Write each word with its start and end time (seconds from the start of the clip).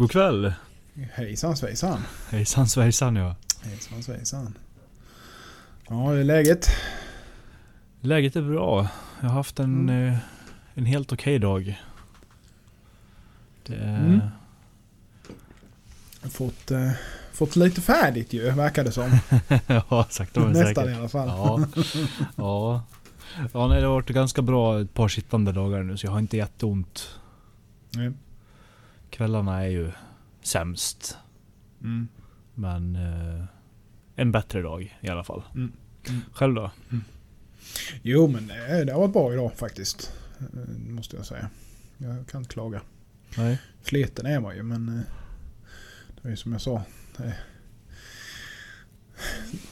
God 0.00 0.10
kväll. 0.10 0.52
Hejsan 1.12 1.56
svejsan. 1.56 2.00
Hejsan 2.30 2.66
svejsan 2.68 3.16
ja. 3.16 3.36
Hejsan 3.62 4.02
svejsan. 4.02 4.58
Ja, 5.88 5.94
hur 6.08 6.18
är 6.20 6.24
läget? 6.24 6.68
Läget 8.00 8.36
är 8.36 8.42
bra. 8.42 8.88
Jag 9.20 9.28
har 9.28 9.34
haft 9.34 9.58
en, 9.58 9.88
Mm. 9.88 10.08
eh, 10.12 10.18
en 10.74 10.84
helt 10.86 11.12
okej 11.12 11.38
dag. 11.38 11.80
Det. 13.66 13.76
Mm. 13.76 14.20
Fått, 16.30 16.70
eh, 16.70 16.90
fått 17.32 17.56
lite 17.56 17.80
färdigt 17.80 18.32
ju, 18.32 18.50
verkar 18.50 18.84
det 18.84 18.92
som. 18.92 19.10
ja, 19.66 20.06
sakta 20.10 20.40
men 20.40 20.52
Nästan 20.52 20.74
säkert. 20.74 20.90
i 20.90 20.94
alla 20.94 21.08
fall. 21.08 21.28
Ja. 21.28 21.66
ja. 22.36 22.82
Ja, 23.52 23.66
nej, 23.68 23.80
det 23.80 23.86
har 23.86 23.94
varit 23.94 24.08
ganska 24.10 24.42
bra 24.42 24.80
ett 24.80 24.94
par 24.94 25.08
sittande 25.08 25.52
dagar 25.52 25.82
nu 25.82 25.96
så 25.96 26.06
jag 26.06 26.12
har 26.12 26.18
inte 26.18 26.36
jätteont. 26.36 27.18
Nej. 27.90 28.12
Kvällarna 29.10 29.64
är 29.64 29.68
ju 29.68 29.90
sämst. 30.42 31.16
Mm. 31.80 32.08
Men 32.54 32.96
eh, 32.96 33.44
en 34.16 34.32
bättre 34.32 34.62
dag 34.62 34.96
i 35.00 35.08
alla 35.08 35.24
fall. 35.24 35.42
Mm. 35.54 35.72
Mm. 36.08 36.20
Själv 36.32 36.54
då? 36.54 36.70
Jo, 38.02 38.26
men 38.28 38.46
det, 38.46 38.84
det 38.84 38.92
har 38.92 39.00
varit 39.00 39.12
bra 39.12 39.32
idag 39.32 39.52
faktiskt. 39.56 40.12
Eh, 40.40 40.90
Måste 40.90 41.16
jag 41.16 41.26
säga. 41.26 41.50
Jag 41.98 42.26
kan 42.30 42.40
inte 42.40 42.52
klaga. 42.54 42.80
Nej. 43.36 43.58
Sliten 43.82 44.26
är 44.26 44.40
man 44.40 44.56
ju, 44.56 44.62
men 44.62 44.88
eh, 44.88 45.00
det 46.22 46.28
är 46.28 46.30
ju 46.30 46.36
som 46.36 46.52
jag 46.52 46.60
sa. 46.60 46.82
eh, 47.18 47.30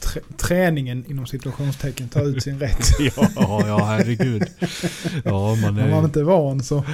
Trä, 0.00 0.20
träningen 0.36 1.04
inom 1.10 1.26
situationstecken 1.26 2.08
tar 2.08 2.22
ut 2.22 2.42
sin 2.42 2.58
rätt. 2.58 2.86
ja, 3.16 3.66
ja, 3.66 3.84
herregud. 3.84 4.42
Ja, 5.24 5.54
man 5.54 5.68
Om 5.68 5.90
man 5.90 6.00
är... 6.00 6.04
inte 6.04 6.20
är 6.20 6.24
van 6.24 6.62
så... 6.62 6.84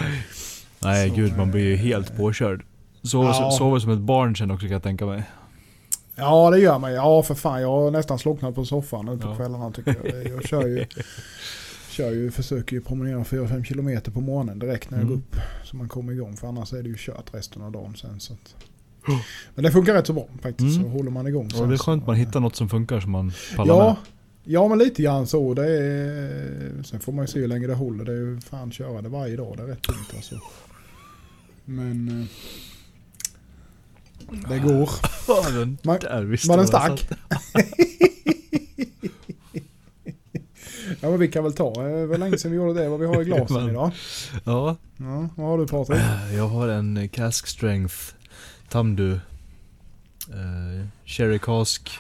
Nej, 0.85 1.09
Så, 1.09 1.15
gud, 1.17 1.37
man 1.37 1.51
blir 1.51 1.63
ju 1.65 1.77
helt 1.77 2.17
påkörd. 2.17 2.65
Sover, 3.03 3.29
ja. 3.29 3.51
sover 3.51 3.79
som 3.79 3.91
ett 3.91 3.99
barn 3.99 4.37
sen 4.37 4.51
också 4.51 4.67
kan 4.67 4.73
jag 4.73 4.83
tänka 4.83 5.07
mig. 5.07 5.23
Ja 6.17 6.51
det 6.51 6.59
gör 6.59 6.79
man. 6.79 6.93
Ja 6.93 7.23
för 7.23 7.35
fan 7.35 7.61
jag 7.63 7.69
har 7.69 7.91
nästan 7.91 8.19
slocknat 8.19 8.55
på 8.55 8.65
soffan 8.65 9.07
nu 9.07 9.19
på 9.19 9.29
Ja. 9.29 9.37
kvällarna 9.37 9.71
tycker 9.71 9.97
jag. 10.05 10.27
Jag 10.29 10.45
kör 10.49 10.67
ju, 10.67 10.85
kör 11.91 12.11
ju, 12.13 12.31
försöker 12.31 12.77
ju 12.77 12.83
promenera 12.83 13.23
4-5 13.23 13.65
kilometer 13.65 14.11
på 14.11 14.21
morgonen 14.21 14.59
direkt 14.59 14.91
när 14.91 14.99
jag 14.99 15.03
Mm. 15.07 15.15
går 15.15 15.21
upp. 15.21 15.37
Så 15.65 15.77
man 15.77 15.89
kommer 15.89 16.13
igång 16.13 16.37
för 16.37 16.49
annars 16.49 16.73
är 16.73 16.83
det 16.83 16.89
ju 16.89 16.95
kört 16.99 17.35
resten 17.35 17.63
av 17.63 17.73
dagen 17.73 17.97
sen. 17.97 18.21
Så 18.21 18.33
att. 18.33 18.55
Men 19.55 19.65
det 19.65 19.71
funkar 19.71 19.95
rätt 19.95 20.07
så 20.07 20.13
bra 20.13 20.27
faktiskt. 20.43 20.77
Mm. 20.79 20.83
Så 20.83 20.89
håller 20.97 21.11
man 21.11 21.27
igång 21.27 21.51
sen 21.51 21.69
det 21.69 21.75
är 21.75 21.77
så- 21.77 21.85
skönt 21.85 22.07
man 22.07 22.17
hittar 22.17 22.41
något 22.41 22.57
som 22.57 22.69
funkar 22.69 23.01
som 23.01 23.11
man 23.11 23.33
pallar 23.57 23.75
Ja, 23.75 23.85
med. 23.87 23.97
ja 24.45 24.69
men 24.69 24.79
lite 24.79 25.03
grann 25.03 25.27
så. 25.27 25.55
Det 25.55 25.67
är, 25.69 26.83
sen 26.85 27.01
får 27.01 27.13
man 27.13 27.25
ju 27.25 27.27
se 27.27 27.41
hur 27.41 27.49
länge 27.49 27.67
det 27.67 27.75
håller. 27.75 28.05
Det 28.05 28.13
är 28.13 28.17
ju 28.17 28.41
fan 28.41 28.71
köra 28.73 29.03
det 29.03 29.09
varje 29.09 29.37
dag. 29.37 29.55
Det 29.57 29.63
är 29.63 29.67
rätt 29.67 29.83
tungt 29.83 30.13
alltså. 30.17 30.35
Men 31.65 32.09
eh, 32.09 32.27
det 34.49 34.59
går. 34.59 34.91
Man- 35.87 35.99
var 36.49 36.57
den 36.57 36.67
stark? 36.67 37.09
Ja 41.01 41.11
men 41.11 41.19
vi 41.19 41.29
kan 41.29 41.45
väl 41.45 41.53
ta. 41.53 41.73
eh, 41.89 41.97
Det 42.01 42.07
var 42.07 42.19
länge 42.19 42.39
sedan 42.39 42.51
vi 42.51 42.57
gjorde 42.57 42.83
det. 42.83 42.89
Vad 42.89 43.01
vi 43.01 43.07
har 43.07 43.23
i 43.23 43.25
glasen 43.35 43.69
idag. 43.71 43.91
Ja, 44.45 44.77
Ja, 44.97 45.29
vad 45.37 45.47
har 45.47 45.59
du 45.59 45.67
Patrik? 45.67 46.01
jag 46.37 46.49
har 46.49 46.69
en 46.69 46.97
eh, 46.97 47.09
Cask 47.09 47.47
Strength 47.47 47.95
Tamdu 48.69 49.13
eh, 49.13 50.87
Cherry 51.05 51.39
Cask 51.39 51.99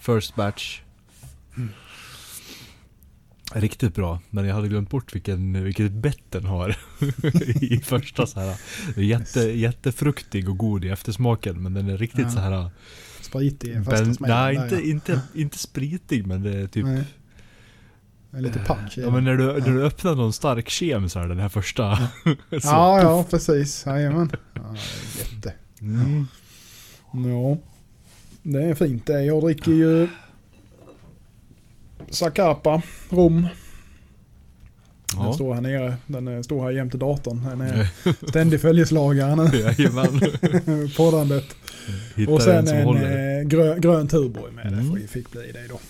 First 0.00 0.34
Batch. 0.34 0.80
Mm. 1.56 1.68
Riktigt 3.54 3.94
bra, 3.94 4.20
men 4.30 4.44
jag 4.44 4.54
hade 4.54 4.68
glömt 4.68 4.90
bort 4.90 5.14
vilken, 5.14 5.64
vilket 5.64 5.92
bett 5.92 6.30
den 6.30 6.44
har 6.44 6.76
i 7.60 7.80
första 7.84 8.26
så 8.26 8.40
här. 8.40 8.56
Jätte, 8.96 9.40
jättefruktig 9.40 10.48
och 10.48 10.58
god 10.58 10.84
i 10.84 10.88
eftersmaken 10.88 11.62
men 11.62 11.74
den 11.74 11.88
är 11.88 11.96
riktigt 11.98 12.20
Ja. 12.24 12.30
så 12.30 12.38
här. 12.38 12.70
Spritig 13.20 13.84
första 13.84 14.04
Ben, 14.04 14.16
nej, 14.20 14.56
där, 14.56 14.62
inte, 14.62 14.74
ja. 14.74 14.80
inte, 14.80 15.20
inte 15.34 15.58
spritig 15.58 16.26
men 16.26 16.42
det 16.42 16.56
är 16.56 16.66
typ 16.66 16.84
Nej. 16.84 17.04
Lite 18.42 18.58
punch 18.58 18.98
i 18.98 19.00
Ja 19.00 19.10
men 19.10 19.24
när 19.24 19.36
du, 19.36 19.44
när 19.46 19.74
du 19.74 19.84
öppnar 19.84 20.14
någon 20.14 20.32
stark 20.32 20.68
kem 20.68 21.08
så 21.08 21.18
här 21.18 21.28
den 21.28 21.38
här 21.38 21.48
första. 21.48 21.96
så, 22.50 22.58
Ja, 22.62 23.02
ja 23.02 23.24
precis. 23.30 23.86
Jajamän. 23.86 24.30
Ja, 24.54 24.76
jätte. 25.18 25.52
Mm. 25.80 26.26
Ja. 27.12 27.58
Det 28.42 28.62
är 28.62 28.74
fint 28.74 29.06
det. 29.06 29.24
Jag 29.24 29.42
dricker 29.42 29.72
ju 29.72 30.08
Zacapa 32.10 32.82
rom. 33.10 33.46
Den 35.16 35.24
Ja. 35.26 35.32
står 35.32 35.54
här 35.54 35.60
nere. 35.60 35.94
Den 36.06 36.28
eh, 36.28 36.42
står 36.42 36.62
här 36.62 36.70
jämte 36.70 36.96
datorn. 36.98 37.44
Den 37.50 37.60
är 37.60 37.88
ständig 38.28 38.60
följeslagare. 38.60 39.56
Jajamän. 39.58 40.20
Poddandet. 40.96 41.44
Hittar 42.16 42.32
Och 42.32 42.42
sen 42.42 42.68
en 42.68 42.88
en 42.88 43.38
eh, 43.40 43.42
grön, 43.44 43.80
grön 43.80 44.08
Tuborg 44.08 44.52
med. 44.52 44.64
Det 44.72 44.78
Mm. 44.78 44.96
ju 45.00 45.06
fick 45.06 45.30
bli 45.30 45.52
det 45.52 45.68
då. 45.68 45.80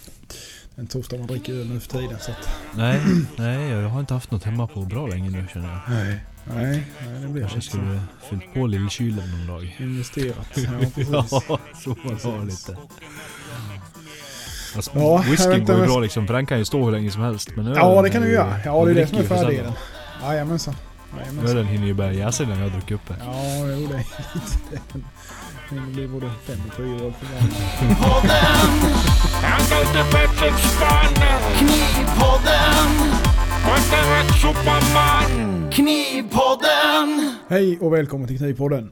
En 0.77 0.87
torsdag 0.87 1.19
man 1.19 1.27
dricker 1.27 1.53
öl 1.53 1.69
nu 1.69 1.81
för 1.81 1.89
tiden. 1.99 2.19
Så 2.21 2.31
att, 2.31 2.49
Nej, 2.77 3.01
nej 3.37 3.71
jag 3.71 3.89
har 3.89 4.01
inte 4.01 4.15
haft 4.15 4.31
något 4.31 4.45
hemma 4.45 4.67
på 4.67 4.81
bra 4.81 5.07
länge 5.07 5.31
nu 5.31 5.45
känner 5.53 5.69
jag. 5.69 5.81
nej, 5.97 6.17
nej, 6.55 6.83
nej 7.07 7.21
det 7.23 7.29
blir 7.29 7.43
Kanske 7.43 7.61
skulle 7.61 8.01
fyllt 8.31 8.55
på 8.55 8.67
lillkylen 8.67 9.31
någon 9.31 9.47
dag. 9.47 9.77
Investerat. 9.81 10.47
Ja, 10.57 10.71
precis. 10.95 11.09
Ja, 11.49 11.59
så 11.85 11.97
man 12.05 12.19
har 12.23 12.45
lite. 12.45 12.77
Alltså, 14.77 14.91
Ja, 14.95 15.25
inte 15.55 15.73
går 15.73 15.81
ju 15.81 15.87
bra 15.87 15.99
liksom, 16.01 16.27
för 16.27 16.35
den 16.35 16.47
kan 16.47 16.59
ju 16.59 16.65
stå 16.65 16.85
hur 16.85 16.93
länge 16.93 17.11
som 17.11 17.23
helst. 17.23 17.51
Men 17.57 17.67
ölen 17.67 17.79
Ja, 17.83 18.03
det 18.03 18.11
kan 18.11 18.23
du 18.23 18.29
ju- 18.29 18.35
göra. 18.35 18.55
Ja, 18.65 18.85
det 18.85 18.91
är 18.91 18.95
det 18.95 19.07
som 19.07 19.19
är 19.19 19.23
fördelen. 19.23 19.73
Jajamensan. 20.23 20.75
Jajamensan. 21.19 21.51
Ölen 21.51 21.67
hinner 21.67 21.87
ju 21.87 21.95
börja 21.95 22.13
jäsa 22.13 22.43
innan 22.43 22.59
jag 22.59 22.65
har 22.65 22.71
druckit 22.71 22.95
upp 22.95 23.09
det. 23.09 23.15
Ja, 23.21 23.33
jo 23.59 23.65
det 23.87 23.95
är 23.95 23.99
lite... 24.35 25.07
Det 25.71 25.81
blir 25.93 26.09
både 26.09 26.31
fem 26.47 26.59
och 26.69 26.75
fyra 26.75 27.07
år 27.07 27.13
för 27.21 27.27
Superman 34.41 35.71
Knivpodden 35.73 37.37
Hej 37.49 37.79
och 37.81 37.93
välkommen 37.93 38.29
till 38.29 38.39
Knivpodden. 38.39 38.91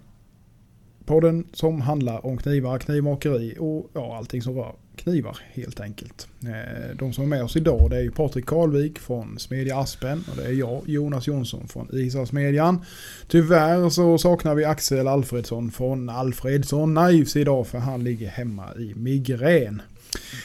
Podden 1.10 1.44
som 1.53 1.81
handlar 1.81 2.26
om 2.26 2.37
knivar, 2.38 2.78
knivmakeri 2.78 3.54
och 3.59 3.91
ja, 3.94 4.16
allting 4.16 4.43
som 4.43 4.54
rör 4.54 4.72
knivar 4.97 5.38
helt 5.53 5.81
enkelt. 5.81 6.28
Eh, 6.43 6.97
De 6.97 7.12
som 7.12 7.25
är 7.25 7.28
med 7.28 7.43
oss 7.44 7.56
idag 7.56 7.91
det 7.91 7.97
är 8.00 8.10
Patrik 8.10 8.47
Karlvik 8.47 8.98
från 8.98 9.38
Smedja 9.38 9.78
Aspen 9.78 10.25
och 10.31 10.37
det 10.37 10.44
är 10.44 10.53
jag, 10.53 10.82
Jonas 10.87 11.26
Jonsson 11.26 11.69
från 11.69 11.88
Isasmedjan. 11.93 12.84
Tyvärr 13.28 13.88
så 13.91 14.19
saknar 14.19 14.54
vi 14.54 14.65
Axel 14.65 15.09
Alfredsson 15.09 15.71
från 15.71 16.09
Alfredsson 16.09 16.97
Knives 16.97 17.37
idag 17.37 17.66
för 17.66 17.78
han 17.78 18.04
ligger 18.04 18.28
hemma 18.28 18.75
i 18.75 18.94
migrän. 18.97 19.82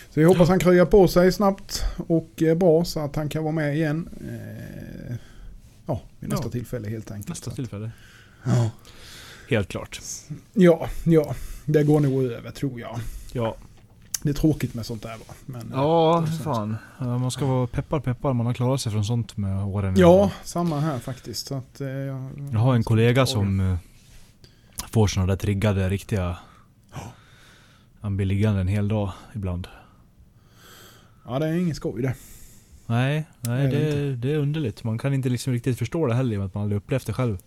Så 0.09 0.19
vi 0.19 0.23
hoppas 0.23 0.49
han 0.49 0.59
kryar 0.59 0.85
på 0.85 1.07
sig 1.07 1.31
snabbt 1.31 1.83
och 2.07 2.43
bra 2.57 2.85
så 2.85 2.99
att 2.99 3.15
han 3.15 3.29
kan 3.29 3.43
vara 3.43 3.53
med 3.53 3.75
igen. 3.75 4.09
Eh, 4.21 5.15
Ja, 5.87 6.01
vid 6.19 6.29
nästa 6.29 6.47
Ja. 6.47 6.51
tillfälle 6.51 6.89
helt 6.89 7.11
enkelt. 7.11 7.29
Nästa 7.29 7.51
tillfälle. 7.51 7.91
Ja. 8.43 8.69
Helt 9.49 9.67
klart. 9.67 10.01
Ja, 10.53 10.89
ja. 11.03 11.35
Det 11.65 11.83
går 11.83 11.99
nog 11.99 12.23
över 12.23 12.51
tror 12.51 12.79
jag. 12.79 12.99
Ja, 13.31 13.55
Det 14.23 14.29
är 14.29 14.33
tråkigt 14.33 14.73
med 14.73 14.85
sånt 14.85 15.01
där 15.03 15.17
va. 15.17 15.33
Men, 15.45 15.71
ja 15.73 16.25
sånt. 16.27 16.43
fan. 16.43 16.75
Man 16.99 17.31
ska 17.31 17.45
vara 17.45 17.67
peppar 17.67 17.99
peppar, 17.99 18.33
man 18.33 18.45
har 18.45 18.53
klarat 18.53 18.81
sig 18.81 18.91
från 18.91 19.05
sånt 19.05 19.37
med 19.37 19.63
åren. 19.65 19.93
Ja, 19.97 20.31
samma 20.43 20.79
här 20.79 20.99
faktiskt. 20.99 21.47
Så 21.47 21.55
att, 21.55 21.81
eh, 21.81 21.87
jag, 21.87 22.49
Jag 22.53 22.59
har 22.59 22.75
en 22.75 22.83
kollega 22.83 23.25
som 23.25 23.59
eh, 23.59 23.77
får 24.91 25.07
såna 25.07 25.25
där 25.25 25.35
triggade 25.35 25.89
riktiga... 25.89 26.37
Han 28.01 28.17
blir 28.17 28.25
liggande 28.25 28.61
en 28.61 28.67
hel 28.67 28.87
dag 28.87 29.11
ibland. 29.35 29.67
Ja, 31.27 31.39
det 31.39 31.47
är 31.47 31.53
ingen 31.53 31.75
skoj 31.75 32.01
det. 32.01 32.15
Nej, 32.85 33.25
nej 33.41 33.67
Det 33.67 33.77
är 33.77 33.95
det 33.95 34.09
det, 34.09 34.15
det 34.15 34.33
är 34.33 34.37
underligt. 34.37 34.83
Man 34.83 34.97
kan 34.97 35.13
inte 35.13 35.29
liksom 35.29 35.53
riktigt 35.53 35.77
förstå 35.77 36.07
det 36.07 36.13
heller 36.15 36.33
i 36.33 36.37
och 36.37 36.39
med 36.39 36.45
att 36.47 36.53
man 36.53 36.63
aldrig 36.63 36.77
upplevt 36.77 37.05
det 37.07 37.13
själv. 37.13 37.37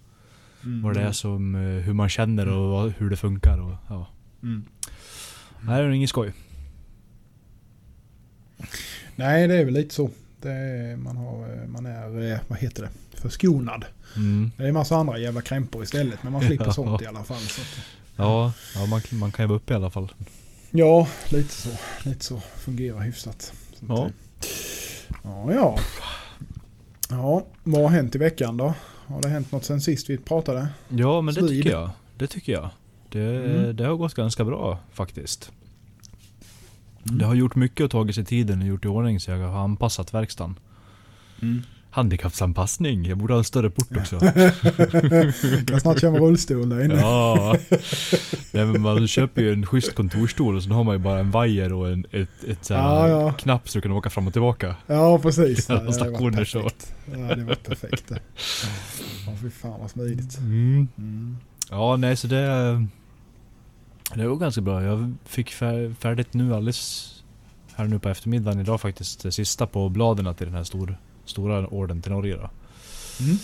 Mm. 0.64 0.82
Vad 0.82 0.94
det 0.94 1.00
är 1.02 1.12
som, 1.12 1.54
eh, 1.54 1.60
hur 1.60 1.92
man 1.92 2.08
känner 2.08 2.48
och 2.48 2.68
vad, 2.70 2.92
hur 2.98 3.10
det 3.10 3.16
funkar 3.16 3.58
och 3.60 3.74
ja. 3.88 4.06
Mm. 4.42 4.64
Nej, 5.60 5.82
det 5.82 5.88
är 5.88 5.90
inget 5.90 6.10
skoj. 6.10 6.32
Nej, 9.16 9.48
det 9.48 9.54
är 9.54 9.64
väl 9.64 9.74
lite 9.74 9.94
så. 9.94 10.10
Det 10.40 10.50
är, 10.52 10.96
man, 10.96 11.16
har, 11.16 11.62
eh, 11.62 11.68
man 11.68 11.86
är, 11.86 12.32
eh, 12.32 12.38
vad 12.48 12.58
heter 12.58 12.82
det, 12.82 13.18
förskonad. 13.20 13.84
Mm. 14.16 14.50
Det 14.56 14.62
är 14.64 14.68
en 14.68 14.74
massa 14.74 14.96
andra 14.96 15.18
jävla 15.18 15.40
krämpor 15.42 15.82
istället. 15.82 16.22
Men 16.22 16.32
man 16.32 16.42
slipper 16.42 16.64
Ja. 16.66 16.72
sånt 16.72 17.02
i 17.02 17.06
alla 17.06 17.24
fall. 17.24 17.40
Så 17.40 17.60
att, 17.60 17.78
Ja, 18.16 18.52
ja 18.74 18.86
man, 18.86 19.00
man 19.12 19.32
kan 19.32 19.42
ju 19.44 19.48
vara 19.48 19.56
uppe 19.56 19.72
i 19.72 19.76
alla 19.76 19.90
fall. 19.90 20.12
ja, 20.70 21.08
lite 21.28 21.52
så. 21.54 21.68
Lite 22.08 22.24
så. 22.24 22.40
Fungerar 22.56 23.00
hyfsat. 23.00 23.52
Ja. 23.88 24.10
ja, 25.22 25.52
ja. 25.52 25.78
Ja, 27.10 27.46
vad 27.64 27.82
har 27.82 27.88
hänt 27.88 28.14
i 28.14 28.18
veckan 28.18 28.56
då? 28.56 28.74
Har 29.08 29.22
det 29.22 29.28
hänt 29.28 29.52
något 29.52 29.64
sen 29.64 29.80
sist 29.80 30.10
vi 30.10 30.18
pratade? 30.18 30.68
Ja, 30.88 31.20
men 31.20 31.34
det 31.34 31.40
Svid. 31.40 31.50
tycker 31.62 31.70
jag. 31.70 31.90
Det 32.16 32.26
tycker 32.26 32.52
jag. 32.52 32.70
Det, 33.08 33.20
Mm. 33.44 33.76
det 33.76 33.84
har 33.84 33.94
gått 33.96 34.14
ganska 34.14 34.44
bra 34.44 34.78
faktiskt. 34.92 35.52
Mm. 37.08 37.18
Det 37.18 37.24
har 37.24 37.34
gjort 37.34 37.54
mycket 37.54 37.84
och 37.84 37.90
tagit 37.90 38.14
sig 38.14 38.24
tiden 38.24 38.62
och 38.62 38.68
gjort 38.68 38.84
i 38.84 38.88
ordning 38.88 39.20
så 39.20 39.30
jag 39.30 39.48
har 39.48 39.64
anpassat 39.64 40.14
verkstaden. 40.14 40.58
Mm. 41.42 41.62
Handikappsanpassning. 41.98 43.06
Jag 43.06 43.18
borde 43.18 43.32
ha 43.32 43.38
en 43.38 43.44
större 43.44 43.70
port 43.70 43.96
också. 43.96 44.18
kan 45.66 45.80
snart 45.80 46.00
köra 46.00 46.10
med 46.10 46.20
rullstol 46.20 46.68
där 46.68 46.84
inne. 46.84 46.94
Ja. 46.94 47.56
Nej, 48.52 48.66
men 48.66 48.80
man 48.80 49.08
köper 49.08 49.42
ju 49.42 49.52
en 49.52 49.66
schysst 49.66 49.94
kontorsstol 49.94 50.56
och 50.56 50.62
så 50.62 50.70
har 50.70 50.84
man 50.84 50.94
ju 50.94 50.98
bara 50.98 51.18
en 51.18 51.30
vajer 51.30 51.72
och 51.72 51.88
en 51.88 52.06
ett, 52.12 52.44
ett 52.48 52.64
så 52.64 52.72
Ja, 52.74 53.08
ja. 53.08 53.32
knapp 53.32 53.68
så 53.68 53.78
du 53.78 53.82
kan 53.82 53.92
åka 53.92 54.10
fram 54.10 54.26
och 54.26 54.32
tillbaka. 54.32 54.76
Ja, 54.86 55.18
precis. 55.18 55.68
Ja, 55.68 55.74
det 55.74 55.84
var 55.84 55.92
stationer 55.92 56.44
så. 56.44 56.62
perfekt. 56.62 56.94
Ja, 57.04 57.34
det 57.34 57.44
var 57.44 57.54
perfekt. 57.54 58.04
Ja, 59.26 59.32
fy 59.42 59.50
fan 59.50 59.80
vad 59.80 59.90
smidigt. 59.90 60.38
Mm. 60.38 60.88
Mm. 60.98 61.36
Ja, 61.70 61.96
nej 61.96 62.16
så 62.16 62.26
det... 62.26 62.46
Det 64.14 64.28
var 64.28 64.36
ganska 64.36 64.60
bra. 64.60 64.82
Jag 64.82 65.14
fick 65.24 65.50
fär, 65.50 65.94
färdigt 66.00 66.34
nu 66.34 66.54
alldeles 66.54 67.14
här 67.74 67.84
nu 67.86 67.98
på 67.98 68.08
eftermiddagen 68.08 68.60
idag 68.60 68.80
faktiskt. 68.80 69.22
Det 69.22 69.32
sista 69.32 69.66
på 69.66 69.88
bladen 69.88 70.34
till 70.34 70.46
den 70.46 70.54
här 70.56 70.64
stor, 70.64 70.98
stora 71.28 71.66
orden 71.66 72.02
till 72.02 72.12
Norge 72.12 72.36
då. 72.36 72.50
Mm. 73.20 73.36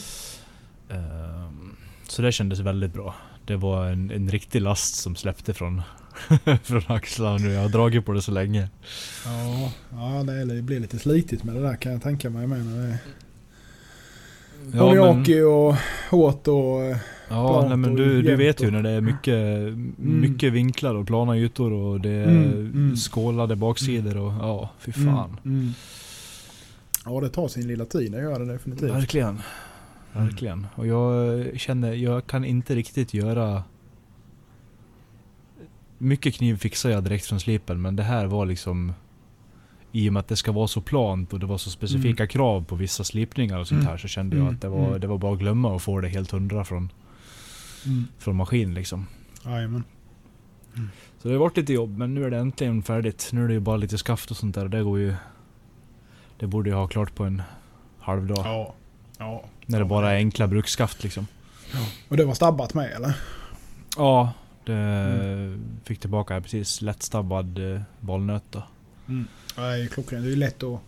Ehm, 0.89 1.77
så 2.09 2.23
det 2.23 2.33
kändes 2.33 2.59
väldigt 2.59 2.93
bra. 2.93 3.15
Det 3.47 3.57
var 3.57 3.87
en, 3.87 4.11
en 4.11 4.31
riktig 4.31 4.63
last 4.63 4.95
som 4.95 5.17
släppte 5.17 5.55
från, 5.55 5.83
från 6.63 6.83
axlarna 6.87 7.37
nu. 7.39 7.53
Jag 7.53 7.63
har 7.63 7.69
dragit 7.69 8.07
på 8.07 8.13
det 8.13 8.23
så 8.23 8.33
länge. 8.33 8.69
Ja, 9.25 9.73
ja 9.91 10.23
det 10.23 10.63
blir 10.63 10.81
lite 10.81 10.99
slitigt 10.99 11.45
med 11.45 11.55
det 11.55 11.63
där 11.63 11.77
kan 11.77 11.93
jag 11.93 12.03
tänka 12.03 12.31
mig 12.31 12.47
med 12.47 12.67
när 12.67 12.83
det 12.83 12.89
är 12.89 12.99
Ja, 14.73 14.95
men, 14.95 15.45
och 15.45 15.75
hårt 16.11 16.49
och... 16.49 16.83
eh, 16.83 16.97
ja, 17.29 17.49
plant 17.53 17.69
nej, 17.69 17.77
men 17.77 17.95
du, 17.95 18.23
du 18.23 18.37
vet 18.37 18.63
ju 18.63 18.71
när 18.71 18.83
det 18.83 18.91
är 18.91 19.01
mycket, 19.01 19.39
mycket 19.99 20.53
vinklar 20.53 20.95
och 20.95 21.07
plana 21.07 21.37
ytor 21.37 21.73
och 21.73 22.01
det 22.01 22.11
är 22.11 22.25
Mm, 22.25 22.73
mm. 22.75 22.97
skålade 22.97 23.57
baksidor 23.57 24.17
och 24.17 24.33
ja, 24.33 24.71
fy 24.79 24.93
fan. 24.93 25.37
Mm, 25.45 25.61
mm. 25.61 25.73
Ja, 27.05 27.21
det 27.21 27.29
tar 27.29 27.49
sin 27.49 27.67
lilla 27.67 27.85
tid, 27.85 28.13
det 28.13 28.19
gör 28.23 28.39
det 28.39 28.53
definitivt. 28.53 28.91
Verkligen. 28.91 29.41
Verkligen. 30.13 30.67
Och 30.75 30.87
jag 30.87 31.45
känner, 31.61 31.93
jag 31.93 32.27
kan 32.27 32.45
inte 32.45 32.75
riktigt 32.75 33.15
göra... 33.15 33.63
Mycket 35.99 36.35
kniv 36.35 36.57
fixar 36.57 36.91
jag 36.91 37.05
direkt 37.05 37.27
från 37.27 37.41
slipen 37.41 37.83
men 37.83 37.97
det 37.97 38.03
här 38.03 38.27
var 38.27 38.47
liksom... 38.47 38.93
I 39.93 40.09
och 40.09 40.13
med 40.13 40.21
att 40.21 40.29
det 40.29 40.37
ska 40.37 40.53
vara 40.53 40.67
så 40.67 40.81
plant 40.81 41.33
och 41.33 41.41
det 41.41 41.47
var 41.47 41.59
så 41.59 41.71
specifika 41.71 42.27
krav 42.27 42.65
på 42.65 42.75
vissa 42.75 43.05
slipningar 43.05 43.59
och 43.59 43.69
sånt 43.69 43.81
Mm. 43.81 43.91
här 43.91 43.97
så 43.99 44.09
kände 44.09 44.37
jag 44.37 44.43
Mm, 44.43 44.55
att 44.55 44.61
det 44.61 44.69
var, 44.69 44.87
mm. 44.89 45.01
det 45.01 45.07
var 45.07 45.19
bara 45.19 45.33
att 45.33 45.39
glömma 45.39 45.69
och 45.73 45.83
få 45.83 46.01
det 46.01 46.09
helt 46.09 46.31
hundra 46.31 46.65
från, 46.65 46.93
Mm. 47.87 48.05
från 48.19 48.37
maskin 48.37 48.75
liksom. 48.75 49.07
Jajamän. 49.45 49.85
Så 51.19 51.29
det 51.29 51.35
har 51.35 51.39
varit 51.41 51.57
lite 51.57 51.73
jobb 51.73 51.99
men 51.99 52.15
nu 52.15 52.25
är 52.25 52.31
det 52.31 52.37
äntligen 52.39 52.83
färdigt. 52.83 53.31
Nu 53.33 53.45
är 53.45 53.49
det 53.49 53.55
ju 53.55 53.61
bara 53.61 53.77
lite 53.77 53.99
skaft 53.99 54.31
och 54.31 54.37
sånt 54.37 54.55
där 54.55 54.65
och 54.65 54.71
det 54.71 54.83
går 54.83 54.99
ju... 54.99 55.15
Det 56.45 56.49
borde 56.49 56.71
jag 56.71 56.77
ha 56.77 56.87
klart 56.87 57.15
på 57.15 57.25
en 57.25 57.43
halv 57.99 58.27
dag. 58.27 58.39
Ja. 58.47 58.75
ja. 59.19 59.45
När 59.67 59.79
det 59.79 59.85
bara 59.85 60.13
är 60.13 60.17
enkla 60.17 60.47
bruksskaft 60.47 61.03
liksom. 61.03 61.27
Och 62.09 62.17
det 62.17 62.25
var 62.25 62.35
stabbat 62.35 62.75
med 62.75 62.91
eller? 62.93 63.17
Ja, 63.97 64.33
det 64.65 64.73
Mm. 64.73 65.65
fick 65.85 66.01
tillbaka 66.01 66.41
precis 66.41 66.83
lättstabbad 66.83 67.59
eh, 67.75 67.81
då. 68.51 68.63
Mm. 69.09 69.29
Ja, 69.57 69.63
det 69.63 69.69
är 69.69 69.77
ju 69.77 69.89
klockrent. 69.89 70.25
Det 70.25 70.33
är 70.33 70.37
lätt 70.37 70.63
att... 70.63 70.81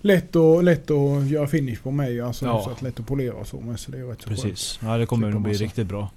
Lätt, 0.00 0.36
och, 0.36 0.64
lätt 0.64 0.90
att 0.90 1.26
göra 1.26 1.46
finish 1.46 1.82
på 1.82 1.90
mig. 1.90 2.20
Alltså, 2.20 2.46
Ja. 2.46 2.64
så 2.64 2.70
att 2.70 2.82
lätt 2.82 3.00
att 3.00 3.06
polera 3.06 3.34
och 3.34 3.46
så. 3.46 3.60
Men 3.60 3.78
så 3.78 3.90
det 3.90 3.98
är 3.98 4.04
rätt 4.04 4.22
så 4.22 4.28
Precis. 4.28 4.78
Ja, 4.82 4.96
det 4.96 5.06
kommer 5.06 5.26
Klippa 5.26 5.34
nog 5.34 5.42
bli 5.42 5.52
riktigt 5.52 5.86
bra. 5.86 6.10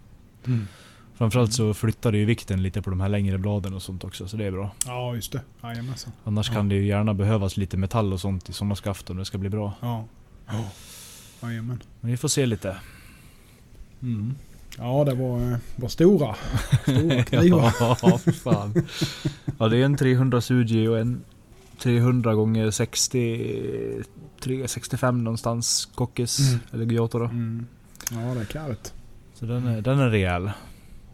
Mm. 0.46 0.68
Framförallt 1.18 1.54
så 1.54 1.74
flyttar 1.74 2.12
det 2.12 2.18
ju 2.18 2.26
vikten 2.26 2.64
lite 2.64 2.82
på 2.82 2.90
de 2.90 3.02
här 3.02 3.10
längre 3.10 3.38
bladen 3.38 3.74
och 3.74 3.82
sånt 3.82 4.04
också, 4.04 4.28
så 4.28 4.38
det 4.38 4.46
är 4.46 4.52
bra. 4.52 4.72
Ja, 4.86 5.16
just 5.16 5.32
det. 5.32 5.42
Jajamensan. 5.64 6.12
Annars 6.24 6.48
Ja. 6.50 6.54
kan 6.56 6.70
det 6.70 6.76
ju 6.76 6.86
gärna 6.88 7.14
behövas 7.14 7.58
lite 7.58 7.78
metall 7.78 8.14
och 8.14 8.20
sånt 8.22 8.50
i 8.50 8.54
sådana 8.54 8.76
skaft 8.76 9.10
om 9.10 9.18
det 9.18 9.26
ska 9.26 9.38
bli 9.38 9.50
bra. 9.50 9.74
Ja. 9.82 10.06
Ja. 10.48 10.70
Jajamän. 11.42 11.84
Men 12.02 12.12
vi 12.12 12.18
får 12.18 12.28
se 12.28 12.46
lite. 12.46 12.78
Mm. 14.02 14.36
Ja, 14.78 15.04
det 15.04 15.14
var, 15.14 15.52
eh, 15.52 15.58
var 15.76 15.90
stora. 15.90 16.36
Stora 16.82 17.24
knivar. 17.24 17.74
ja, 17.80 17.96
för 18.18 18.32
fan. 18.32 18.86
Ja, 19.60 19.68
det 19.68 19.78
är 19.78 19.86
en 19.86 19.98
300 19.98 20.42
Suji 20.42 20.88
och 20.88 21.00
en 21.00 21.22
300 21.80 22.36
gånger 22.36 22.72
60... 22.72 24.04
365 24.40 25.24
någonstans 25.24 25.90
Kokkis, 25.96 26.40
Mm. 26.40 26.60
eller 26.74 26.86
Gyoto 26.86 27.20
då. 27.20 27.26
Mm. 27.26 27.66
Ja, 28.12 28.18
det 28.18 28.40
är 28.42 28.46
kallt. 28.46 28.94
Så 29.34 29.46
den 29.46 29.68
är, 29.68 29.82
den 29.82 30.00
är 30.00 30.10
rejäl. 30.10 30.52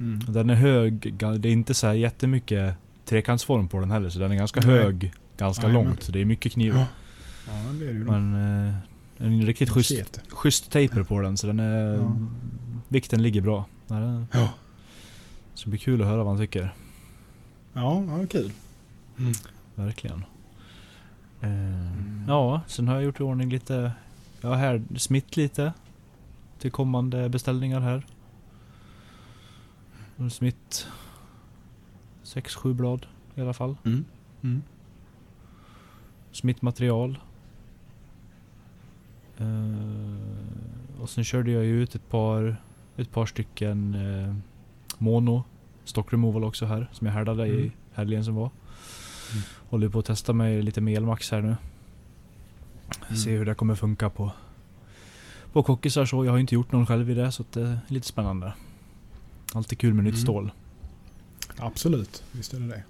Mm. 0.04 0.20
Den 0.34 0.50
är 0.50 0.56
hög, 0.56 1.14
det 1.18 1.50
är 1.50 1.52
inte 1.52 1.74
så 1.74 1.88
här 1.88 1.94
jättemycket 1.94 2.76
trekantsform 3.06 3.68
på 3.68 3.80
den 3.80 3.92
heller 3.92 4.10
så 4.10 4.20
den 4.20 4.32
är 4.32 4.36
ganska 4.36 4.60
Nej. 4.60 4.70
hög, 4.70 5.14
ganska 5.38 5.68
Jajamän. 5.68 5.86
långt. 5.88 6.04
Så 6.04 6.12
det 6.12 6.22
är 6.22 6.26
mycket 6.26 6.52
kniv. 6.52 6.74
Ja. 6.76 6.86
Ja, 7.48 7.54
det 7.72 7.78
blir 7.78 7.94
det. 7.94 8.00
Men 8.20 8.34
eh, 8.68 8.74
en 9.18 9.46
riktigt 9.46 9.70
schysst, 9.70 9.90
Set. 9.98 10.20
schysst 10.30 10.66
taper 10.72 11.04
på 11.04 11.22
den 11.22 11.38
så 11.38 11.48
den 11.48 11.60
är... 11.60 11.94
Ja. 11.96 12.16
Vikten 12.88 13.22
ligger 13.24 13.42
bra. 13.42 13.66
Ja, 13.88 13.96
den, 13.96 14.28
Ja. 14.34 14.50
så 15.54 15.64
det 15.66 15.70
blir 15.70 15.80
kul 15.80 16.02
att 16.02 16.08
höra 16.08 16.18
vad 16.24 16.28
han 16.28 16.38
tycker. 16.38 16.74
Ja, 17.74 18.04
ja, 18.08 18.26
kul. 18.30 18.52
Verkligen. 19.76 20.24
Eh, 21.42 21.50
Ja, 22.28 22.62
sen 22.68 22.88
har 22.88 22.96
jag 22.96 23.04
gjort 23.04 23.20
i 23.20 23.24
ordning 23.24 23.50
lite... 23.50 23.92
Jag 24.42 24.50
har 24.50 24.56
här 24.56 24.84
smitt 24.98 25.38
lite. 25.38 25.74
Till 26.60 26.72
kommande 26.72 27.30
beställningar 27.30 27.80
här. 27.80 28.06
Smitt... 30.32 30.88
6-7 32.24 32.74
blad 32.74 33.06
i 33.36 33.42
alla 33.42 33.54
fall. 33.54 33.76
Mm. 33.86 34.06
Mm. 34.44 34.62
smittmaterial. 36.32 37.20
Eh, 39.38 41.02
och 41.02 41.10
sen 41.10 41.24
körde 41.24 41.52
jag 41.52 41.66
ju 41.66 41.84
ut 41.84 41.96
ett 41.96 42.10
par, 42.10 42.56
ett 42.98 43.12
par 43.12 43.26
stycken 43.26 43.96
eh, 43.96 44.36
mono 44.98 45.44
stock 45.86 46.14
removal 46.14 46.44
också 46.44 46.66
här 46.66 46.88
som 46.92 47.08
jag 47.08 47.14
härdade 47.14 47.48
i 47.48 47.58
Mm. 47.60 47.72
helgen 47.94 48.24
som 48.26 48.36
var. 48.36 48.50
Mm. 49.32 49.44
Håller 49.70 49.90
på 49.90 50.00
att 50.00 50.06
testa 50.06 50.34
mig 50.34 50.62
lite 50.62 50.82
med 50.82 50.98
elmax 50.98 51.32
här 51.32 51.42
nu. 51.42 51.56
Mm. 53.08 53.16
Se 53.18 53.38
hur 53.38 53.46
det 53.46 53.56
kommer 53.56 53.76
funka 53.76 54.10
på 54.10 54.32
på 55.54 55.64
kockisar 55.64 56.06
så. 56.06 56.26
Jag 56.26 56.32
har 56.32 56.40
inte 56.40 56.56
gjort 56.56 56.72
någon 56.72 56.86
själv 56.86 57.10
i 57.10 57.14
det 57.14 57.32
så 57.32 57.44
det 57.54 57.62
är 57.62 57.80
lite 57.88 58.08
spännande. 58.08 58.54
Alltid 59.54 59.78
kul 59.80 59.94
med 59.94 60.04
nytt 60.04 60.14
Mm. 60.14 60.24
stål. 60.24 60.52
Absolut, 61.58 62.24
visst 62.32 62.54
är 62.54 62.60
det 62.60 62.68
det. 62.68 62.84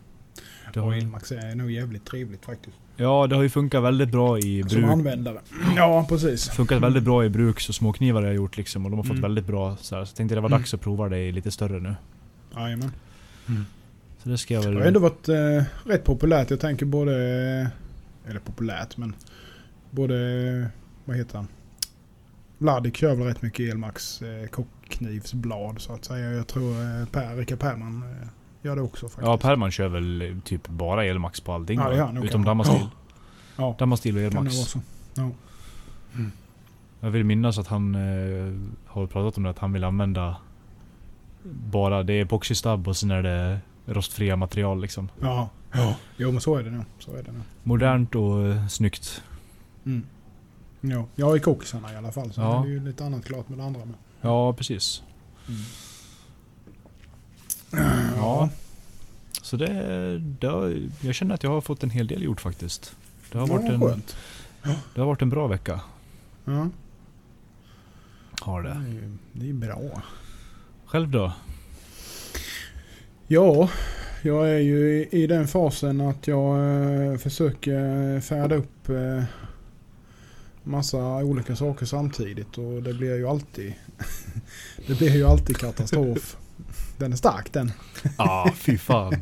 Det 0.73 0.79
Och 0.79 0.85
har, 0.85 0.93
Elmax 0.97 1.31
är 1.31 1.55
nog 1.55 1.71
jävligt 1.71 2.05
trevligt 2.05 2.45
faktiskt. 2.45 2.75
ja, 2.97 3.27
det 3.27 3.35
har 3.35 3.43
ju 3.43 3.49
funkat 3.49 3.83
väldigt 3.83 4.09
bra 4.09 4.39
i 4.39 4.63
Som 4.67 4.81
bruk. 4.81 4.91
användare. 4.91 5.39
Ja, 5.75 6.05
precis. 6.09 6.49
Funkat 6.49 6.81
väldigt 6.81 7.03
bra 7.03 7.25
i 7.25 7.29
bruks 7.29 7.69
och 7.69 7.75
småknivar 7.75 8.21
har 8.21 8.27
jag 8.27 8.35
gjort 8.35 8.57
liksom 8.57 8.85
och 8.85 8.91
de 8.91 8.97
har 8.97 9.03
fått 9.03 9.11
Mm. 9.11 9.21
väldigt 9.21 9.45
bra 9.47 9.77
så, 9.77 9.95
här, 9.95 10.05
så 10.05 10.09
jag 10.09 10.15
tänkte 10.15 10.35
det 10.35 10.41
var 10.41 10.49
Mm. 10.49 10.59
dags 10.59 10.73
att 10.73 10.81
prova 10.81 11.09
det 11.09 11.17
i 11.19 11.31
lite 11.31 11.51
större 11.51 11.79
nu. 11.79 11.95
Jajamän. 12.55 12.91
Så 14.23 14.29
det 14.29 14.37
ska 14.37 14.53
jag 14.53 14.63
Det 14.63 14.69
väl... 14.69 14.77
har 14.77 14.85
ändå 14.85 14.99
varit 14.99 15.29
eh, 15.29 15.63
rätt 15.85 16.03
populärt. 16.03 16.49
Jag 16.49 16.59
tänker 16.59 16.85
både... 16.85 17.13
Eller 18.27 18.39
populärt 18.39 18.97
men... 18.97 19.15
Både... 19.91 20.69
Vad 21.05 21.17
heter 21.17 21.37
han? 21.37 21.47
Vladik 22.57 22.97
kör 22.97 23.15
väl 23.15 23.27
rätt 23.27 23.41
mycket 23.41 23.69
Elmax 23.71 24.21
eh, 24.21 24.47
kockknivsblad 24.93 25.81
så 25.81 25.93
att 25.93 26.05
säga. 26.05 26.31
Jag 26.31 26.47
tror 26.47 26.71
eh, 26.71 27.05
per, 27.05 27.35
Rickard 27.35 27.59
Perman 27.59 28.03
eh, 28.03 28.27
gör 28.61 28.75
det 28.75 28.81
också 28.81 29.05
faktiskt. 29.07 29.27
Ja, 29.27 29.37
Perman 29.37 29.71
kör 29.71 29.87
väl 29.87 30.21
eh, 30.21 30.37
typ 30.43 30.67
bara 30.67 31.05
elmax 31.05 31.41
på 31.41 31.53
allting 31.53 31.79
Ja, 31.79 32.11
nog 32.11 32.25
Utom 32.25 32.43
kanske. 32.43 32.49
Damastil. 32.49 32.87
Ja, 33.55 33.75
Damastil 33.79 34.15
och 34.17 34.21
elmax. 34.23 34.75
Ja. 35.15 35.29
Jag 36.99 37.11
vill 37.11 37.23
minnas 37.23 37.57
att 37.57 37.67
han 37.67 37.95
eh, 37.95 38.53
har 38.85 39.07
pratat 39.07 39.37
om 39.37 39.43
det, 39.43 39.49
att 39.49 39.59
han 39.59 39.73
vill 39.73 39.83
använda 39.83 40.37
bara, 41.43 42.03
det 42.03 42.13
är 42.13 42.21
epoxystab 42.21 42.87
och 42.87 42.97
sen 42.97 43.11
är 43.11 43.23
det 43.23 43.59
rostfria 43.85 44.35
material 44.35 44.81
liksom. 44.81 45.09
Ja. 45.21 45.49
ja. 45.71 45.95
Jo 46.17 46.31
men 46.31 46.41
så 46.41 46.55
är 46.55 46.63
det 46.63 46.71
nog. 46.71 46.85
Så 46.99 47.15
är 47.15 47.23
det 47.23 47.31
nog. 47.31 47.41
Modernt 47.63 48.15
och 48.15 48.47
eh, 48.47 48.67
snyggt. 48.67 49.23
Mm. 49.85 50.03
Ja, 50.81 51.05
jag 51.15 51.35
är 51.35 51.39
kockisarna 51.39 51.93
i 51.93 51.95
alla 51.95 52.11
fall. 52.11 52.33
Så 52.33 52.41
Ja. 52.41 52.61
det 52.65 52.69
är 52.69 52.71
ju 52.71 52.85
lite 52.85 53.05
annat 53.05 53.25
klart 53.25 53.49
med 53.49 53.57
det 53.57 53.63
andra 53.63 53.85
med. 53.85 53.95
Ja, 54.23 54.53
precis. 54.53 55.03
Ja. 58.15 58.49
Så 59.41 59.57
det, 59.57 60.19
det 60.19 60.47
har, 60.47 60.77
jag 61.01 61.15
känner 61.15 61.35
att 61.35 61.43
jag 61.43 61.49
har 61.49 61.61
fått 61.61 61.83
en 61.83 61.89
hel 61.89 62.07
del 62.07 62.23
gjort 62.23 62.41
faktiskt. 62.41 62.95
Det 63.31 63.37
har, 63.37 63.47
varit 63.47 63.65
ja, 63.65 63.71
en, 63.73 63.81
skönt. 63.81 64.15
det 64.95 65.01
har 65.01 65.05
varit 65.07 65.21
en 65.21 65.29
bra 65.29 65.47
vecka. 65.47 65.81
Ja. 66.45 66.69
Har 68.41 68.63
Det 68.63 68.69
det. 68.69 68.75
är, 68.75 68.87
ju- 68.93 69.17
det 69.33 69.49
är 69.49 69.53
bra. 69.53 70.01
Själv 70.85 71.09
då? 71.09 71.33
Ja, 73.27 73.69
jag 74.21 74.49
är 74.49 74.59
ju 74.59 74.93
i, 74.93 75.09
i 75.23 75.27
den 75.27 75.47
fasen 75.47 76.01
att 76.01 76.27
jag 76.27 76.57
eh, 77.11 77.17
försöker 77.17 78.19
färda 78.21 78.55
upp 78.55 78.89
eh, 78.89 79.23
massa 80.63 80.97
olika 81.03 81.55
saker 81.55 81.85
samtidigt 81.85 82.57
och 82.57 82.83
det 82.83 82.93
blir 82.93 83.15
ju 83.15 83.27
alltid 83.27 83.73
det 84.87 84.97
blir 84.97 85.15
ju 85.15 85.23
alltid 85.27 85.57
katastrof. 85.57 86.37
Den 86.97 87.11
är 87.13 87.17
stark 87.17 87.53
den. 87.53 87.71
Ja, 88.03 88.11
ah, 88.17 88.51
fy 88.55 88.77
fan. 88.77 89.15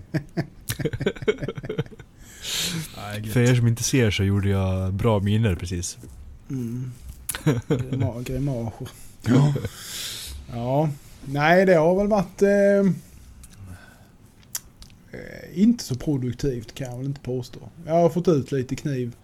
För 3.33 3.39
er 3.39 3.55
som 3.55 3.67
inte 3.67 3.83
ser 3.83 4.12
så 4.12 4.24
gjorde 4.24 4.50
jag 4.50 4.93
bra 4.93 5.19
miner 5.19 5.55
precis. 5.55 5.98
Mm. 6.50 6.91
Grima- 7.67 8.24
Grimager. 8.24 8.89
Ja. 9.25 9.53
ja. 10.53 10.89
Nej, 11.25 11.65
det 11.65 11.74
har 11.75 11.95
väl 11.95 12.07
varit... 12.07 12.41
Eh, 12.41 12.91
eh, 15.12 15.62
inte 15.62 15.83
så 15.83 15.95
produktivt 15.95 16.75
kan 16.75 16.88
jag 16.91 16.98
väl 16.98 17.05
inte 17.05 17.21
påstå. 17.21 17.60
Jag 17.86 17.93
har 17.93 18.10
fått 18.10 18.27
ut 18.27 18.51
lite 18.51 18.75
kniv. 18.75 19.15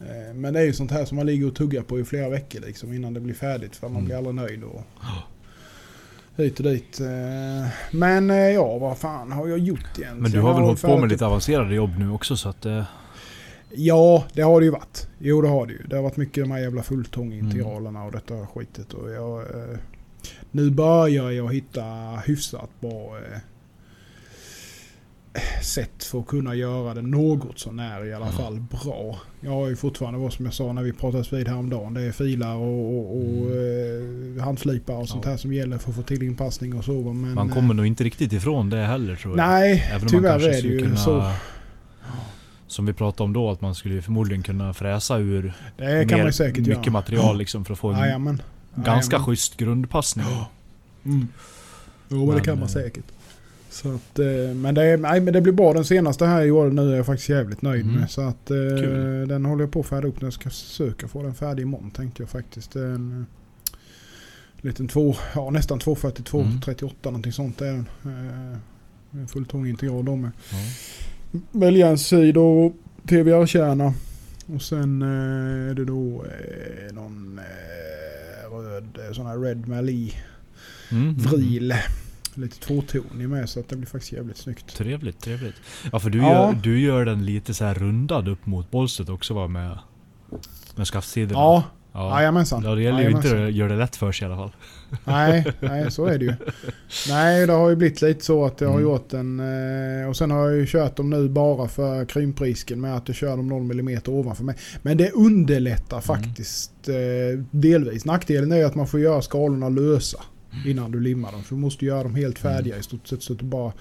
Eh, 0.00 0.34
men 0.34 0.54
det 0.54 0.60
är 0.60 0.64
ju 0.64 0.72
sånt 0.72 0.90
här 0.90 1.04
som 1.04 1.16
man 1.16 1.26
ligger 1.26 1.46
och 1.46 1.54
tuggar 1.54 1.82
på 1.82 2.00
i 2.00 2.04
flera 2.04 2.28
veckor 2.28 2.60
liksom 2.60 2.92
innan 2.92 3.14
det 3.14 3.20
blir 3.20 3.34
färdigt. 3.34 3.76
För 3.76 3.86
man 3.88 3.96
Mm. 3.96 4.04
blir 4.04 4.16
aldrig 4.16 4.34
nöjd. 4.34 4.62
Och 4.64 4.82
hit 6.36 6.58
och 6.58 6.64
dit. 6.64 7.00
Eh, 7.00 7.68
men 7.92 8.30
eh, 8.30 8.36
ja, 8.36 8.78
vad 8.78 8.98
fan 8.98 9.32
har 9.32 9.48
jag 9.48 9.58
gjort 9.58 9.78
egentligen? 9.78 10.18
Men 10.22 10.30
du 10.30 10.40
har 10.40 10.54
väl 10.54 10.62
hållit 10.62 10.82
på 10.82 10.98
med 10.98 11.08
lite 11.08 11.26
avancerade 11.26 11.74
jobb 11.74 11.90
nu 11.98 12.10
också 12.10 12.36
så 12.36 12.48
att... 12.48 12.66
Ja, 13.76 14.24
det 14.32 14.42
har 14.42 14.60
det 14.60 14.64
ju 14.64 14.70
varit. 14.72 15.08
Jo, 15.18 15.42
det 15.42 15.48
har 15.48 15.66
det 15.66 15.72
ju. 15.72 15.82
Det 15.86 15.96
har 15.96 16.02
varit 16.02 16.16
mycket 16.16 16.44
de 16.44 16.50
här 16.50 16.58
jävla 16.58 16.82
fulltångintegralerna 16.82 17.88
Mm. 17.98 18.02
och 18.06 18.12
detta 18.12 18.46
skitet. 18.46 18.92
Och 18.92 19.10
jag, 19.10 19.44
nu 20.50 20.70
börjar 20.70 21.30
jag 21.30 21.54
hitta 21.54 21.82
hyfsat 22.26 22.70
bra 22.80 23.18
sätt 25.62 26.04
för 26.04 26.20
att 26.20 26.26
kunna 26.26 26.54
göra 26.54 26.94
det 26.94 27.02
något 27.02 27.58
så 27.58 27.72
när 27.72 28.04
i 28.06 28.14
alla 28.14 28.26
Mm. 28.26 28.36
fall 28.38 28.60
bra. 28.60 29.18
Jag 29.40 29.50
har 29.50 29.68
ju 29.68 29.76
fortfarande 29.76 30.18
vad 30.18 30.32
som 30.32 30.44
jag 30.44 30.54
sa 30.54 30.72
när 30.72 30.82
vi 30.82 30.92
pratades 30.92 31.32
vid 31.32 31.48
häromdagen. 31.48 31.94
Det 31.94 32.02
är 32.02 32.12
filar 32.12 32.54
och, 32.54 32.94
och, 32.98 33.16
och 33.16 33.50
eh, 33.50 34.44
handslipar 34.44 34.94
och 34.94 35.08
sånt 35.08 35.24
Ja. 35.24 35.30
här 35.30 35.36
som 35.36 35.52
gäller 35.52 35.78
för 35.78 35.90
att 35.90 35.96
få 35.96 36.02
till 36.02 36.22
inpassning 36.22 36.74
och 36.74 36.84
så. 36.84 37.12
Men, 37.12 37.34
man 37.34 37.48
eh, 37.48 37.54
kommer 37.54 37.74
nog 37.74 37.86
inte 37.86 38.04
riktigt 38.04 38.32
ifrån 38.32 38.70
det 38.70 38.76
heller 38.84 39.16
tror 39.16 39.38
jag. 39.38 39.48
Nej, 39.48 39.84
Även 39.94 40.08
tyvärr 40.08 40.22
man 40.22 40.30
kanske 40.40 40.58
är 40.58 40.62
det 40.62 40.68
ju 40.68 40.78
kunna, 40.78 40.96
så. 40.96 41.30
Som 42.66 42.86
vi 42.86 42.92
pratade 42.92 43.22
om 43.24 43.32
då, 43.32 43.50
att 43.50 43.60
man 43.60 43.74
skulle 43.74 44.02
förmodligen 44.02 44.42
kunna 44.42 44.74
fräsa 44.74 45.18
ur 45.18 45.52
Det 45.76 46.32
säkert 46.32 46.58
mycket 46.58 46.76
göra. 46.76 46.90
material 46.92 47.38
liksom 47.38 47.64
för 47.64 47.72
att 47.72 47.78
få 47.78 47.88
en 47.92 47.98
Jajamän. 47.98 48.42
ganska 48.74 49.14
Jajamän. 49.16 49.26
schysst 49.26 49.56
grundpassning. 49.56 50.26
Mm. 51.04 51.28
Jo, 52.08 52.26
men 52.26 52.34
det 52.36 52.40
kan 52.42 52.54
man 52.58 52.68
eh, 52.68 52.72
säkert. 52.72 53.04
Så 53.74 53.94
att, 53.94 54.18
eh, 54.18 54.54
men, 54.54 54.74
det, 54.74 54.96
nej, 54.96 55.20
men 55.20 55.32
det 55.34 55.40
blir 55.40 55.52
bra. 55.52 55.72
Den 55.72 55.84
senaste 55.84 56.26
här 56.26 56.42
i 56.42 56.50
år 56.50 56.70
nu 56.70 56.92
är 56.92 56.96
jag 56.96 57.06
faktiskt 57.06 57.28
jävligt 57.28 57.62
nöjd 57.62 57.82
Mm. 57.84 57.96
med. 57.96 58.10
Så 58.10 58.20
att, 58.20 58.50
eh, 58.50 58.56
Kul. 58.56 59.28
den 59.28 59.44
håller 59.44 59.62
jag 59.64 59.72
på 59.72 59.80
att 59.80 59.86
färda 59.86 60.08
upp. 60.08 60.22
Jag 60.22 60.32
ska 60.32 60.50
försöka 60.50 61.08
få 61.08 61.22
den 61.22 61.34
färdig 61.34 61.62
imorgon 61.62 61.90
tänkte 61.90 62.22
jag 62.22 62.30
faktiskt. 62.30 62.76
En 62.76 63.26
eh, 63.72 63.76
liten 64.66 64.88
två, 64.88 65.14
ja, 65.34 65.50
nästan 65.50 65.78
242, 65.78 66.40
Mm. 66.40 66.60
38 66.60 67.10
någonting 67.10 67.32
sånt 67.32 67.60
är 67.60 67.66
den. 67.72 67.86
Eh, 68.04 69.26
fulltång 69.26 69.66
integral 69.66 70.04
då 70.04 70.16
med. 70.16 70.30
Ja. 70.50 70.56
Väljärnssida 71.52 72.40
och 72.40 72.72
TVR-kärna. 73.08 73.94
Och 74.54 74.62
sen 74.62 75.02
eh, 75.02 75.70
är 75.70 75.74
det 75.74 75.84
då 75.84 76.24
eh, 76.24 76.94
någon 76.94 77.38
eh, 77.38 78.56
röd, 78.56 78.98
sån 79.12 79.26
här 79.26 79.38
Red 79.38 79.68
Mali 79.68 80.14
Mm. 80.90 81.14
vril. 81.14 81.74
Lite 82.36 82.58
tvåtonig 82.60 83.28
med 83.28 83.48
så 83.48 83.60
att 83.60 83.68
det 83.68 83.76
blir 83.76 83.86
faktiskt 83.86 84.12
jävligt 84.12 84.36
snyggt. 84.36 84.76
Trevligt, 84.76 85.20
trevligt. 85.20 85.54
Ja 85.92 85.98
för 86.00 86.10
du, 86.10 86.18
Ja. 86.18 86.24
Gör, 86.52 86.58
du 86.62 86.80
gör 86.80 87.04
den 87.04 87.24
lite 87.26 87.54
så 87.54 87.64
här 87.64 87.74
rundad 87.74 88.28
upp 88.28 88.46
mot 88.46 88.70
bolstret 88.70 89.08
också 89.08 89.34
va 89.34 89.48
med, 89.48 89.78
med 90.76 90.86
skaftsidorna? 90.86 91.40
Ja, 91.40 91.64
ja. 91.92 92.20
jajamensan. 92.20 92.62
Ja, 92.64 92.74
det 92.74 92.82
gäller 92.82 93.02
ju 93.02 93.10
inte 93.10 93.44
att 93.44 93.52
göra 93.52 93.68
det 93.72 93.78
lätt 93.78 93.96
för 93.96 94.12
sig 94.12 94.28
i 94.28 94.30
alla 94.32 94.36
fall. 94.42 94.52
Nej, 95.04 95.52
nej, 95.60 95.90
så 95.90 96.06
är 96.06 96.18
det 96.18 96.24
ju. 96.24 96.34
Nej, 97.08 97.46
det 97.46 97.52
har 97.52 97.70
ju 97.70 97.76
blivit 97.76 98.02
lite 98.02 98.24
så 98.24 98.44
att 98.44 98.60
jag 98.60 98.68
har 98.68 98.74
Mm. 98.78 98.90
gjort 98.90 99.12
en... 99.12 99.40
eh, 100.02 100.08
Och 100.08 100.16
sen 100.16 100.30
har 100.30 100.48
jag 100.48 100.56
ju 100.58 100.66
kört 100.66 100.96
dem 100.96 101.10
nu 101.10 101.28
bara 101.28 101.68
för 101.68 102.04
krymprisken 102.04 102.80
med 102.80 102.96
att 102.96 103.08
jag 103.08 103.16
kör 103.16 103.36
dem 103.36 103.48
någon 103.48 103.66
millimeter 103.66 104.12
ovanför 104.12 104.44
mig. 104.44 104.56
Men 104.82 104.96
det 104.96 105.10
underlättar 105.10 106.00
faktiskt 106.00 106.88
eh, 106.88 107.38
delvis. 107.50 108.04
Nackdelen 108.04 108.52
är 108.52 108.56
ju 108.56 108.64
att 108.64 108.74
man 108.74 108.86
får 108.86 109.00
göra 109.00 109.22
skalorna 109.22 109.68
lösa 109.68 110.18
innan 110.66 110.90
du 110.90 111.00
limmar 111.00 111.32
dem. 111.32 111.42
För 111.42 111.54
du 111.54 111.60
måste 111.60 111.84
göra 111.84 112.02
dem 112.02 112.14
helt 112.14 112.38
färdiga 112.38 112.78
i 112.78 112.82
stort 112.82 113.06
sett 113.08 113.22
så 113.22 113.32
att 113.32 113.38
du 113.38 113.44
bara 113.44 113.72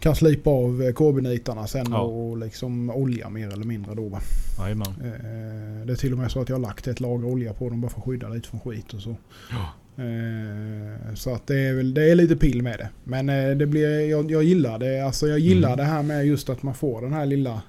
kan 0.00 0.16
slipa 0.16 0.50
av 0.50 0.82
eh, 0.82 0.92
KB-nitarna 0.92 1.66
sen 1.66 1.86
Ja. 1.90 2.00
och 2.00 2.36
liksom 2.38 2.90
olja 2.90 3.28
mer 3.30 3.48
eller 3.52 3.64
mindre 3.64 3.94
då. 3.94 4.18
Jajamän. 4.58 4.86
Eh, 4.88 5.86
Det 5.86 5.92
är 5.92 5.96
till 5.96 6.12
och 6.12 6.18
med 6.18 6.30
så 6.30 6.40
att 6.40 6.48
jag 6.48 6.56
har 6.56 6.62
lagt 6.62 6.86
ett 6.86 7.00
lager 7.00 7.26
olja 7.28 7.52
på 7.52 7.68
dem 7.68 7.80
bara 7.80 7.88
för 7.90 7.98
att 7.98 8.04
skydda 8.04 8.28
lite 8.28 8.48
från 8.48 8.60
skit 8.60 8.94
och 8.94 9.00
så. 9.02 9.16
Ja. 9.50 9.72
Eh, 10.02 11.14
Så 11.14 11.34
att 11.34 11.46
det 11.46 11.58
är 11.58 11.74
väl 11.74 11.94
det 11.94 12.10
är 12.10 12.14
lite 12.14 12.36
pill 12.36 12.62
med 12.62 12.78
det. 12.78 12.88
Men 13.04 13.26
det 13.58 13.66
blir, 13.66 14.00
jag, 14.10 14.30
jag 14.30 14.42
gillar 14.42 14.78
det. 14.78 15.00
Alltså 15.00 15.26
jag 15.28 15.38
gillar 15.38 15.68
Mm. 15.68 15.78
det 15.78 15.84
här 15.84 16.02
med 16.02 16.26
just 16.26 16.50
att 16.50 16.62
man 16.62 16.74
får 16.74 17.02
den 17.02 17.12
här 17.12 17.26
lilla 17.26 17.62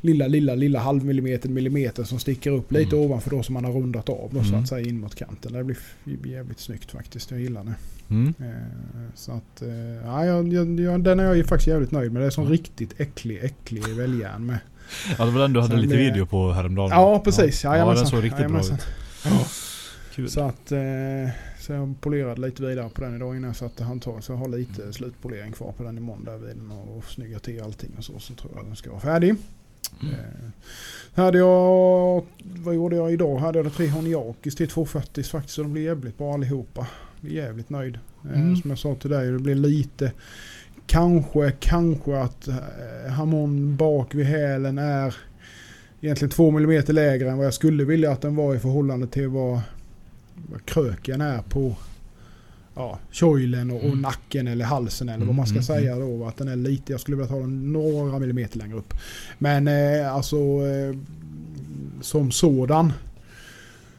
Lilla, 0.00 0.26
lilla, 0.26 0.54
lilla 0.54 0.78
halvmillimeter, 0.78 1.48
millimeter 1.48 2.04
som 2.04 2.18
sticker 2.18 2.50
upp 2.50 2.72
lite 2.72 2.96
Mm. 2.96 3.06
ovanför 3.08 3.30
då 3.30 3.42
som 3.42 3.52
man 3.54 3.64
har 3.64 3.72
rundat 3.72 4.08
av 4.08 4.30
då, 4.32 4.42
så 4.42 4.48
Mm. 4.48 4.60
att 4.62 4.68
säga 4.68 4.88
in 4.88 5.00
mot 5.00 5.14
kanten. 5.14 5.52
Det 5.52 5.64
blir 5.64 5.76
jävligt 6.24 6.58
snyggt 6.60 6.90
faktiskt. 6.90 7.30
Jag 7.30 7.40
gillar 7.40 7.64
det. 7.64 7.74
Mm. 8.10 8.34
Eh, 8.40 8.46
Så 9.14 9.32
att, 9.32 9.62
eh, 9.62 9.68
ja, 10.04 10.24
jag, 10.24 10.52
jag, 10.52 11.00
den 11.04 11.20
är 11.20 11.24
jag 11.24 11.36
ju 11.36 11.44
faktiskt 11.44 11.68
jävligt 11.68 11.90
nöjd 11.90 12.12
med. 12.12 12.22
Det 12.22 12.26
är 12.26 12.30
sån 12.30 12.44
Ja. 12.44 12.50
riktigt 12.50 13.00
äcklig, 13.00 13.38
äcklig 13.44 13.84
väljärn 13.88 14.46
med. 14.46 14.58
Ja 15.18 15.24
det 15.24 15.30
var 15.30 15.40
den 15.40 15.52
du 15.52 15.60
hade 15.60 15.76
lite 15.76 15.96
video 15.96 16.26
på 16.26 16.52
häromdagen. 16.52 16.90
Ja, 16.90 17.20
precis. 17.24 17.64
Ja, 17.64 17.70
ja 17.70 17.76
Jajamensan. 17.76 18.04
den 18.04 18.10
såg 18.10 18.24
riktigt 18.24 18.38
Jajamensan. 18.40 18.76
bra 19.24 19.32
ut. 19.40 19.46
Kul. 20.14 20.28
Så 20.30 20.40
att 20.40 20.72
eh, 20.72 20.78
så 21.60 21.72
jag 21.72 21.94
polerade 22.00 22.40
lite 22.40 22.62
vidare 22.62 22.88
på 22.88 23.00
den 23.00 23.16
idag 23.16 23.36
innan 23.36 23.48
jag 23.48 23.56
satte 23.56 23.84
handtag. 23.84 24.24
Så 24.24 24.32
jag 24.32 24.36
har 24.36 24.48
lite 24.48 24.92
slutpolering 24.92 25.52
kvar 25.52 25.72
på 25.72 25.82
den 25.82 25.98
imorgon 25.98 26.24
där 26.24 26.36
vid 26.38 26.56
och 26.96 27.04
snygga 27.04 27.38
till 27.38 27.62
allting 27.62 27.90
och 27.98 28.04
så. 28.04 28.18
Så 28.18 28.34
tror 28.34 28.52
jag 28.56 28.64
den 28.66 28.76
ska 28.76 28.90
vara 28.90 29.00
färdig. 29.00 29.34
Mm. 30.02 30.52
Hade 31.14 31.38
jag, 31.38 32.24
vad 32.38 32.74
gjorde 32.74 32.96
jag 32.96 33.12
idag? 33.12 33.38
Hade 33.38 33.58
jag 33.58 33.74
tre 33.74 33.88
Honiakis 33.88 34.56
till 34.56 34.68
240 34.68 35.24
faktiskt. 35.24 35.54
Så 35.54 35.62
de 35.62 35.72
blir 35.72 35.82
jävligt 35.82 36.18
bra 36.18 36.34
allihopa. 36.34 36.86
Jag 37.20 37.30
är 37.30 37.34
jävligt 37.34 37.70
nöjd. 37.70 37.98
Eh, 38.24 38.40
Mm. 38.40 38.56
Som 38.56 38.70
jag 38.70 38.78
sa 38.78 38.94
till 38.94 39.10
dig, 39.10 39.30
det 39.30 39.38
blir 39.38 39.54
lite 39.54 40.12
Kanske, 40.86 41.52
kanske 41.60 42.18
att 42.18 42.48
eh, 42.48 43.10
Hamon 43.10 43.76
bak 43.76 44.14
vid 44.14 44.26
hälen 44.26 44.78
är 44.78 45.16
egentligen 46.00 46.30
två 46.30 46.50
millimeter 46.50 46.92
lägre 46.92 47.30
än 47.30 47.36
vad 47.36 47.46
jag 47.46 47.54
skulle 47.54 47.84
vilja 47.84 48.12
att 48.12 48.20
den 48.20 48.36
var 48.36 48.54
i 48.54 48.58
förhållande 48.58 49.06
till 49.06 49.28
vad, 49.28 49.60
vad 50.34 50.64
kröken 50.64 51.20
är 51.20 51.42
på 51.42 51.76
ja, 52.78 52.98
kjolen 53.10 53.70
och, 53.70 53.76
och 53.76 53.84
Mm. 53.84 54.00
nacken 54.00 54.48
eller 54.48 54.64
halsen 54.64 55.08
eller 55.08 55.16
Mm, 55.16 55.26
vad 55.26 55.36
man 55.36 55.46
ska 55.46 55.54
mm, 55.54 55.62
säga 55.64 55.96
då. 55.96 56.26
Att 56.26 56.36
den 56.36 56.48
är 56.48 56.56
lite, 56.56 56.92
jag 56.92 57.00
skulle 57.00 57.16
vilja 57.16 57.28
ta 57.30 57.40
den 57.40 57.72
några 57.72 58.18
millimeter 58.18 58.58
längre 58.58 58.76
upp. 58.76 58.94
Men 59.38 59.68
eh, 59.68 60.14
alltså 60.14 60.36
eh, 60.36 60.96
som 62.00 62.30
sådan 62.30 62.92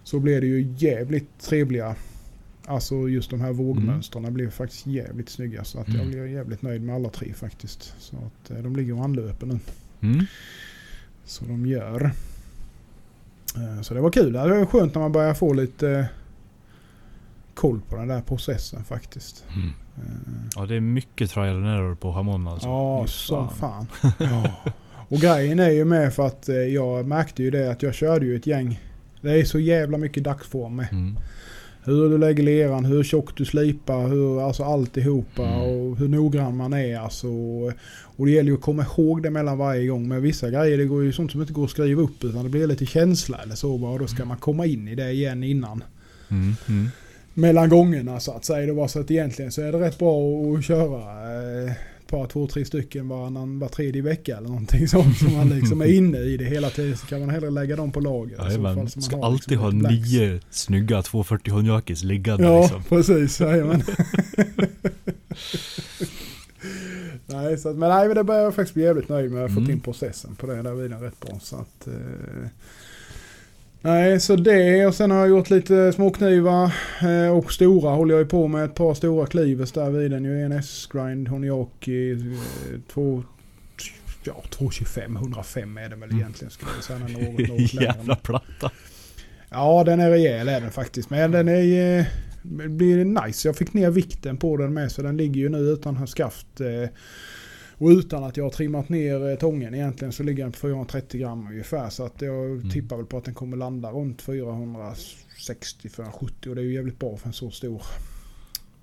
så 0.04 0.20
blir 0.20 0.42
det 0.42 0.48
ju 0.48 0.74
jävligt 0.78 1.40
trevliga 1.40 1.96
Alltså 2.66 3.10
just 3.10 3.30
de 3.30 3.42
här 3.42 3.52
vågmönstren 3.54 4.34
blir 4.34 4.50
faktiskt 4.50 4.88
jävligt 4.88 5.30
snygga. 5.30 5.64
Så 5.64 5.80
att 5.80 5.88
jag 5.88 5.96
Mm. 5.96 6.10
blir 6.10 6.26
jävligt 6.26 6.62
nöjd 6.62 6.82
med 6.82 6.96
alla 6.96 7.10
tre 7.10 7.34
faktiskt. 7.34 7.94
Så 8.00 8.16
att 8.16 8.52
eh, 8.52 8.58
de 8.58 8.76
ligger 8.76 8.98
och 8.98 9.04
anlöper 9.04 9.46
nu. 9.48 9.60
Mm. 10.02 10.26
Så 11.26 11.46
de 11.46 11.66
gör. 11.66 12.12
Eh, 13.56 13.82
Så 13.82 13.94
det 13.94 14.02
var 14.02 14.12
kul. 14.12 14.34
Det 14.34 14.40
är 14.40 14.66
skönt 14.66 14.94
när 14.96 15.02
man 15.02 15.12
börjar 15.12 15.34
få 15.34 15.54
lite 15.54 15.90
eh, 15.90 16.06
koll 17.60 17.82
på 17.90 17.96
den 17.96 18.08
där 18.08 18.22
processen 18.22 18.84
faktiskt. 18.84 19.44
Mm. 19.56 19.68
Eh, 19.98 20.04
Ja 20.56 20.66
det 20.66 20.76
är 20.76 20.80
mycket 20.80 21.30
trial 21.32 21.56
and 21.56 21.66
error 21.68 21.96
på 21.96 22.12
Hamon 22.12 22.48
alltså. 22.48 22.68
Ja, 22.68 23.06
som 23.08 23.50
fan. 23.50 23.88
Ja. 24.18 24.52
Och 25.10 25.18
grejen 25.20 25.60
är 25.60 25.70
ju 25.70 25.86
med 25.86 26.14
för 26.14 26.28
att 26.28 26.50
eh, 26.50 26.56
jag 26.56 27.06
märkte 27.08 27.44
ju 27.44 27.52
det 27.52 27.72
att 27.72 27.84
jag 27.84 27.94
körde 27.94 28.26
ju 28.26 28.36
ett 28.36 28.48
gäng. 28.48 28.80
Det 29.22 29.32
är 29.40 29.44
så 29.46 29.60
jävla 29.60 29.98
mycket 29.98 30.24
dagsform 30.24 30.76
med. 30.76 30.88
Mm. 30.92 31.18
Hur 31.84 32.10
du 32.10 32.18
lägger 32.18 32.44
leran, 32.44 32.86
hur 32.86 33.04
tjockt 33.04 33.38
du 33.38 33.46
slipar, 33.46 34.08
hur, 34.08 34.48
alltså 34.48 34.64
alltihopa 34.64 35.44
Mm. 35.48 35.62
och 35.62 35.98
hur 35.98 36.08
noggrann 36.08 36.58
man 36.58 36.74
är. 36.74 37.00
Alltså, 37.00 37.28
och 38.18 38.26
det 38.26 38.32
gäller 38.32 38.50
ju 38.50 38.56
att 38.56 38.62
komma 38.62 38.84
ihåg 38.84 39.24
det 39.24 39.30
mellan 39.30 39.58
varje 39.58 39.88
gång. 39.88 40.08
Men 40.08 40.22
vissa 40.22 40.50
grejer 40.50 40.78
det 40.78 40.86
går 40.86 41.04
ju 41.04 41.12
sånt 41.14 41.32
som 41.32 41.42
inte 41.42 41.54
går 41.54 41.64
att 41.66 41.70
skriva 41.72 42.02
upp 42.02 42.24
utan 42.24 42.44
det 42.44 42.50
blir 42.50 42.68
lite 42.68 42.86
känsla 42.86 43.38
eller 43.38 43.56
så 43.56 43.78
bara. 43.78 43.92
Och 43.92 44.00
då 44.00 44.08
ska 44.08 44.26
man 44.26 44.38
komma 44.38 44.66
in 44.66 44.88
i 44.88 44.96
det 44.96 45.12
igen 45.12 45.44
innan. 45.44 45.84
Mm. 46.30 46.56
Mm. 46.68 46.90
Mellan 47.40 47.70
gångerna 47.70 48.20
så 48.20 48.32
att 48.32 48.46
säga. 48.46 48.66
Det 48.68 48.74
var 48.74 48.88
så 48.88 49.00
att 49.00 49.12
egentligen 49.12 49.52
så 49.52 49.62
är 49.62 49.72
det 49.72 49.80
rätt 49.80 49.98
bra 50.00 50.18
att 50.58 50.66
köra 50.66 51.02
eh, 51.66 51.72
ett 51.72 52.08
par, 52.08 52.28
två, 52.28 52.48
tre 52.48 52.66
stycken 52.66 53.08
varannan, 53.08 53.60
var 53.60 53.68
tredje 53.68 54.02
vecka 54.02 54.38
eller 54.38 54.48
någonting 54.48 54.88
sånt. 54.96 55.18
Så 55.18 55.26
man 55.26 55.50
liksom 55.50 55.82
är 55.82 55.86
inne 55.86 56.18
i 56.18 56.38
det 56.38 56.46
hela 56.46 56.70
tiden. 56.70 56.98
Så 56.98 57.06
kan 57.08 57.20
man 57.20 57.30
hellre 57.30 57.50
lägga 57.50 57.76
dem 57.76 57.92
på 57.92 58.00
lager. 58.00 58.50
i 58.50 58.54
så 58.54 58.60
man 58.62 58.90
Ska 58.90 59.16
har 59.16 59.26
alltid 59.26 59.50
liksom 59.60 59.82
ha 59.86 59.90
nio 59.92 60.40
snygga 60.50 61.02
240 61.02 61.54
Honjakis 61.54 62.04
liggande 62.04 62.44
Ja, 62.44 62.62
liksom. 62.62 62.84
precis. 62.84 63.40
Jajamän. 63.40 63.84
nej, 67.26 67.58
så 67.58 67.70
att, 67.70 67.76
men 67.76 67.90
nej, 67.90 68.14
det 68.16 68.24
börjar 68.24 68.42
jag 68.44 68.56
faktiskt 68.56 68.74
bli 68.74 68.84
jävligt 68.84 69.10
nöjd 69.10 69.32
med. 69.32 69.38
Jag 69.38 69.44
har 69.44 69.50
fått 69.50 69.58
Mm. 69.58 69.72
in 69.72 69.80
processen 69.80 70.36
på 70.36 70.48
det 70.48 70.62
där 70.62 70.74
vid 70.74 70.92
den 70.92 71.02
rätt 71.02 71.20
bra. 71.20 71.40
Så 71.42 71.56
att, 71.56 71.88
eh, 71.88 71.94
nej, 73.82 74.20
så 74.20 74.36
det 74.36 74.86
och 74.86 74.96
sen 74.96 75.12
har 75.12 75.18
jag 75.20 75.30
gjort 75.30 75.50
lite 75.50 75.94
småknivar 75.94 76.74
eh, 77.02 77.38
och 77.38 77.54
stora 77.54 77.90
håller 77.92 78.14
jag 78.14 78.22
ju 78.22 78.28
på 78.30 78.48
med. 78.48 78.64
Ett 78.66 78.76
par 78.76 78.94
stora 78.94 79.26
klivers 79.26 79.72
där 79.72 79.90
vid 79.90 80.12
den. 80.12 80.24
ju 80.26 80.42
En 80.44 80.52
S-grind 80.52 81.28
Honiaki, 81.28 82.12
eh, 82.12 82.18
två 82.94 83.24
ja, 84.24 84.44
225, 84.50 85.16
105 85.16 85.78
är 85.78 85.90
det 85.90 85.96
väl 85.96 86.10
Mm. 86.10 86.18
egentligen 86.22 86.52
skulle 86.52 86.72
jag 86.76 86.84
säga. 86.84 87.00
Något, 87.00 87.48
något. 87.50 87.74
Jävla 87.82 88.16
platta. 88.16 88.72
Ja, 89.50 89.84
den 89.84 90.00
är 90.00 90.10
rejäl 90.10 90.48
är 90.48 90.62
den 90.62 90.72
faktiskt. 90.72 91.10
Men 91.10 91.32
den 91.32 91.48
är... 91.48 92.00
eh, 92.00 92.06
Det 92.44 92.70
blir 92.70 93.06
nice. 93.06 93.48
Jag 93.48 93.56
fick 93.56 93.74
ner 93.74 93.90
vikten 93.90 94.38
på 94.38 94.58
den 94.58 94.74
med 94.74 94.92
så 94.92 95.02
den 95.02 95.18
ligger 95.18 95.42
ju 95.42 95.50
nu 95.50 95.58
utan 95.58 95.96
skaft. 96.08 96.62
eh, 96.62 96.90
Och 97.82 97.88
utan 97.90 98.24
att 98.24 98.38
jag 98.38 98.44
har 98.46 98.52
trimmat 98.52 98.90
ner 98.90 99.30
eh, 99.30 99.36
tången 99.36 99.76
egentligen 99.76 100.12
så 100.12 100.24
ligger 100.24 100.44
den 100.44 100.52
på 100.52 100.58
430 100.58 101.20
gram 101.20 101.48
ungefär. 101.48 101.90
Så 101.90 102.06
att 102.06 102.22
jag 102.22 102.46
Mm. 102.46 102.70
tippar 102.70 102.98
väl 102.98 103.06
på 103.06 103.18
att 103.18 103.26
den 103.26 103.34
kommer 103.34 103.58
landa 103.58 103.92
runt 103.92 104.22
460-470 104.22 106.48
och 106.50 106.56
det 106.56 106.62
är 106.62 106.66
ju 106.66 106.74
jävligt 106.74 107.00
bra 107.00 107.18
för 107.18 107.28
en 107.28 107.34
så 107.34 107.52
stor. 107.52 107.82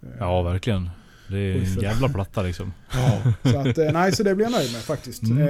eh, 0.03 0.09
Ja, 0.19 0.43
verkligen. 0.43 0.91
Det 1.31 1.39
är 1.39 1.55
en 1.55 1.65
jävla 1.83 2.09
platta 2.09 2.43
liksom. 2.43 2.73
Ja, 2.93 3.33
så 3.51 3.59
att, 3.59 3.79
eh, 3.79 3.93
nej, 3.93 4.13
så 4.13 4.23
det 4.23 4.35
blir 4.35 4.47
jag 4.47 4.53
nöjd 4.53 4.73
med 4.73 4.81
faktiskt. 4.83 5.23
Mm. 5.23 5.39
Eh, 5.39 5.47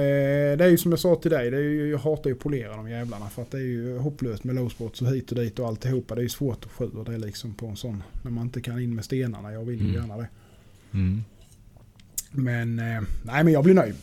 det 0.57 0.65
är 0.65 0.69
ju 0.69 0.77
som 0.77 0.91
jag 0.91 0.99
sa 0.99 1.15
till 1.15 1.31
dig, 1.31 1.51
det 1.51 1.57
är 1.57 1.61
ju, 1.61 1.89
jag 1.89 1.97
hatar 1.97 2.29
ju 2.29 2.35
att 2.35 2.41
polera 2.41 2.75
de 2.75 2.89
jävlarna 2.89 3.29
för 3.29 3.41
att 3.41 3.51
det 3.51 3.57
är 3.57 3.61
ju 3.61 3.97
hopplöst 3.97 4.43
med 4.43 4.55
lowspots 4.55 5.01
och 5.01 5.07
hit 5.07 5.31
och 5.31 5.37
dit 5.37 5.59
och 5.59 5.67
alltihopa. 5.67 6.15
Det 6.15 6.21
är 6.21 6.23
ju 6.23 6.29
svårt 6.29 6.65
att 6.65 6.71
få 6.71 6.83
ur 6.83 7.03
det 7.11 7.17
liksom 7.17 7.53
på 7.53 7.67
en 7.67 7.75
sån, 7.75 8.03
när 8.23 8.31
man 8.31 8.43
inte 8.43 8.61
kan 8.61 8.79
in 8.81 8.95
med 8.95 9.05
stenarna. 9.05 9.53
Jag 9.53 9.63
vill 9.65 9.79
ju 9.81 9.89
Mm. 9.89 10.01
gärna 10.01 10.17
det. 10.17 10.27
Mm. 10.93 11.23
Men, 12.31 12.79
eh, 12.79 13.01
nej 13.23 13.43
men 13.43 13.53
jag 13.53 13.63
blir 13.63 13.73
nöjd. 13.73 13.95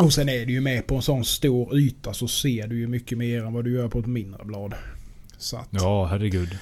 Och 0.00 0.12
sen 0.12 0.28
är 0.28 0.46
du 0.46 0.52
ju 0.52 0.60
med 0.60 0.86
på 0.86 0.96
en 0.96 1.02
sån 1.02 1.24
stor 1.24 1.78
yta 1.78 2.12
så 2.12 2.28
ser 2.28 2.66
du 2.66 2.78
ju 2.78 2.86
mycket 2.86 3.18
mer 3.18 3.44
än 3.44 3.52
vad 3.52 3.64
du 3.64 3.72
gör 3.72 3.88
på 3.88 3.98
ett 3.98 4.06
mindre 4.06 4.44
blad. 4.44 4.74
Så 5.38 5.56
att 5.56 5.68
Ja, 5.70 6.06
herregud. 6.06 6.58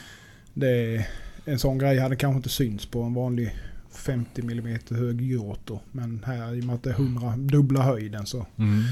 det, 0.54 1.06
en 1.44 1.58
sån 1.58 1.78
grej 1.78 1.98
hade 1.98 2.16
kanske 2.16 2.36
inte 2.36 2.48
synts 2.48 2.86
på 2.86 3.02
en 3.02 3.14
vanlig 3.14 3.56
50 3.92 4.40
mm 4.42 4.78
hög 4.90 5.30
gråto. 5.30 5.80
Men 5.92 6.22
här 6.26 6.54
i 6.54 6.60
och 6.60 6.64
med 6.64 6.74
att 6.74 6.82
det 6.82 6.90
är 6.90 6.94
100 6.94 7.34
dubbla 7.36 7.82
höjden 7.82 8.26
så 8.26 8.46
Mm. 8.58 8.82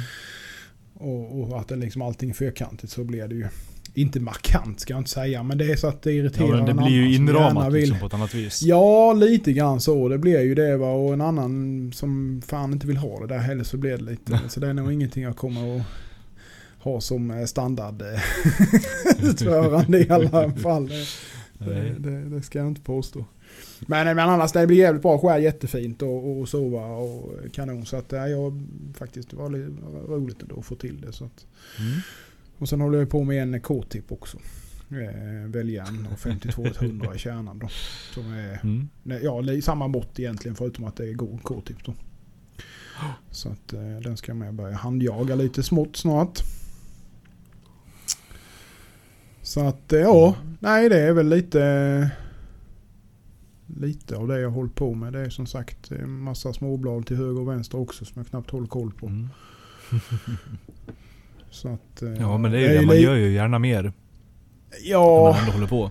Och, 0.94 1.40
och 1.40 1.60
att 1.60 1.68
det 1.68 1.76
liksom 1.76 2.02
allting 2.02 2.30
är 2.30 2.34
fyrkantigt 2.34 2.92
så 2.92 3.04
blir 3.04 3.28
det 3.28 3.34
ju 3.34 3.48
inte 3.94 4.20
markant 4.20 4.80
ska 4.80 4.92
jag 4.92 5.00
inte 5.00 5.10
säga. 5.10 5.42
Men 5.42 5.58
det 5.58 5.72
är 5.72 5.76
så 5.76 5.86
att 5.86 6.02
det 6.02 6.12
irriterar 6.12 6.48
Ja, 6.48 6.56
men 6.56 6.66
det 6.66 6.74
blir 6.74 6.92
ju 6.92 7.14
inramat 7.14 7.72
liksom 7.72 7.98
på 7.98 8.06
ett 8.06 8.14
annat 8.14 8.34
vis. 8.34 8.62
Ja, 8.62 9.12
lite 9.12 9.52
grann 9.52 9.80
så. 9.80 10.08
Det 10.08 10.18
blir 10.18 10.40
ju 10.40 10.54
det 10.54 10.76
va. 10.76 10.92
Och 10.92 11.12
en 11.12 11.20
annan 11.20 11.92
som 11.94 12.42
fan 12.46 12.72
inte 12.72 12.86
vill 12.86 12.96
ha 12.96 13.20
det 13.20 13.26
där 13.26 13.38
heller 13.38 13.64
så 13.64 13.76
blir 13.76 13.96
det 13.96 14.04
lite. 14.04 14.40
Så 14.48 14.60
det 14.60 14.68
är 14.68 14.72
nog 14.72 14.92
ingenting 14.92 15.22
jag 15.22 15.36
kommer 15.36 15.76
att 15.76 15.82
ha 16.78 17.00
som 17.00 17.30
eh, 17.30 17.44
standard 17.44 18.02
eh, 18.02 19.24
utförande 19.30 19.98
i 19.98 20.10
alla 20.10 20.52
fall. 20.52 20.90
Det, 21.58 21.94
det, 21.98 22.24
det, 22.24 22.42
ska 22.42 22.58
jag 22.58 22.68
inte 22.68 22.80
påstå. 22.80 23.24
Men, 23.80 24.16
men 24.16 24.28
annars 24.28 24.52
det 24.52 24.66
blir 24.66 24.76
jävligt 24.76 25.02
bra. 25.02 25.18
Skär 25.18 25.38
jättefint 25.38 26.02
och, 26.02 26.40
och 26.40 26.48
sova 26.48 26.86
och 26.86 27.32
kanon. 27.52 27.86
Så 27.86 27.96
att 27.96 28.12
ja, 28.12 28.28
jag 28.28 28.62
faktiskt 28.98 29.30
det 29.30 29.36
var 29.36 29.48
roligt 30.08 30.42
ändå 30.42 30.58
att 30.58 30.66
få 30.66 30.74
till 30.74 31.00
det. 31.00 31.12
Så 31.12 31.24
att, 31.24 31.46
Mm. 31.78 32.00
Och 32.62 32.68
sen 32.68 32.80
håller 32.80 32.98
jag 32.98 33.10
på 33.10 33.24
med 33.24 33.42
en 33.42 33.60
K-tip 33.60 34.12
också. 34.12 34.38
Eh, 34.90 35.48
Väljaren 35.50 36.08
och 36.12 36.18
5200 36.18 37.14
i 37.14 37.18
kärnan 37.18 37.58
då. 37.58 37.68
Som 38.14 38.32
är 38.32 38.60
Mm. 38.62 38.88
ja, 39.22 39.62
samma 39.62 39.88
mått 39.88 40.18
egentligen 40.18 40.54
förutom 40.54 40.84
att 40.84 40.96
det 40.96 41.08
är 41.08 41.12
god 41.12 41.42
K-tip 41.42 41.84
då. 41.84 41.94
Så 43.30 43.48
att 43.48 43.72
eh, 43.72 43.80
den 44.02 44.16
ska 44.16 44.30
jag 44.30 44.36
med 44.36 44.54
börja 44.54 44.76
handjaga 44.76 45.34
lite 45.34 45.62
smått 45.62 45.96
snart. 45.96 46.38
Så 49.42 49.60
att 49.60 49.92
eh, 49.92 50.00
ja, 50.00 50.36
nej 50.60 50.88
det 50.88 51.00
är 51.00 51.12
väl 51.12 51.28
lite 51.28 52.10
lite 53.66 54.16
av 54.16 54.28
det 54.28 54.40
jag 54.40 54.50
håller 54.50 54.70
på 54.70 54.94
med. 54.94 55.12
Det 55.12 55.20
är 55.20 55.30
som 55.30 55.46
sagt 55.46 55.90
en 55.90 56.18
massa 56.18 56.52
småblad 56.52 57.06
till 57.06 57.16
höger 57.16 57.40
och 57.40 57.48
vänster 57.48 57.78
också 57.78 58.04
som 58.04 58.14
jag 58.16 58.26
knappt 58.26 58.50
håller 58.50 58.66
koll 58.68 58.92
på. 58.92 59.06
Mm. 59.06 59.28
Så 61.52 61.68
att, 61.68 62.02
eh, 62.02 62.12
Ja, 62.12 62.38
men 62.38 62.50
det 62.52 62.58
är 62.58 62.72
ju 62.72 62.78
det. 62.78 62.86
Man 62.86 63.00
gör 63.00 63.14
ju 63.14 63.32
gärna 63.32 63.58
mer 63.58 63.82
när 63.82 63.92
Ja, 64.84 65.30
man 65.32 65.40
ändå 65.40 65.52
håller 65.52 65.66
på 65.66 65.90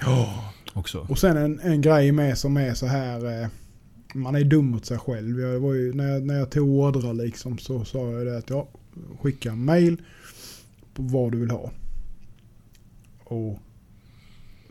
ja. 0.00 0.44
också. 0.74 1.06
Och 1.08 1.18
sen 1.18 1.36
en, 1.36 1.60
en 1.60 1.80
grej 1.80 2.12
med 2.12 2.38
som 2.38 2.56
är 2.56 2.74
så 2.74 2.86
här. 2.86 3.42
Eh, 3.42 3.48
man 4.14 4.34
är 4.34 4.44
dum 4.44 4.66
mot 4.70 4.86
sig 4.86 4.98
själv. 4.98 5.40
Jag 5.40 5.60
var 5.60 5.74
ju, 5.74 5.94
när, 5.94 6.08
jag, 6.12 6.22
när 6.22 6.38
jag 6.38 6.50
tog 6.50 6.68
ordrar 6.68 7.14
liksom 7.14 7.58
så 7.58 7.84
sa 7.84 8.10
jag 8.12 8.26
det 8.26 8.38
att 8.38 8.50
jag 8.50 8.66
skickar 9.20 9.50
en 9.50 9.64
mail 9.64 10.02
på 10.94 11.02
vad 11.02 11.32
du 11.32 11.38
vill 11.38 11.50
ha. 11.50 11.70
Och 13.24 13.58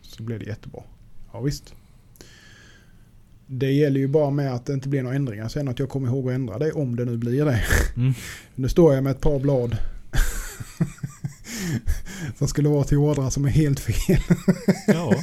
så 0.02 0.22
blev 0.22 0.38
det 0.38 0.44
jättebra. 0.46 0.82
Ja 1.32 1.40
visst. 1.40 1.74
Det 3.46 3.72
gäller 3.72 4.00
ju 4.00 4.08
bara 4.08 4.30
med 4.30 4.54
att 4.54 4.66
det 4.66 4.72
inte 4.72 4.88
blir 4.88 5.02
några 5.02 5.16
ändringar 5.16 5.48
sen 5.48 5.68
att 5.68 5.78
jag 5.78 5.88
kommer 5.88 6.08
ihåg 6.08 6.28
att 6.28 6.34
ändra 6.34 6.58
det 6.58 6.72
om 6.72 6.96
det 6.96 7.04
nu 7.04 7.16
blir 7.16 7.44
det. 7.44 7.60
Mm. 7.96 8.12
Nu 8.54 8.68
står 8.68 8.94
jag 8.94 9.04
med 9.04 9.10
ett 9.10 9.20
par 9.20 9.38
blad. 9.38 9.76
Som 12.38 12.48
skulle 12.48 12.68
vara 12.68 12.84
till 12.84 12.98
ordrar 12.98 13.30
som 13.30 13.44
är 13.44 13.48
helt 13.48 13.80
fel. 13.80 14.20
Ja. 14.86 15.14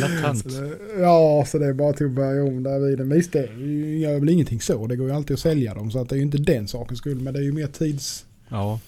Lätt 0.00 0.38
Så 0.38 0.48
det, 0.48 0.76
ja, 1.00 1.44
så 1.46 1.58
det 1.58 1.66
är 1.66 1.72
bara 1.72 1.92
till 1.92 2.06
att 2.06 2.12
börja 2.12 2.44
om 2.44 2.62
där 2.62 2.78
vid 2.78 3.00
en 3.00 3.08
Visst, 3.08 3.32
det 3.32 3.46
gör 4.00 4.20
väl 4.20 4.28
ingenting 4.28 4.60
så. 4.60 4.86
Det 4.86 4.96
går 4.96 5.08
ju 5.08 5.14
alltid 5.14 5.34
att 5.34 5.40
sälja 5.40 5.74
dem. 5.74 5.90
Så 5.90 5.98
att 6.00 6.08
det 6.08 6.14
är 6.14 6.16
ju 6.16 6.22
inte 6.22 6.38
den 6.38 6.68
sakens 6.68 6.98
skull. 6.98 7.20
Men 7.20 7.34
det 7.34 7.40
är 7.40 7.44
ju 7.44 7.52
mer 7.52 7.66
tids, 7.66 8.24
Ja. 8.48 8.80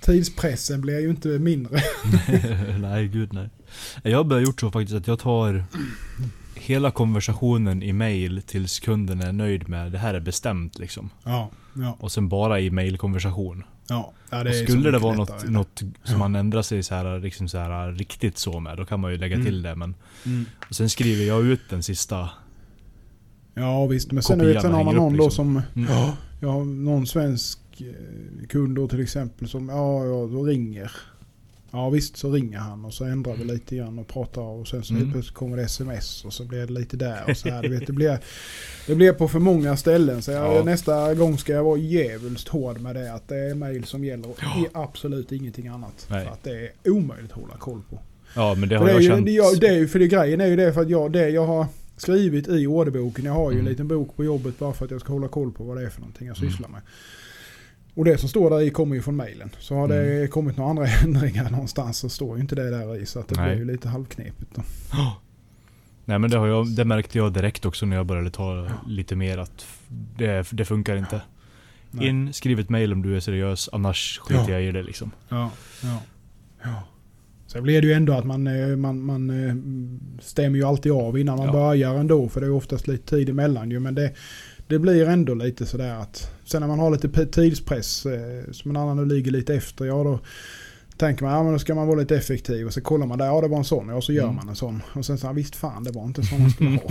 tidspressen 0.00 0.80
blir 0.80 1.00
ju 1.00 1.10
inte 1.10 1.28
mindre. 1.28 1.80
nej, 2.80 3.08
gud 3.08 3.32
nej. 3.32 3.48
Jag 4.02 4.16
har 4.18 4.24
börjat 4.24 4.46
gjort 4.46 4.60
så 4.60 4.70
faktiskt 4.70 4.96
att 4.96 5.06
jag 5.06 5.18
tar 5.18 5.64
hela 6.54 6.90
konversationen 6.90 7.82
i 7.82 7.92
mail 7.92 8.42
tills 8.46 8.80
kunden 8.80 9.20
är 9.20 9.32
nöjd 9.32 9.68
med 9.68 9.92
det 9.92 9.98
här 9.98 10.14
är 10.14 10.20
bestämt 10.20 10.78
liksom. 10.78 11.10
Ja, 11.24 11.50
ja, 11.74 11.96
Och 12.00 12.12
sen 12.12 12.28
bara 12.28 12.60
i 12.60 12.70
mailkonversation. 12.70 13.64
Ja. 13.88 14.12
ja 14.30 14.40
Och 14.40 14.46
är 14.46 14.52
så 14.52 14.64
skulle 14.64 14.90
det 14.90 14.98
vara 14.98 15.14
något, 15.14 15.48
något 15.48 15.82
som 16.04 16.18
man 16.18 16.34
ändrar 16.34 16.62
sig 16.62 16.82
så 16.82 16.94
här, 16.94 17.18
liksom 17.18 17.48
så 17.48 17.58
här, 17.58 17.92
riktigt 17.92 18.38
så 18.38 18.60
med, 18.60 18.76
då 18.76 18.84
kan 18.84 19.00
man 19.00 19.12
ju 19.12 19.18
lägga 19.18 19.34
Mm. 19.34 19.46
till 19.46 19.62
det. 19.62 19.74
Men, 19.74 19.94
Mm. 20.26 20.44
och 20.68 20.74
sen 20.74 20.90
skriver 20.90 21.24
jag 21.24 21.44
ut 21.44 21.60
den 21.70 21.82
sista. 21.82 22.30
Ja 23.54 23.86
visst, 23.86 24.12
men 24.12 24.22
sen, 24.22 24.38
du 24.38 24.46
vet, 24.52 24.62
sen 24.62 24.72
har 24.72 24.84
man 24.84 24.94
någon 24.94 25.16
då 25.16 25.24
liksom. 25.24 25.62
som... 25.74 25.84
Mm. 25.84 26.12
Ja, 26.40 26.64
någon 26.64 27.06
svensk 27.06 27.58
eh, 27.80 28.46
kund 28.48 28.76
då 28.76 28.88
till 28.88 29.00
exempel 29.00 29.48
som, 29.48 29.68
ja, 29.68 30.04
ja, 30.04 30.26
då 30.32 30.44
ringer. 30.44 30.92
Ja 31.74 31.90
visst 31.90 32.16
så 32.16 32.30
ringer 32.30 32.58
han 32.58 32.84
och 32.84 32.94
så 32.94 33.04
ändrar 33.04 33.36
vi 33.36 33.44
lite 33.44 33.76
grann 33.76 33.98
och 33.98 34.08
pratar 34.08 34.42
och 34.42 34.68
sen 34.68 34.82
så 34.84 34.94
Mm. 34.94 35.12
plötsligt 35.12 35.34
kommer 35.36 35.56
det 35.56 35.62
sms 35.62 36.24
och 36.24 36.32
så 36.32 36.44
blir 36.44 36.66
det 36.66 36.72
lite 36.72 36.96
där 36.96 37.22
och 37.30 37.36
så 37.36 37.48
här. 37.48 37.62
Du 37.62 37.68
vet, 37.68 37.86
det, 37.86 37.92
blir, 37.92 38.18
det 38.86 38.94
blir 38.94 39.12
på 39.12 39.28
för 39.28 39.38
många 39.38 39.76
ställen 39.76 40.22
så 40.22 40.30
jag, 40.30 40.56
Ja. 40.56 40.64
nästa 40.64 41.14
gång 41.14 41.38
ska 41.38 41.52
jag 41.52 41.64
vara 41.64 41.78
djävulskt 41.78 42.48
hård 42.48 42.80
med 42.80 42.94
det 42.96 43.12
att 43.12 43.28
det 43.28 43.36
är 43.36 43.54
mail 43.54 43.84
som 43.84 44.04
gäller 44.04 44.28
och 44.30 44.38
i 44.42 44.66
absolut 44.72 45.32
ingenting 45.32 45.68
annat. 45.68 46.06
Nej. 46.10 46.24
För 46.24 46.32
att 46.32 46.42
det 46.44 46.58
är 46.84 46.90
omöjligt 46.90 47.32
att 47.32 47.38
hålla 47.42 47.56
koll 47.56 47.80
på. 47.90 47.98
Ja 48.36 48.54
men 48.54 48.68
det 48.68 48.76
har 48.76 48.86
det, 48.86 48.92
jag 48.92 49.02
ju, 49.02 49.08
känt. 49.08 49.26
det, 49.26 49.32
jag, 49.32 49.60
det 49.60 49.66
är 49.68 49.74
ju, 49.78 49.88
för 49.88 49.98
det 49.98 50.08
grejen 50.08 50.40
är 50.40 50.46
ju 50.46 50.56
det 50.56 50.72
för 50.72 50.80
att 50.80 50.90
jag, 50.90 51.12
det 51.12 51.28
jag 51.28 51.46
har 51.46 51.66
skrivit 51.96 52.48
i 52.48 52.66
orderboken. 52.66 53.24
Jag 53.24 53.32
har 53.32 53.50
ju 53.50 53.54
Mm. 53.54 53.66
en 53.66 53.70
liten 53.72 53.88
bok 53.88 54.16
på 54.16 54.24
jobbet 54.24 54.58
bara 54.58 54.72
för 54.72 54.84
att 54.84 54.90
jag 54.90 55.00
ska 55.00 55.12
hålla 55.12 55.28
koll 55.28 55.52
på 55.52 55.64
vad 55.64 55.76
det 55.76 55.82
är 55.82 55.90
för 55.90 56.00
någonting 56.00 56.26
jag 56.26 56.38
Mm. 56.38 56.50
sysslar 56.50 56.68
med. 56.68 56.80
Och 57.94 58.04
det 58.04 58.18
som 58.18 58.28
står 58.28 58.50
där 58.50 58.60
i 58.60 58.70
kommer 58.70 58.94
ju 58.96 59.02
från 59.02 59.16
mailen. 59.16 59.50
Så 59.58 59.74
har 59.74 59.88
det 59.88 60.14
Mm. 60.16 60.28
kommit 60.28 60.56
några 60.56 60.70
andra 60.70 60.86
ändringar 61.04 61.50
någonstans 61.50 61.98
så 61.98 62.08
står 62.08 62.36
ju 62.36 62.42
inte 62.42 62.54
det 62.54 62.70
där 62.70 62.96
i. 63.02 63.06
Så 63.06 63.18
att 63.20 63.28
det 63.28 63.36
Nej. 63.40 63.48
blir 63.56 63.58
ju 63.66 63.72
lite 63.72 63.88
halvknepigt 63.88 64.54
då. 64.54 64.62
Nej 66.04 66.18
men 66.18 66.30
det, 66.30 66.36
har 66.38 66.46
jag, 66.46 66.66
det 66.68 66.84
märkte 66.84 67.18
jag 67.18 67.32
direkt 67.32 67.64
också 67.64 67.86
när 67.86 67.96
jag 67.96 68.06
började 68.06 68.30
ta 68.30 68.68
lite 68.86 69.16
mer 69.16 69.38
att 69.38 69.66
det, 70.16 70.46
det 70.52 70.64
funkar 70.64 70.96
inte. 70.96 71.20
Nej. 71.90 72.08
In, 72.08 72.32
skriv 72.32 72.60
ett 72.60 72.68
mail 72.68 72.92
om 72.92 73.02
du 73.02 73.16
är 73.16 73.20
seriös, 73.20 73.68
annars 73.72 74.18
skiter 74.18 74.42
Ja. 74.42 74.50
jag 74.50 74.62
i 74.62 74.72
det 74.72 74.82
liksom. 74.82 75.10
Ja, 75.28 75.50
ja, 75.82 76.02
ja. 76.62 76.82
Sen 77.46 77.62
blir 77.62 77.80
det 77.82 77.86
ju 77.86 77.92
ändå 77.92 78.12
att 78.12 78.24
man, 78.26 78.46
eh, 78.46 78.76
man, 78.76 79.00
man 79.02 79.30
eh, 79.46 79.54
stämmer 80.22 80.56
ju 80.58 80.64
alltid 80.64 80.92
av 80.92 81.18
innan 81.18 81.36
man 81.38 81.46
Ja. 81.46 81.52
börjar 81.52 81.94
ändå. 81.94 82.28
För 82.28 82.40
det 82.40 82.46
är 82.46 82.50
oftast 82.50 82.88
lite 82.88 83.10
tid 83.16 83.28
emellan 83.28 83.70
ju. 83.70 83.80
Men 83.80 83.94
det, 83.94 84.12
det 84.72 84.78
blir 84.78 85.08
ändå 85.08 85.34
lite 85.34 85.66
sådär 85.66 85.94
att 85.94 86.30
sen 86.44 86.60
när 86.60 86.68
man 86.68 86.78
har 86.78 86.90
lite 86.90 87.26
tidspress, 87.26 88.06
eh, 88.06 88.50
som 88.52 88.70
en 88.70 88.76
annan 88.76 88.96
nu 88.96 89.04
ligger 89.14 89.30
lite 89.30 89.54
efter, 89.54 89.84
ja 89.84 90.04
då 90.04 90.20
tänker 90.96 91.24
man 91.24 91.32
ja 91.34 91.42
men 91.42 91.52
då 91.52 91.58
ska 91.58 91.74
man 91.74 91.86
vara 91.86 91.98
lite 92.00 92.16
effektiv. 92.16 92.66
Och 92.66 92.72
så 92.74 92.80
kollar 92.80 93.06
man 93.06 93.18
där, 93.18 93.26
ja 93.26 93.40
det 93.40 93.48
var 93.48 93.58
en 93.58 93.64
sån, 93.64 93.88
ja 93.88 94.00
så 94.00 94.12
gör 94.12 94.22
Mm. 94.24 94.36
man 94.36 94.48
en 94.48 94.56
sån. 94.56 94.82
Och 94.94 95.06
sen 95.06 95.18
så 95.18 95.26
här, 95.26 95.34
visst 95.34 95.56
fan 95.56 95.84
det 95.84 95.90
var 95.90 96.04
inte 96.04 96.20
en 96.20 96.26
sån 96.26 96.40
man 96.42 96.50
skulle 96.50 96.70
ha. 96.70 96.78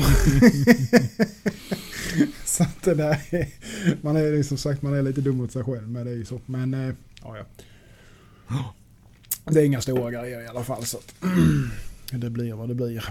så 2.45 2.63
att 2.63 2.83
det 2.83 2.93
där 2.95 3.21
är, 3.29 3.47
man 4.01 4.15
är 4.15 4.43
som 4.43 4.57
sagt 4.57 4.81
man 4.81 4.93
är 4.93 5.01
lite 5.01 5.21
dum 5.21 5.37
mot 5.37 5.51
sig 5.51 5.63
själv 5.63 5.89
med 5.89 6.05
det 6.05 6.11
är 6.11 6.15
ju 6.15 6.25
så. 6.25 6.41
Men 6.45 6.73
eh, 6.73 6.93
ja 7.23 7.37
ja. 7.37 7.45
Det 9.45 9.61
är 9.61 9.65
inga 9.65 9.81
stora 9.81 10.11
grejer 10.11 10.41
i 10.41 10.47
alla 10.47 10.63
fall 10.63 10.85
så 10.85 10.97
att 10.97 11.15
det 12.21 12.29
blir 12.29 12.53
vad 12.53 12.67
det 12.69 12.75
blir. 12.75 13.05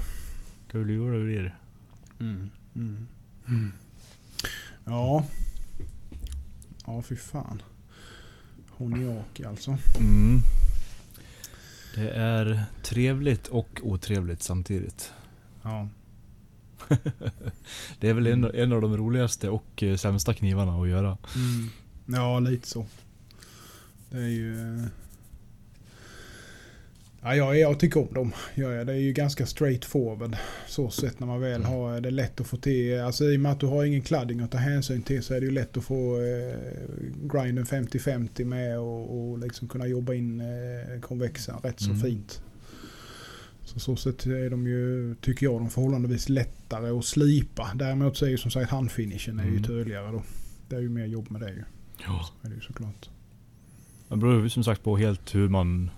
Det 0.72 0.78
blir 0.78 0.98
vad 0.98 1.12
det 1.12 1.24
blir. 1.24 1.56
Mm. 2.20 2.50
Mm. 2.76 3.06
Ja. 4.84 5.24
Ja 6.86 7.02
fy 7.02 7.16
fan. 7.16 7.62
Honiaki 8.70 9.44
alltså. 9.44 9.76
Mm. 9.98 10.40
Det 11.94 12.10
är 12.10 12.64
trevligt 12.82 13.46
och 13.46 13.80
otrevligt 13.82 14.42
samtidigt. 14.42 15.12
Ja. 15.62 15.88
Det 18.00 18.08
är 18.08 18.14
väl 18.14 18.26
en, 18.26 18.44
Mm. 18.44 18.62
en 18.62 18.72
av 18.72 18.80
de 18.80 18.96
roligaste 18.96 19.48
och 19.48 19.82
eh, 19.82 19.96
sämsta 19.96 20.34
knivarna 20.34 20.82
att 20.82 20.88
göra. 20.88 21.18
Ja, 22.06 22.38
lite 22.40 22.68
så. 22.68 22.86
Det 24.10 24.16
är 24.18 24.28
ju... 24.28 24.82
eh, 27.22 27.28
Ja, 27.28 27.34
jag, 27.36 27.58
jag 27.58 27.80
tycker 27.80 28.00
om 28.08 28.14
dem. 28.14 28.32
Ja, 28.54 28.72
ja, 28.72 28.84
det 28.84 28.92
är 28.92 28.96
ju 28.96 29.12
ganska 29.12 29.46
straight 29.46 29.84
forward. 29.84 30.36
Så 30.68 30.90
sett 30.90 31.20
när 31.20 31.26
man 31.26 31.40
väl 31.40 31.60
Mm. 31.60 31.72
har 31.72 32.00
det 32.00 32.08
är 32.08 32.12
lätt 32.12 32.40
att 32.40 32.46
få 32.46 32.56
till. 32.56 33.00
Alltså 33.00 33.24
i 33.24 33.36
och 33.36 33.40
med 33.40 33.52
att 33.52 33.60
du 33.60 33.66
har 33.66 33.84
ingen 33.84 34.02
kladding 34.02 34.40
att 34.40 34.50
ta 34.52 34.58
hänsyn 34.58 35.02
till 35.02 35.22
så 35.22 35.34
är 35.34 35.40
det 35.40 35.46
ju 35.46 35.52
lätt 35.52 35.76
att 35.76 35.84
få 35.84 36.16
eh, 36.16 36.58
grinden 37.32 37.64
50-50 37.64 38.44
med 38.44 38.78
och, 38.78 39.30
och 39.30 39.38
liksom 39.38 39.68
kunna 39.68 39.86
jobba 39.86 40.14
in 40.14 40.40
eh, 40.40 41.00
konvexen 41.00 41.56
rätt 41.62 41.80
så 41.80 41.90
Mm. 41.90 42.02
fint. 42.02 42.42
Så 43.64 43.80
så 43.80 43.96
sätt 43.96 44.26
är 44.26 44.50
de 44.50 44.66
ju, 44.66 45.14
tycker 45.20 45.46
jag, 45.46 45.60
de 45.60 45.70
förhållandevis 45.70 46.28
lättare 46.28 46.90
att 46.98 47.04
slipa. 47.04 47.70
Däremot 47.74 48.16
så 48.16 48.24
är 48.26 48.30
ju 48.30 48.38
som 48.38 48.50
sagt 48.50 48.70
handfinishen 48.70 49.38
är 49.40 49.44
ju 49.44 49.50
Mm. 49.50 49.62
tydligare 49.62 50.12
då. 50.12 50.22
Det 50.68 50.76
är 50.76 50.80
ju 50.80 50.88
mer 50.88 51.06
jobb 51.06 51.30
med 51.30 51.40
det 51.40 51.50
ju. 51.50 51.62
Ja. 52.06 52.28
Så 52.40 52.46
är 52.46 52.50
det 52.50 52.54
ju 52.56 52.60
såklart. 52.60 53.08
Det 54.08 54.16
beror 54.16 54.42
ju 54.42 54.48
som 54.50 54.64
sagt 54.64 54.82
på 54.82 54.96
helt 54.96 55.34
hur 55.34 55.48
man... 55.48 55.90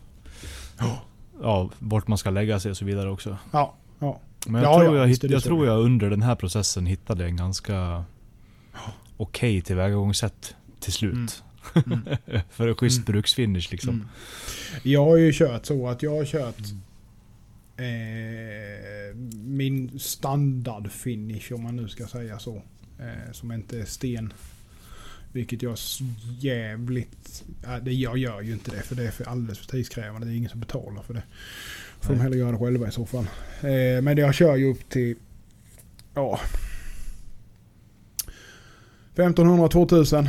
Ja, 0.79 1.03
vart 1.79 2.09
man 2.09 2.19
ska 2.19 2.31
lägga 2.31 2.61
sig 2.61 2.71
och 2.71 2.77
så 2.77 2.85
vidare 2.85 3.11
också. 3.11 3.39
Ja, 3.53 3.75
ja. 3.99 4.21
Men 4.47 4.63
jag, 4.63 4.73
Ja, 4.73 4.79
tror, 4.81 4.97
ja, 4.97 5.01
jag, 5.03 5.09
hitt, 5.09 5.23
jag 5.23 5.43
tror 5.43 5.67
jag 5.67 5.81
under 5.81 6.11
den 6.11 6.23
här 6.23 6.35
processen 6.35 6.87
hittade 6.87 7.25
en 7.25 7.37
ganska 7.37 8.05
okej 9.17 9.61
tillvägagångssätt 9.61 10.55
till 10.81 10.93
slut. 10.93 11.43
Mm. 11.87 12.01
För 12.51 12.69
en 12.69 12.75
schysst 12.77 12.99
Mm. 12.99 13.05
bruksfinish 13.05 13.69
liksom. 13.71 13.95
Mm. 13.95 14.09
Jag 14.83 15.05
har 15.05 15.17
ju 15.17 15.33
kört 15.33 15.67
så 15.67 15.89
att 15.89 16.03
jag 16.03 16.11
har 16.17 16.25
kört 16.25 16.59
Mm. 16.59 16.83
eh, 17.77 19.15
min 19.45 19.99
standardfinish 19.99 21.53
om 21.53 21.63
man 21.63 21.77
nu 21.77 21.89
ska 21.89 22.07
säga 22.07 22.39
så. 22.39 22.63
Eh, 22.99 23.33
som 23.33 23.53
inte 23.53 23.81
är 23.81 23.85
sten. 23.85 24.33
Vilket 25.33 25.63
jag 25.63 25.77
jävligt... 26.39 27.45
Det, 27.83 27.93
jag 27.93 28.19
gör 28.19 28.41
ju 28.41 28.53
inte 28.53 28.71
det 28.71 28.83
för 28.83 28.95
det 28.95 29.07
är 29.07 29.11
för 29.11 29.29
alldeles 29.29 29.59
för 29.59 29.67
tidskrävande. 29.67 30.27
Det 30.27 30.33
är 30.33 30.37
ingen 30.37 30.51
som 30.51 30.61
betalar 30.61 31.03
för 31.03 31.15
det. 31.15 31.23
Får 32.01 32.09
de 32.09 32.15
Nej. 32.15 32.23
hellre 32.23 32.39
göra 32.39 32.53
det 32.53 32.59
själva 32.59 32.89
i 32.89 32.91
så 32.91 33.07
fall. 33.07 33.27
Eh, 33.61 34.03
men 34.03 34.19
jag 34.19 34.35
kör 34.35 34.57
ju 34.57 34.71
upp 34.71 34.89
till... 34.89 35.17
Ja... 36.15 36.41
1500-2000. 39.17 40.29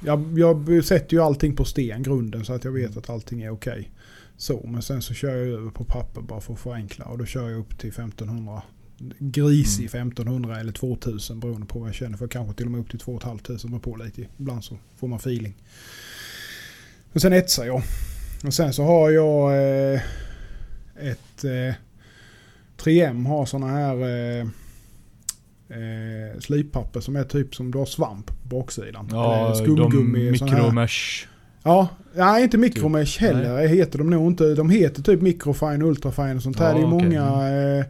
Jag, 0.00 0.38
jag 0.38 0.84
sätter 0.84 1.16
ju 1.16 1.22
allting 1.22 1.56
på 1.56 1.64
sten, 1.64 2.02
grunden, 2.02 2.44
så 2.44 2.52
att 2.52 2.64
jag 2.64 2.72
vet 2.72 2.96
att 2.96 3.10
allting 3.10 3.42
är 3.42 3.50
okej. 3.50 3.90
Så, 4.36 4.66
men 4.66 4.82
sen 4.82 5.02
så 5.02 5.14
kör 5.14 5.36
jag 5.36 5.48
över 5.48 5.70
på 5.70 5.84
papper 5.84 6.20
bara 6.20 6.40
för 6.40 6.52
att 6.52 6.60
förenkla 6.60 7.04
och 7.04 7.18
då 7.18 7.24
kör 7.24 7.50
jag 7.50 7.58
upp 7.60 7.78
till 7.78 7.90
1500. 7.90 8.62
Gris 9.18 9.80
i 9.80 9.84
1500 9.84 10.60
eller 10.60 10.72
2000 10.72 11.40
beroende 11.40 11.66
på 11.66 11.78
vad 11.78 11.88
jag 11.88 11.94
känner 11.94 12.16
för. 12.16 12.28
Kanske 12.28 12.54
till 12.54 12.66
och 12.66 12.72
med 12.72 12.80
upp 12.80 12.90
till 12.90 12.98
2500 12.98 13.68
beror 13.68 13.78
på 13.78 14.04
lite. 14.04 14.26
Ibland 14.38 14.64
så 14.64 14.78
får 14.96 15.08
man 15.08 15.18
feeling. 15.18 15.54
Och 17.12 17.20
sen 17.20 17.32
etsar 17.32 17.64
jag. 17.64 17.82
Och 18.44 18.54
sen 18.54 18.72
så 18.72 18.82
har 18.82 19.10
jag 19.10 19.52
eh, 19.94 20.00
ett... 20.96 21.44
Eh, 21.44 21.74
3M 22.78 23.26
har 23.26 23.46
såna 23.46 23.66
här 23.66 23.96
eh, 24.02 24.46
eh, 25.68 26.38
slippapper 26.40 27.00
som 27.00 27.16
är 27.16 27.24
typ 27.24 27.54
som 27.54 27.70
du 27.70 27.78
har 27.78 27.86
svamp 27.86 28.26
på 28.26 28.56
baksidan. 28.56 29.08
Ja, 29.12 29.54
skumgummi. 29.54 30.24
här. 30.24 30.30
micromesh. 30.30 31.26
Ja, 31.62 31.88
nej 32.14 32.44
inte 32.44 32.58
Typ. 33.14 33.20
heller 33.20 33.66
heter 33.66 33.98
de 33.98 34.10
nog 34.10 34.26
inte. 34.26 34.54
De 34.54 34.70
heter 34.70 35.02
typ 35.02 35.20
microfine 35.22 35.82
ultrafine 35.82 36.36
och 36.36 36.42
sånt 36.42 36.58
här. 36.58 36.68
Ja, 36.68 36.74
det 36.74 36.80
är 36.80 36.94
okej. 36.94 37.08
många 37.08 37.48
eh, 37.78 37.84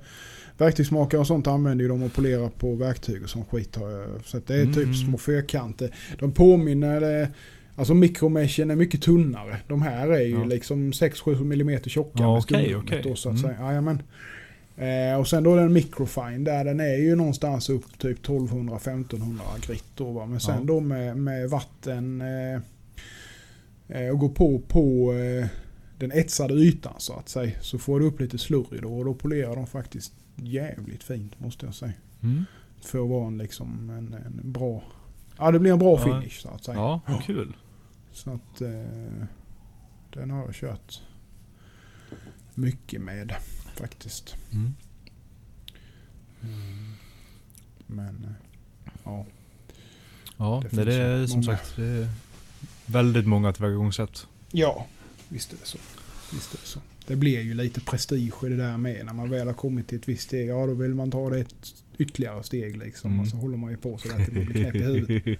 verktygsmakare 0.58 1.20
och 1.20 1.26
sånt 1.26 1.46
använder 1.46 1.82
ju 1.82 1.88
dem 1.88 2.02
att 2.02 2.12
polera 2.14 2.50
på 2.50 2.74
verktyg 2.74 3.22
och 3.22 3.30
sån 3.30 3.44
skit. 3.44 3.78
Så 4.24 4.40
det 4.46 4.54
är 4.54 4.62
Mm. 4.62 4.74
typ 4.74 4.96
små 4.96 5.18
fyrkanter. 5.18 5.94
De 6.18 6.32
påminner... 6.32 7.22
Eh, 7.22 7.28
alltså 7.76 7.94
mikromeshen 7.94 8.70
är 8.70 8.76
mycket 8.76 9.02
tunnare. 9.02 9.56
De 9.68 9.82
här 9.82 10.08
är 10.08 10.20
ju 10.20 10.38
Ja. 10.38 10.44
liksom 10.44 10.92
6-7 10.92 11.52
mm 11.52 11.80
tjockare 11.82 12.22
Ja, 12.22 12.34
med 12.34 12.42
skumgummit 12.42 12.76
okej. 12.76 13.00
då, 13.04 13.14
så 13.14 13.28
att 13.28 13.38
Mm. 13.38 13.50
säga. 13.56 13.66
Jajamän. 13.68 14.02
Eh, 14.76 15.20
och 15.20 15.28
sen 15.28 15.42
då 15.42 15.56
den 15.56 15.72
microfine 15.72 16.44
där, 16.44 16.64
den 16.64 16.80
är 16.80 16.96
ju 16.96 17.16
någonstans 17.16 17.70
upp 17.70 17.98
typ 17.98 18.22
1200-1500 18.22 19.40
grit 19.66 19.84
då 19.94 20.10
va. 20.10 20.26
Men 20.26 20.40
sen 20.40 20.54
Ja. 20.58 20.64
då 20.64 20.80
med, 20.80 21.16
med 21.16 21.50
vatten 21.50 22.20
eh, 22.20 22.60
eh, 24.02 24.08
och 24.12 24.18
gå 24.18 24.28
på 24.28 24.58
på 24.68 25.12
eh, 25.14 25.46
den 25.98 26.12
etsade 26.12 26.54
ytan 26.54 26.94
så 26.98 27.12
att 27.12 27.28
säga. 27.28 27.50
Så 27.60 27.78
får 27.78 28.00
du 28.00 28.06
upp 28.06 28.20
lite 28.20 28.38
slurry 28.38 28.78
då 28.82 28.98
och 28.98 29.04
då 29.04 29.14
polerar 29.14 29.56
de 29.56 29.66
faktiskt 29.66 30.12
jävligt 30.36 31.02
fint 31.04 31.40
måste 31.40 31.66
jag 31.66 31.74
säga. 31.74 31.92
Mm. 32.22 32.44
För 32.80 33.02
att 33.02 33.08
vara 33.08 33.26
en, 33.26 33.38
liksom 33.38 33.90
en, 33.90 34.14
en 34.14 34.52
bra... 34.52 34.82
Ja 35.38 35.50
det 35.50 35.58
blir 35.58 35.72
en 35.72 35.78
bra 35.78 35.98
Ja. 35.98 36.04
finish 36.20 36.40
så 36.42 36.48
att 36.48 36.64
säga. 36.64 36.76
Ja, 36.78 37.00
kul. 37.26 37.56
Så 38.12 38.30
att 38.30 38.60
eh, 38.60 39.26
den 40.12 40.30
har 40.30 40.44
jag 40.44 40.54
kört 40.54 41.02
mycket 42.54 43.00
med 43.00 43.34
faktiskt. 43.76 44.36
Mm. 44.52 44.74
Mm. 46.42 46.92
Men 47.86 48.24
eh, 48.24 48.30
ja. 49.04 49.26
Ja, 50.36 50.62
Det 50.70 50.84
det, 50.84 50.94
är 50.94 51.26
som 51.26 51.40
många. 51.40 51.56
sagt 51.56 51.76
det 51.76 51.84
är 51.86 52.08
väldigt 52.86 53.26
många 53.26 53.52
tillvägagångssätt. 53.52 54.26
Ja, 54.52 54.86
visst 55.28 55.52
är 55.52 55.56
det 55.56 55.66
så. 55.66 55.78
Visst 56.32 56.54
är 56.54 56.58
det 56.60 56.66
så. 56.66 56.80
Det 57.06 57.16
blir 57.16 57.40
ju 57.40 57.54
lite 57.54 57.80
prestige 57.80 58.44
i 58.44 58.48
det 58.48 58.56
där 58.56 58.76
med. 58.76 59.06
När 59.06 59.12
man 59.12 59.30
väl 59.30 59.46
har 59.46 59.54
kommit 59.54 59.88
till 59.88 59.98
ett 59.98 60.08
visst 60.08 60.22
steg. 60.22 60.48
Ja, 60.48 60.66
då 60.66 60.74
vill 60.74 60.94
man 60.94 61.10
ta 61.10 61.30
det 61.30 61.38
ett 61.38 61.54
ytterligare 61.98 62.42
steg 62.42 62.76
liksom. 62.76 63.10
Mm. 63.10 63.22
Och 63.22 63.28
så 63.28 63.36
håller 63.36 63.56
man 63.56 63.70
ju 63.70 63.76
på 63.76 63.98
sådär 63.98 64.24
till 64.24 64.34
man 64.34 64.44
blir 64.44 64.62
knäpp 64.62 64.74
i 64.74 64.78
huvudet. 64.82 65.38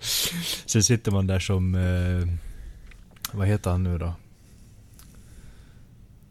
Sen 0.66 0.82
sitter 0.82 1.12
man 1.12 1.26
där 1.26 1.38
som... 1.38 1.74
Eh, 1.74 2.28
vad 3.32 3.46
heter 3.46 3.70
han 3.70 3.82
nu 3.82 3.98
då? 3.98 4.14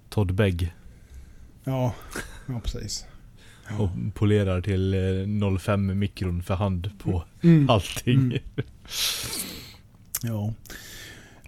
Todd 0.10 0.34
Begg. 0.34 0.74
Ja, 1.64 1.96
ja 2.48 2.60
precis. 2.64 3.06
Och 3.80 3.90
polerar 4.14 4.62
till 4.62 4.94
eh, 4.94 4.98
0,5 4.98 5.78
mikron 5.94 6.44
för 6.44 6.56
hand 6.56 6.90
på 7.00 7.24
Mm. 7.44 7.70
allting. 7.70 8.20
Mm. 8.20 8.40
Ja. 10.24 10.54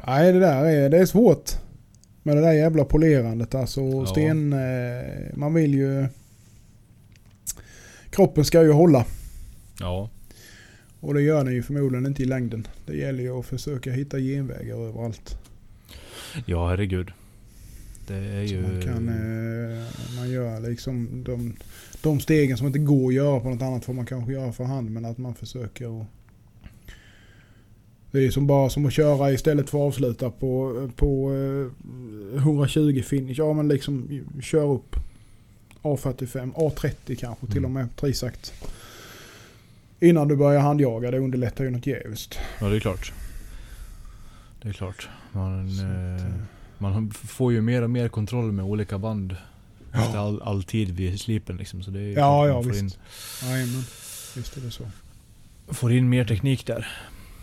Nej, 0.07 0.33
det 0.33 0.39
där 0.39 0.65
är, 0.65 0.89
det 0.89 0.97
är 0.97 1.05
svårt. 1.05 1.51
Med 2.27 2.37
det 2.37 2.41
där 2.41 2.53
jävla 2.53 2.85
polerandet 2.85 3.55
alltså. 3.55 3.81
Ja. 3.81 4.05
Sten... 4.05 4.53
Eh, 4.53 5.35
man 5.35 5.53
vill 5.53 5.73
ju... 5.73 6.07
Kroppen 8.09 8.45
ska 8.45 8.63
ju 8.63 8.71
hålla. 8.71 9.05
Ja. 9.79 10.09
Och 10.99 11.13
det 11.13 11.21
gör 11.21 11.43
den 11.43 11.53
ju 11.53 11.63
förmodligen 11.63 12.05
inte 12.05 12.23
i 12.23 12.25
längden. 12.25 12.67
Det 12.85 12.95
gäller 12.97 13.23
ju 13.23 13.39
att 13.39 13.45
försöka 13.45 13.91
hitta 13.91 14.19
genvägar 14.19 14.75
överallt. 14.75 15.37
ja, 16.45 16.69
herregud. 16.69 17.11
Det 18.07 18.15
är 18.15 18.47
Så 18.47 18.53
ju... 18.53 18.61
man 18.61 18.81
kan... 18.81 19.09
Eh, 19.09 19.85
man 20.17 20.29
gör 20.29 20.59
liksom 20.59 21.23
de, 21.23 21.55
de 22.01 22.19
stegen 22.19 22.57
som 22.57 22.67
inte 22.67 22.79
går 22.79 23.07
att 23.07 23.13
göra 23.13 23.39
på 23.39 23.49
något 23.49 23.61
annat 23.61 23.85
får 23.85 23.93
man 23.93 24.05
kanske 24.05 24.33
göra 24.33 24.51
för 24.51 24.63
hand. 24.63 24.91
Men 24.91 25.05
att 25.05 25.17
man 25.17 25.35
försöker 25.35 26.01
att... 26.01 26.07
Det 28.11 28.25
är 28.25 28.31
som 28.31 28.47
bara 28.47 28.69
som 28.69 28.85
att 28.85 28.93
köra 28.93 29.31
istället 29.31 29.69
för 29.69 29.77
att 29.77 29.87
avsluta 29.87 30.29
på, 30.29 30.89
på 30.95 31.31
eh, 32.35 32.37
120 32.37 33.01
finish. 33.05 33.35
Ja 33.37 33.53
men 33.53 33.67
liksom 33.67 34.21
kör 34.41 34.71
upp 34.71 34.95
A45, 35.81 36.53
A30 36.53 37.15
kanske 37.15 37.45
till 37.47 37.57
Mm. 37.57 37.65
och 37.65 37.71
med 37.71 37.95
trisakt. 37.95 38.53
Innan 39.99 40.27
du 40.27 40.35
börjar 40.35 40.61
handjaga. 40.61 41.11
Det 41.11 41.19
underlättar 41.19 41.63
ju 41.63 41.69
något 41.69 41.87
jävligt. 41.87 42.39
Ja, 42.59 42.67
det 42.69 42.75
är 42.75 42.79
klart. 42.79 43.13
Det 44.61 44.69
är 44.69 44.73
klart. 44.73 45.09
Man, 45.31 45.69
eh, 45.79 46.25
eh, 46.25 46.31
man 46.77 47.11
får 47.11 47.53
ju 47.53 47.61
mer 47.61 47.81
och 47.81 47.89
mer 47.89 48.07
kontroll 48.09 48.51
med 48.51 48.65
olika 48.65 48.97
band. 48.97 49.35
Ja. 49.93 49.99
Efter 50.05 50.17
all, 50.17 50.41
all 50.41 50.63
tid 50.63 50.89
vid 50.95 51.19
slipen 51.19 51.57
liksom. 51.57 51.83
Så 51.83 51.91
det 51.91 51.99
är 51.99 52.17
Ja, 52.17 52.47
ja, 52.47 52.61
in, 52.63 52.71
visst. 52.71 52.99
Jajamän. 53.43 53.83
Visst 54.35 54.57
är 54.57 54.61
det 54.61 54.71
så. 54.71 54.83
får 55.67 55.91
in 55.91 56.09
mer 56.09 56.25
teknik 56.25 56.65
där. 56.65 56.87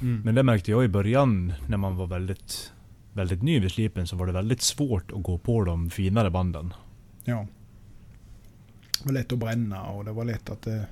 Mm. 0.04 0.20
Men 0.24 0.34
det 0.34 0.42
märkte 0.42 0.70
jag 0.70 0.84
i 0.84 0.88
början 0.88 1.52
när 1.68 1.76
man 1.76 1.96
var 1.96 2.06
väldigt, 2.06 2.72
väldigt 3.12 3.42
ny 3.42 3.60
vid 3.60 3.70
slipen 3.70 4.06
så 4.06 4.16
var 4.16 4.26
det 4.26 4.32
väldigt 4.32 4.62
svårt 4.62 5.12
att 5.12 5.22
gå 5.22 5.38
på 5.38 5.64
de 5.64 5.90
finare 5.90 6.30
banden. 6.30 6.72
Ja. 7.24 7.46
Det 8.98 9.06
var 9.06 9.12
lätt 9.12 9.32
att 9.32 9.38
bränna 9.38 9.82
och 9.82 10.04
det 10.04 10.12
var 10.12 10.24
lätt 10.24 10.50
att 10.50 10.62
det 10.62 10.86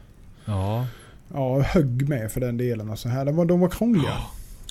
Ja. 0.45 0.87
ja, 1.33 1.61
högg 1.63 2.09
med 2.09 2.33
för 2.33 2.41
den 2.41 2.57
delen. 2.57 2.91
Och 2.91 2.99
så 2.99 3.09
här. 3.09 3.25
De, 3.25 3.37
var, 3.37 3.45
de 3.45 3.61
var 3.61 3.69
krångliga. 3.69 4.19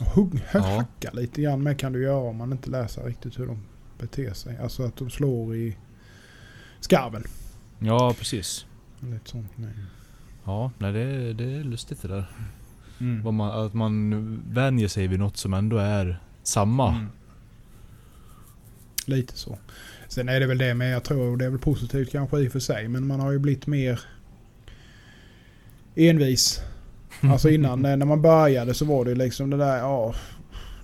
Och 0.02 0.08
hugg, 0.08 0.44
Ja. 0.54 0.60
Hacka 0.60 1.10
lite 1.14 1.42
grann 1.42 1.64
med 1.64 1.80
kan 1.80 1.94
du 1.94 2.04
göra 2.04 2.18
om 2.30 2.38
man 2.38 2.52
inte 2.52 2.70
läser 2.70 3.04
riktigt 3.04 3.40
hur 3.40 3.48
de 3.48 3.60
beter 4.00 4.34
sig. 4.34 4.58
Alltså 4.58 4.84
att 4.84 4.98
de 4.98 5.10
slår 5.10 5.56
i 5.56 5.78
skarven. 6.80 7.24
Ja, 7.80 8.14
precis. 8.18 8.66
Lite 9.00 9.30
sånt. 9.30 9.52
Nej. 9.56 9.74
Ja, 10.44 10.72
nej 10.78 10.92
det, 10.94 11.34
det 11.34 11.44
är 11.44 11.64
lustigt 11.64 12.02
det 12.02 12.08
där. 12.08 12.26
Mm. 13.02 13.24
Vad 13.24 13.34
man, 13.34 13.66
att 13.66 13.74
man 13.74 14.42
vänjer 14.50 14.88
sig 14.88 15.08
vid 15.08 15.20
något 15.20 15.38
som 15.38 15.54
ändå 15.54 15.78
är 15.78 16.20
samma. 16.44 16.90
Mm. 16.90 17.08
Lite 19.06 19.38
så. 19.38 19.58
Sen 20.08 20.30
är 20.30 20.40
det 20.40 20.48
väl 20.48 20.58
det 20.58 20.74
med, 20.74 20.94
jag 20.94 21.04
tror 21.04 21.38
det 21.38 21.46
är 21.46 21.50
väl 21.50 21.60
positivt 21.60 22.12
kanske 22.12 22.40
i 22.40 22.48
och 22.48 22.52
för 22.52 22.60
sig, 22.60 22.88
men 22.88 23.08
man 23.08 23.20
har 23.20 23.32
ju 23.32 23.40
blivit 23.40 23.68
mer... 23.68 24.00
envis. 25.96 26.62
Alltså 27.22 27.50
innan 27.50 27.82
när 27.82 28.06
man 28.06 28.22
började 28.22 28.74
så 28.74 28.86
var 28.86 29.06
det 29.06 29.16
liksom 29.16 29.50
det 29.50 29.58
där, 29.58 29.78
ja. 29.78 30.16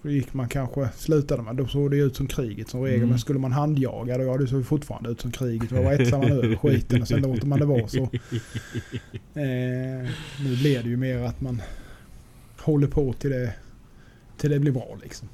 Då 0.02 0.10
gick 0.10 0.34
man 0.34 0.50
kanske, 0.50 0.90
slutade 0.96 1.42
man, 1.42 1.56
då 1.56 1.68
såg 1.68 1.92
det 1.92 1.98
ut 1.98 2.16
som 2.16 2.28
kriget 2.28 2.70
som 2.70 2.82
regel. 2.82 2.98
Mm. 2.98 3.10
Men 3.10 3.20
skulle 3.20 3.40
man 3.40 3.52
handjaga 3.52 4.18
då, 4.18 4.24
ja 4.24 4.38
det 4.38 4.48
såg 4.48 4.66
fortfarande 4.66 5.10
ut 5.10 5.22
som 5.22 5.32
kriget. 5.32 5.70
Då 5.70 5.82
var 5.82 5.94
etsar 5.94 6.18
man 6.18 6.32
över 6.32 6.56
skiten 6.56 7.02
och 7.02 7.08
sen 7.08 7.22
låter 7.22 7.48
man 7.48 7.60
det 7.60 7.66
vara 7.66 7.88
så. 7.88 8.10
Eh, 9.34 10.10
nu 10.40 10.56
blir 10.62 10.84
det 10.84 10.90
ju 10.90 10.98
mer 10.98 11.18
att 11.18 11.42
man 11.42 11.62
håller 12.68 12.88
på 12.88 13.14
till 13.14 13.30
det, 13.30 13.54
till 14.38 14.52
det 14.52 14.60
blir 14.60 14.72
bra 14.72 14.98
liksom. 15.04 15.28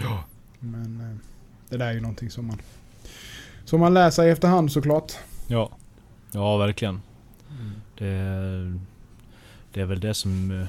Ja. 0.00 0.24
Men 0.58 1.00
eh, 1.00 1.16
det 1.68 1.76
där 1.76 1.86
är 1.86 1.92
ju 1.92 2.00
någonting 2.00 2.30
som 2.30 2.46
man, 2.46 2.58
som 3.64 3.80
man 3.80 3.94
lär 3.94 4.10
sig 4.10 4.30
efterhand 4.30 4.72
såklart. 4.72 5.12
Ja. 5.46 5.70
Ja, 6.32 6.56
verkligen. 6.56 7.00
Det, 7.98 8.08
det 9.72 9.80
är 9.80 9.84
väl 9.84 10.00
det 10.00 10.14
som... 10.14 10.50
eh, 10.50 10.66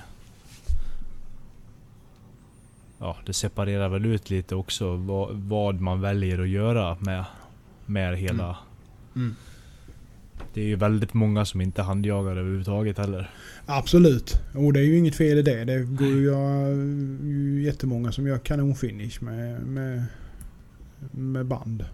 Ja, 2.99 3.17
det 3.25 3.33
separerar 3.33 3.89
väl 3.89 4.05
ut 4.05 4.29
lite 4.29 4.55
också 4.55 4.95
vad, 4.95 5.35
vad 5.35 5.81
man 5.81 6.01
väljer 6.01 6.39
att 6.41 6.47
göra 6.49 6.97
med, 6.99 7.25
med 7.85 8.17
hela... 8.17 8.57
Mm. 9.15 9.35
Det 10.57 10.61
är 10.63 10.67
ju 10.67 10.75
väldigt 10.75 11.13
många 11.13 11.45
som 11.45 11.61
inte 11.61 11.81
handjagar 11.81 12.31
överhuvudtaget 12.31 12.97
heller. 12.97 13.31
Absolut. 13.65 14.33
Och 14.55 14.73
det 14.73 14.79
är 14.79 14.83
ju 14.83 14.97
inget 14.97 15.15
fel 15.15 15.37
i 15.37 15.41
det. 15.41 15.65
Det 15.65 15.79
går 15.83 16.07
ju, 16.07 16.35
att- 16.35 17.65
jättemånga 17.65 18.11
som 18.11 18.27
gör 18.27 18.37
kanonfinish 18.37 19.21
med, 19.23 19.61
med, 19.61 20.03
med 21.11 21.45
band. 21.45 21.85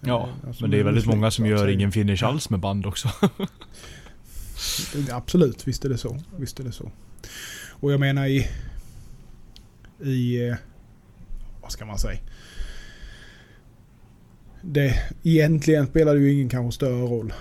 Ja, 0.00 0.28
Eh, 0.42 0.48
alltså 0.48 0.62
men 0.64 0.70
det 0.70 0.78
är 0.78 0.84
väldigt 0.84 1.06
många 1.06 1.30
som 1.30 1.46
gör 1.46 1.68
ingen 1.68 1.92
finish 1.92 2.24
alls 2.24 2.50
med 2.50 2.60
band 2.60 2.86
också. 2.86 3.08
Absolut, 5.10 5.68
visst 5.68 5.84
är 5.84 5.88
det 5.88 5.98
så. 5.98 6.20
Visst 6.36 6.60
är 6.60 6.64
det 6.64 6.72
så. 6.72 6.90
Och 7.70 7.92
jag 7.92 8.00
menar 8.00 8.26
i... 8.26 8.46
I... 10.02 10.48
eh, 10.48 10.54
Vad 11.62 11.72
ska 11.72 11.84
man 11.86 11.98
säga? 11.98 12.18
Det, 14.62 14.94
egentligen 15.22 15.86
spelar 15.86 16.14
det 16.14 16.20
ju 16.20 16.32
ingen 16.32 16.48
kanske 16.48 16.74
större 16.76 17.02
roll. 17.02 17.32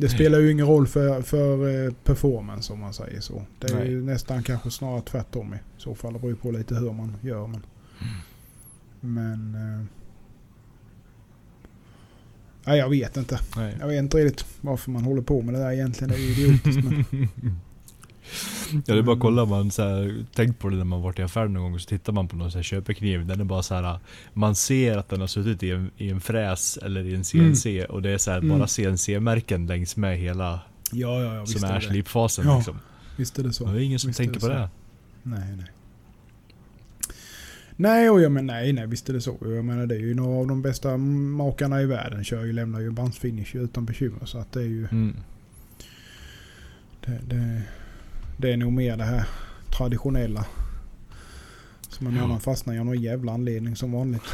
Det 0.00 0.08
spelar 0.08 0.38
ju 0.38 0.52
ingen 0.52 0.66
roll 0.66 0.86
för, 0.86 1.22
för 1.22 1.84
eh, 1.86 1.92
performance 2.04 2.72
om 2.72 2.80
man 2.80 2.94
säger 2.94 3.20
så. 3.20 3.42
Det 3.58 3.70
är 3.70 3.74
Nej. 3.74 3.90
ju 3.90 4.02
nästan 4.02 4.42
kanske 4.42 4.70
snarare 4.70 5.02
tvärtom 5.02 5.54
i 5.54 5.58
så 5.76 5.94
fall. 5.94 6.12
Det 6.12 6.18
beror 6.18 6.32
ju 6.32 6.36
på 6.36 6.50
lite 6.50 6.74
hur 6.74 6.92
man 6.92 7.16
gör. 7.22 7.46
Men, 7.46 7.62
men 9.00 9.54
eh, 9.54 9.84
nej, 12.64 12.78
jag 12.78 12.88
vet 12.88 13.16
inte. 13.16 13.40
Nej. 13.56 13.76
Jag 13.80 13.88
vet 13.88 13.98
inte 13.98 14.16
riktigt 14.16 14.46
varför 14.60 14.90
man 14.90 15.04
håller 15.04 15.22
på 15.22 15.42
med 15.42 15.54
det 15.54 15.60
där 15.60 15.70
egentligen. 15.70 16.10
Det 16.10 16.16
är 16.16 16.20
ju 16.20 16.32
idiotiskt. 16.32 16.84
men, 16.84 17.04
Ja, 18.72 18.80
det 18.94 18.98
är 18.98 19.02
bara 19.02 19.16
att 19.16 19.20
kolla, 19.22 19.44
man 19.44 19.70
så 19.70 19.82
här, 19.82 20.24
tänkt 20.34 20.58
på 20.58 20.68
det 20.68 20.76
när 20.76 20.84
man 20.84 21.02
varit 21.02 21.18
i 21.18 21.22
affären 21.22 21.52
någon 21.52 21.62
gång 21.62 21.74
och 21.74 21.80
så 21.80 21.88
tittar 21.88 22.12
man 22.12 22.28
på 22.28 22.36
någon 22.36 22.50
så 22.50 22.58
här 22.58 22.62
köpekniv. 22.62 23.26
Den 23.26 23.40
är 23.40 23.44
bara 23.44 23.62
så 23.62 23.74
här. 23.74 23.98
Man 24.32 24.54
ser 24.54 24.96
att 24.96 25.08
den 25.08 25.20
har 25.20 25.26
suttit 25.26 25.62
i 25.62 25.70
en, 25.70 25.90
i 25.96 26.10
en 26.10 26.20
fräs 26.20 26.76
eller 26.76 27.04
i 27.04 27.14
en 27.14 27.24
CNC 27.24 27.84
och 27.84 28.02
det 28.02 28.10
är 28.10 28.18
så 28.18 28.30
här, 28.30 28.38
Mm. 28.38 28.58
bara 28.58 28.66
CNC-märken 28.68 29.66
längs 29.66 29.96
med 29.96 30.18
hela 30.18 30.60
ja, 30.92 31.22
ja, 31.22 31.34
ja. 31.34 31.46
Som 31.46 31.64
är 31.64 31.76
är 31.76 31.80
slipfasen 31.80 32.44
Ja, 32.46 32.56
liksom. 32.56 32.78
Visst 33.16 33.38
är 33.38 33.42
det 33.42 33.52
så. 33.52 33.64
Och 33.66 33.72
det 33.72 33.78
är 33.82 33.84
ingen 33.84 33.98
som 33.98 34.08
Visst 34.08 34.18
tänker 34.18 34.34
det 34.34 34.40
på 34.40 34.48
det. 34.48 34.68
Nej, 35.22 35.56
nej. 35.56 35.66
Nej, 37.76 38.10
och 38.10 38.20
jag 38.20 38.32
men 38.32 38.46
nej, 38.46 38.72
nej, 38.72 38.86
visst 38.86 39.08
är 39.08 39.12
det 39.12 39.20
så. 39.20 39.36
Jag 39.40 39.64
menar 39.64 39.86
det 39.86 39.94
är 39.94 39.98
ju 39.98 40.14
några 40.14 40.40
av 40.40 40.46
de 40.46 40.62
bästa 40.62 40.96
makarna 40.96 41.82
i 41.82 41.86
världen 41.86 42.24
kör 42.24 42.44
ju, 42.44 42.52
lämnar 42.52 42.80
ju 42.80 42.90
bandsfinish 42.90 43.56
utan 43.56 43.84
bekymmer. 43.84 44.24
Så 44.26 44.38
att 44.38 44.52
det 44.52 44.60
är 44.60 44.64
ju, 44.66 44.88
Mm. 44.92 45.16
det, 47.06 47.18
det, 47.26 47.62
det 48.40 48.52
är 48.52 48.56
nog 48.56 48.72
mer 48.72 48.96
det 48.96 49.04
här 49.04 49.24
traditionella. 49.76 50.44
Som 51.88 52.04
man 52.04 52.14
Ja. 52.16 52.20
gärna 52.22 52.40
fastnar 52.40 52.74
i 52.74 52.78
av 52.78 52.86
någon 52.86 53.00
jävla 53.02 53.32
anledning 53.32 53.76
som 53.76 53.92
vanligt. 53.92 54.22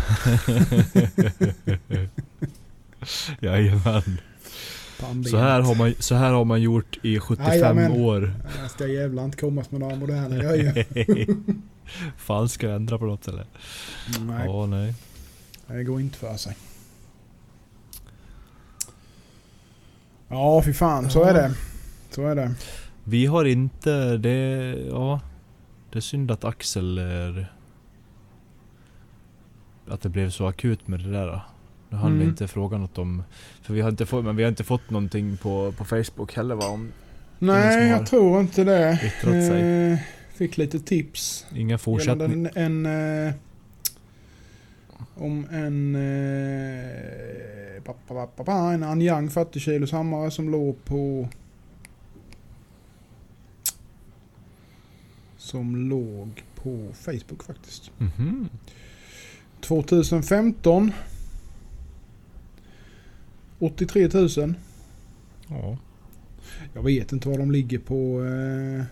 Jajamän. 3.40 4.20
Pannbenet. 5.00 5.30
Så 5.30 5.36
här, 5.38 5.60
har 5.60 5.74
man, 5.74 5.94
så 5.98 6.14
här 6.14 6.32
har 6.32 6.44
man 6.44 6.62
gjort 6.62 6.98
i 7.02 7.18
75 7.20 7.46
Jajamän. 7.52 7.92
år. 7.92 8.34
Jag 8.62 8.70
ska 8.70 8.86
jävla 8.86 9.24
inte 9.24 9.36
komma 9.36 9.64
med 9.70 9.80
några 9.80 9.96
moderna 9.96 10.36
grejer. 10.36 10.86
Fan 12.16 12.48
ska 12.48 12.66
jag 12.66 12.76
ändra 12.76 12.98
på 12.98 13.04
något 13.06 13.28
eller? 13.28 13.46
Nej, 14.20 14.46
Ja, 14.46 14.66
nej. 14.66 14.94
det 15.66 15.84
går 15.84 16.00
inte 16.00 16.18
för 16.18 16.36
sig. 16.36 16.56
Ja, 20.28 20.62
fy 20.64 20.72
fan. 20.72 21.10
Så 21.10 21.22
är 21.24 21.34
det. 21.34 21.54
Så 22.10 22.26
är 22.26 22.34
det. 22.34 22.54
Vi 23.08 23.26
har 23.26 23.44
inte, 23.44 24.16
det, 24.16 24.36
ja. 24.90 25.20
Det 25.92 25.98
är 25.98 26.00
synd 26.00 26.30
att 26.30 26.44
Axel 26.44 26.98
är... 26.98 27.52
Att 29.88 30.00
det 30.00 30.08
blev 30.08 30.30
så 30.30 30.46
akut 30.46 30.88
med 30.88 31.00
det 31.00 31.10
där. 31.10 31.40
Nu 31.88 31.96
hann 31.96 32.10
vi 32.12 32.16
Mm. 32.16 32.28
inte 32.28 32.48
fråga 32.48 32.78
något 32.78 32.98
om... 32.98 33.22
För 33.62 33.74
vi 33.74 33.80
har 33.80 33.88
inte 33.90 34.06
fått, 34.06 34.24
men 34.24 34.36
vi 34.36 34.42
har 34.42 34.48
inte 34.48 34.64
fått 34.64 34.90
någonting 34.90 35.36
på, 35.36 35.72
på 35.72 35.84
Facebook 35.84 36.34
heller 36.36 36.54
va? 36.54 36.66
Om 36.68 36.92
Nej, 37.38 37.88
jag 37.88 38.06
tror 38.06 38.40
inte 38.40 38.64
det. 38.64 39.00
yttrat 39.04 39.46
sig. 39.46 39.92
Eh, 39.92 39.98
fick 40.34 40.56
lite 40.56 40.80
tips. 40.80 41.46
Inga 41.50 41.58
Gällande 41.58 41.78
fortsättning. 41.78 42.48
en... 42.54 42.86
en 42.86 43.26
eh, 43.28 43.34
om 45.14 45.46
en... 45.50 45.94
Eh, 45.94 46.02
en 48.74 48.82
Anyang 48.82 49.30
40 49.30 49.60
kilos 49.60 49.92
hammare 49.92 50.30
som 50.30 50.50
låg 50.50 50.84
på... 50.84 51.28
Som 55.46 55.76
låg 55.88 56.42
på 56.62 56.88
Facebook 56.92 57.44
faktiskt. 57.44 57.90
Mhm. 57.98 58.48
2015. 59.60 60.92
83 63.58 64.08
000. 64.08 64.54
Ja. 65.48 65.76
Jag 66.74 66.82
vet 66.82 67.12
inte 67.12 67.28
vad 67.28 67.38
de 67.38 67.50
ligger 67.50 67.78
på. 67.78 68.24
Eh, 68.24 68.84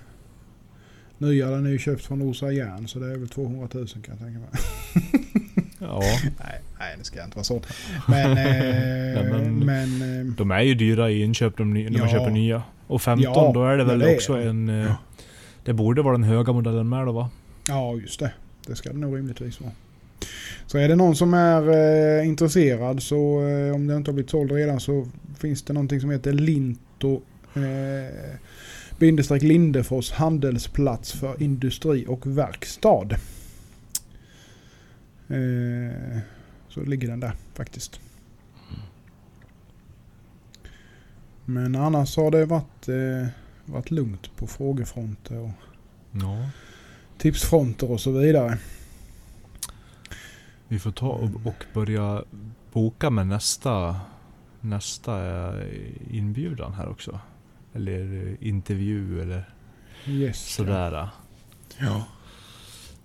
nya, 1.18 1.48
är 1.48 1.68
ju 1.68 1.78
köpt 1.78 2.04
från 2.04 2.22
Osa 2.22 2.52
Järn 2.52 2.88
så 2.88 2.98
det 2.98 3.12
är 3.12 3.16
väl 3.16 3.28
200 3.28 3.68
000 3.72 3.86
kan 3.88 4.02
jag 4.06 4.18
tänka 4.18 4.38
mig. 4.40 4.48
ja. 5.78 6.00
Nej, 6.38 6.60
nej 6.78 6.94
det 6.98 7.04
ska 7.04 7.24
inte 7.24 7.36
vara 7.36 7.44
så. 7.44 7.62
Men, 8.08 8.30
eh, 8.30 8.36
Nej, 8.36 9.30
men- 9.32 9.58
men, 9.66 10.18
eh, 10.28 10.34
De 10.34 10.50
är 10.50 10.60
ju 10.60 10.74
dyra 10.74 11.10
i 11.10 11.22
inköp 11.22 11.56
de, 11.56 11.74
när 11.74 11.90
man 11.90 11.92
Ja. 12.00 12.08
köper 12.08 12.30
nya. 12.30 12.62
Och 12.86 13.02
15 13.02 13.32
Ja, 13.34 13.50
då 13.54 13.64
är 13.64 13.76
det 13.76 13.82
ja, 13.82 13.88
väl 13.88 13.98
det 13.98 14.10
är 14.10 14.14
också 14.14 14.34
det. 14.36 14.48
en... 14.48 14.68
eh, 14.68 14.74
Ja. 14.86 14.96
Det 15.64 15.72
borde 15.72 16.02
vara 16.02 16.12
den 16.12 16.24
höga 16.24 16.52
modellen 16.52 16.88
med 16.88 17.06
då 17.06 17.12
va? 17.12 17.30
ja 17.68 17.96
just 17.96 18.20
det. 18.20 18.32
Det 18.66 18.76
ska 18.76 18.92
det 18.92 18.98
nog 18.98 19.16
rimligtvis 19.16 19.60
vara. 19.60 19.72
Så 20.66 20.78
är 20.78 20.88
det 20.88 20.96
någon 20.96 21.16
som 21.16 21.34
är 21.34 21.68
eh, 22.20 22.28
intresserad 22.28 23.02
så 23.02 23.46
eh, 23.46 23.74
om 23.74 23.86
det 23.86 23.96
inte 23.96 24.10
har 24.10 24.14
blivit 24.14 24.30
såld 24.30 24.52
redan 24.52 24.80
så 24.80 25.06
finns 25.38 25.62
det 25.62 25.72
någonting 25.72 26.00
som 26.00 26.10
heter 26.10 26.32
Linto 26.32 27.22
eh, 27.54 28.38
bindestreck 28.98 29.42
Lindefors 29.42 30.12
handelsplats 30.12 31.12
för 31.12 31.42
industri 31.42 32.04
och 32.08 32.26
verkstad. 32.26 33.08
Eh, 35.28 36.18
så 36.68 36.80
ligger 36.80 37.08
den 37.08 37.20
där 37.20 37.32
faktiskt. 37.54 38.00
Men 41.44 41.74
annars 41.74 42.16
har 42.16 42.30
det 42.30 42.46
varit, 42.46 42.88
eh, 42.88 43.28
varit 43.66 43.90
lugnt 43.90 44.36
på 44.36 44.46
frågefronter 44.46 45.38
och 45.38 45.50
Ja. 46.10 46.48
tipsfronter 47.18 47.90
och 47.90 48.00
så 48.00 48.10
vidare. 48.10 48.58
Vi 50.68 50.78
får 50.78 50.90
ta 50.90 51.08
och, 51.08 51.30
och 51.44 51.64
börja 51.74 52.24
boka 52.72 53.10
med 53.10 53.26
nästa, 53.26 53.96
nästa 54.60 55.16
eh, 55.62 55.66
inbjudan 56.10 56.74
här 56.74 56.88
också. 56.88 57.20
Eller 57.72 58.26
eh, 58.40 58.48
intervju 58.48 59.22
eller 59.22 59.50
Yes. 60.06 60.54
sådär. 60.54 61.08
Ja. 61.80 62.04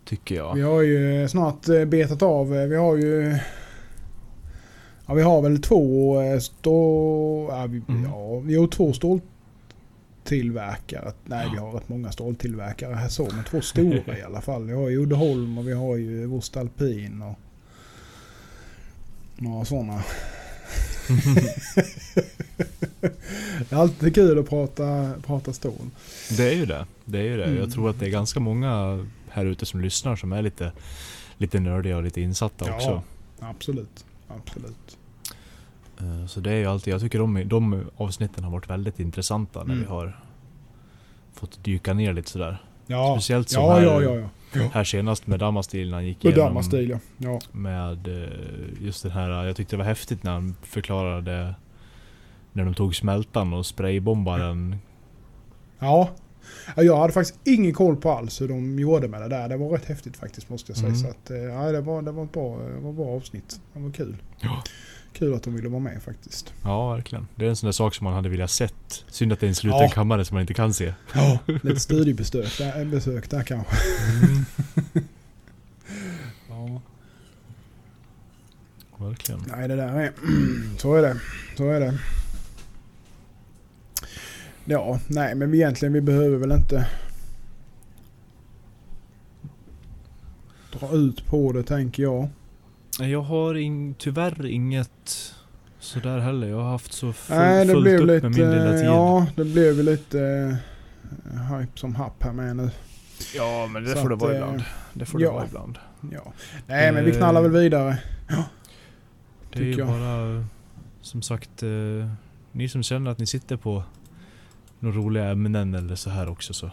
Tycker 0.05 0.35
jag. 0.35 0.55
Vi 0.55 0.61
har 0.61 0.81
ju 0.81 1.27
snart 1.29 1.69
eh, 1.69 1.85
betat 1.85 2.21
av. 2.21 2.55
eh, 2.55 2.65
Vi 2.67 2.75
har 2.75 2.95
ju... 2.97 3.37
Ja, 5.05 5.13
vi 5.13 5.21
har 5.21 5.41
väl 5.41 5.61
två 5.61 6.21
eh, 6.21 6.39
stå... 6.39 7.47
Ja, 7.51 7.65
vi, 7.67 7.81
Mm. 7.87 8.03
ja, 8.03 8.39
vi 8.39 8.55
har 8.55 8.67
två 8.67 8.93
ståltillverkare. 10.23 11.13
Nej, 11.25 11.49
vi 11.53 11.57
har 11.57 11.71
rätt 11.71 11.89
många 11.89 12.11
ståltillverkare 12.11 12.95
här 12.95 13.09
så. 13.09 13.29
Men 13.33 13.43
två 13.43 13.61
stora 13.61 14.17
i 14.19 14.21
alla 14.21 14.41
fall. 14.41 14.63
Vi 14.63 14.73
har 14.73 14.89
ju 14.89 14.97
Uddeholm 14.97 15.57
och 15.57 15.67
vi 15.67 15.73
har 15.73 15.95
ju 15.95 16.25
Vostalpin 16.25 17.21
och 17.21 17.39
några 19.37 19.65
sådana. 19.65 20.03
det 23.69 23.71
är 23.71 23.75
alltid 23.75 24.15
kul 24.15 24.39
att 24.39 24.49
prata, 24.49 25.13
prata 25.25 25.53
stål. 25.53 25.89
Det 26.37 26.49
är 26.49 26.55
ju 26.55 26.65
det. 26.65 26.85
Det 27.05 27.19
är 27.19 27.23
ju 27.23 27.37
det. 27.37 27.45
Mm. 27.45 27.57
Jag 27.57 27.71
tror 27.71 27.89
att 27.89 27.99
det 27.99 28.05
är 28.05 28.09
ganska 28.09 28.39
många 28.39 29.05
här 29.29 29.45
ute 29.45 29.65
som 29.65 29.81
lyssnar 29.81 30.15
som 30.15 30.31
är 30.33 30.41
lite, 30.41 30.71
lite 31.37 31.59
nördiga 31.59 31.97
och 31.97 32.03
lite 32.03 32.21
insatta 32.21 32.65
Ja. 32.67 32.75
också. 32.75 33.01
Absolut. 33.39 34.05
Absolut. 34.27 34.97
Eh, 35.99 36.25
Så 36.25 36.39
det 36.39 36.51
är 36.51 36.57
ju 36.57 36.65
alltid, 36.65 36.93
jag 36.93 37.01
tycker 37.01 37.19
de, 37.19 37.47
de 37.47 37.83
avsnitten 37.97 38.43
har 38.43 38.51
varit 38.51 38.69
väldigt 38.69 38.99
intressanta 38.99 39.59
när 39.63 39.73
Mm. 39.73 39.79
vi 39.79 39.85
har 39.89 40.19
fått 41.33 41.63
dyka 41.63 41.93
ner 41.93 42.13
lite 42.13 42.29
sådär. 42.31 42.57
Ja, 42.87 43.13
Speciellt 43.15 43.49
som 43.49 43.63
ja, 43.63 43.73
här, 43.73 44.01
ja, 44.53 44.69
här 44.73 44.83
senast 44.83 45.27
med 45.27 45.39
Damastil 45.39 45.89
när 45.89 45.97
han 45.97 46.05
gick 46.05 46.23
Med 46.23 46.33
igenom 46.33 46.47
Damastil 46.53 46.99
ja. 47.17 47.39
med 47.51 48.07
eh, 48.07 48.29
just 48.85 49.03
den 49.03 49.11
här, 49.11 49.45
jag 49.45 49.55
tyckte 49.55 49.75
det 49.75 49.77
var 49.77 49.85
häftigt 49.85 50.23
när 50.23 50.31
han 50.31 50.55
förklarade 50.61 51.55
när 52.53 52.65
de 52.65 52.73
tog 52.73 52.95
smältan 52.95 53.53
och 53.53 53.65
spraybombade 53.65 54.43
den. 54.43 54.75
Ja. 55.79 56.09
Ja, 56.75 56.83
Jag 56.83 56.97
hade 56.97 57.13
faktiskt 57.13 57.39
ingen 57.47 57.73
koll 57.73 57.95
på 57.95 58.11
alls 58.11 58.41
hur 58.41 58.47
de 58.47 58.79
gjorde 58.79 59.07
med 59.07 59.21
det 59.21 59.27
där. 59.27 59.49
Det 59.49 59.57
var 59.57 59.69
rätt 59.69 59.85
häftigt 59.85 60.17
faktiskt 60.17 60.49
måste 60.49 60.71
jag 60.71 60.77
säga. 60.77 60.87
Mm. 60.89 60.99
Så 60.99 61.07
att, 61.07 61.31
eh, 61.31 61.37
ja, 61.37 61.71
det, 61.71 61.81
var, 61.81 62.01
det, 62.01 62.11
var 62.11 62.23
ett 62.23 62.31
bra, 62.31 62.57
det 62.57 62.79
var 62.81 62.89
ett 62.89 62.95
bra 62.95 63.07
avsnitt. 63.15 63.61
Det 63.73 63.79
var 63.79 63.91
kul. 63.91 64.15
Ja. 64.39 64.63
Kul 65.13 65.33
att 65.33 65.43
de 65.43 65.53
ville 65.55 65.69
vara 65.69 65.79
med 65.79 66.01
faktiskt. 66.03 66.53
Ja, 66.63 66.93
verkligen. 66.93 67.27
Det 67.35 67.45
är 67.45 67.49
en 67.49 67.55
sån 67.55 67.67
där 67.67 67.71
sak 67.71 67.95
som 67.95 68.03
man 68.05 68.13
hade 68.13 68.29
velat 68.29 68.51
sett. 68.51 69.05
Synd 69.07 69.33
att 69.33 69.39
det 69.39 69.45
är 69.45 69.47
en 69.47 69.55
sluten 69.55 69.79
Ja. 69.79 69.89
kammare 69.89 70.25
som 70.25 70.35
man 70.35 70.41
inte 70.41 70.53
kan 70.53 70.73
se. 70.73 70.93
Ja, 71.13 71.39
lite 71.45 71.79
studiebesök 71.79 72.57
där, 72.57 72.85
besök 72.85 73.29
där 73.29 73.43
kanske. 73.43 73.75
Ja. 76.49 76.81
Verkligen. 78.97 79.41
Nej, 79.47 79.67
det 79.67 79.75
där 79.75 79.87
är... 79.99 80.13
Så 80.77 80.95
är 80.95 81.01
det. 81.01 81.19
Så 81.57 81.69
är 81.69 81.79
det. 81.79 81.99
Ja, 84.65 84.99
nej 85.07 85.35
men 85.35 85.51
vi 85.51 85.57
egentligen 85.57 85.93
vi 85.93 86.01
behöver 86.01 86.37
väl 86.37 86.51
inte 86.51 86.87
dra 90.79 90.91
ut 90.95 91.25
på 91.25 91.51
det 91.51 91.63
tänker 91.63 92.03
jag. 92.03 92.29
Jag 93.07 93.21
har 93.21 93.55
in, 93.55 93.93
tyvärr 93.93 94.45
inget 94.45 95.35
sådär 95.79 96.19
heller. 96.19 96.47
Jag 96.47 96.57
har 96.57 96.71
haft 96.71 96.93
så 96.93 97.13
full, 97.13 97.37
nej, 97.37 97.65
det 97.65 97.73
fullt 97.73 97.83
blev 97.83 97.99
upp 97.99 98.07
lite... 98.07 98.29
med 98.29 98.37
min 98.37 98.51
lilla 98.51 98.71
tid. 98.71 98.85
Ja, 98.85 99.27
det 99.35 99.45
blev 99.45 99.75
ju 99.75 99.83
lite 99.83 100.17
uh, 101.33 101.57
hype 101.57 101.79
som 101.79 101.95
happ 101.95 102.23
här 102.23 102.33
med 102.33 102.55
nu. 102.55 102.69
Ja, 103.35 103.67
men 103.71 103.83
det 103.83 103.89
Så 103.89 104.01
får 104.01 104.09
det 104.09 104.15
att, 104.15 104.21
vara 104.21 104.31
eh, 104.31 104.37
ibland. 104.37 104.63
Det 104.93 105.05
får 105.05 105.21
ja. 105.21 105.27
det 105.27 105.35
vara 105.35 105.45
ibland. 105.45 105.77
Ja. 106.11 106.33
Nej, 106.67 106.91
men 106.91 107.05
vi 107.05 107.11
knallar 107.11 107.41
väl 107.41 107.51
vidare. 107.51 107.97
Det 109.53 109.59
är 109.59 109.63
ju 109.63 109.85
bara 109.85 110.45
som 111.01 111.21
sagt 111.21 111.63
eh, 111.63 111.69
ni 112.51 112.69
som 112.69 112.83
känner 112.83 113.11
att 113.11 113.17
ni 113.17 113.25
sitter 113.25 113.57
på 113.57 113.83
några 114.79 114.97
roliga 114.97 115.29
ämnen 115.29 115.73
eller 115.73 115.95
så 115.95 116.09
här 116.09 116.29
också 116.29 116.53
så 116.53 116.71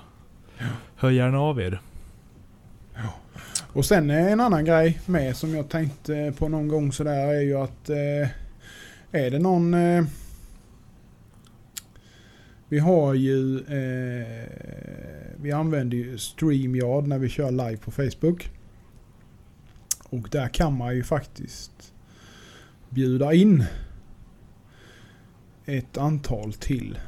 hör 0.97 1.11
gärna 1.11 1.39
av 1.39 1.61
er. 1.61 1.81
Och 3.77 3.85
sen 3.85 4.11
är 4.11 4.29
en 4.29 4.41
annan 4.41 4.65
grej 4.65 5.01
med 5.07 5.37
som 5.37 5.55
jag 5.55 5.69
tänkte 5.69 6.33
på 6.39 6.49
någon 6.49 6.69
gång 6.69 6.93
sådär 6.93 7.27
är 7.27 7.41
ju 7.41 7.57
att 7.57 7.91
eh, 7.91 8.29
är 9.11 9.31
det 9.31 9.39
någon... 9.39 9.75
Eh, 9.75 10.05
vi 12.69 12.79
har 12.79 13.15
ju... 13.15 13.59
Eh, 13.59 14.51
vi 15.37 15.53
använder 15.53 15.97
ju 15.97 16.19
StreamYard 16.19 17.07
när 17.07 17.19
vi 17.19 17.29
kör 17.29 17.51
live 17.51 17.77
på 17.77 17.91
Facebook. 17.91 18.51
Och 20.05 20.29
där 20.31 20.49
kan 20.49 20.77
man 20.77 20.95
ju 20.95 21.03
faktiskt 21.05 21.93
bjuda 22.91 23.33
in 23.35 23.65
ett 25.65 25.97
antal 25.97 26.53
till 26.53 26.99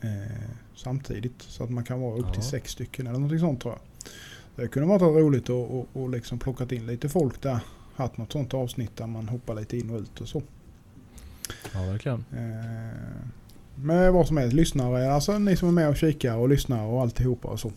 eh, 0.00 0.50
samtidigt. 0.76 1.42
Så 1.42 1.64
att 1.64 1.70
man 1.70 1.84
kan 1.84 2.00
vara 2.00 2.18
upp 2.18 2.32
till 2.32 2.42
Ja. 2.42 2.50
sex 2.50 2.70
stycken 2.70 3.06
eller 3.06 3.18
någonting 3.18 3.40
sånt 3.40 3.60
tror 3.60 3.74
jag. 3.74 3.80
Det 4.58 4.68
kunde 4.68 4.88
varit 4.88 5.02
roligt 5.02 5.44
att 5.44 5.50
och, 5.50 5.88
och 5.92 6.10
liksom 6.10 6.38
plockat 6.38 6.72
in 6.72 6.86
lite 6.86 7.08
folk 7.08 7.42
där. 7.42 7.58
Haft 7.94 8.16
något 8.16 8.32
sånt 8.32 8.54
avsnitt 8.54 8.96
där 8.96 9.06
man 9.06 9.28
hoppar 9.28 9.54
lite 9.54 9.76
in 9.76 9.90
och 9.90 10.00
ut 10.00 10.20
och 10.20 10.28
så. 10.28 10.42
Ja, 11.74 11.82
verkligen. 11.82 12.24
Eh, 12.32 13.26
med 13.74 14.12
vad 14.12 14.26
som 14.26 14.36
helst. 14.36 14.54
Lyssnare, 14.54 15.12
alltså 15.12 15.38
ni 15.38 15.56
som 15.56 15.68
är 15.68 15.72
med 15.72 15.88
och 15.88 15.96
kikar 15.96 16.36
och 16.36 16.48
lyssnar 16.48 16.86
och 16.86 17.02
alltihopa 17.02 17.48
och 17.48 17.60
så. 17.60 17.72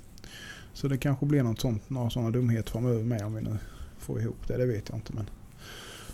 Så 0.74 0.88
det 0.88 0.98
kanske 0.98 1.26
blir 1.26 1.44
något 1.44 1.60
sånt, 1.60 1.89
några 1.89 2.10
sådana 2.10 2.32
dumheter 2.32 2.72
framöver 2.72 3.04
med 3.04 3.22
om 3.22 3.36
vi 3.36 3.41
nu 3.41 3.58
får 4.00 4.22
ihop 4.22 4.48
det. 4.48 4.58
Det 4.58 4.65
vet 4.65 4.89
jag 4.89 4.98
inte 4.98 5.13
men. 5.13 5.26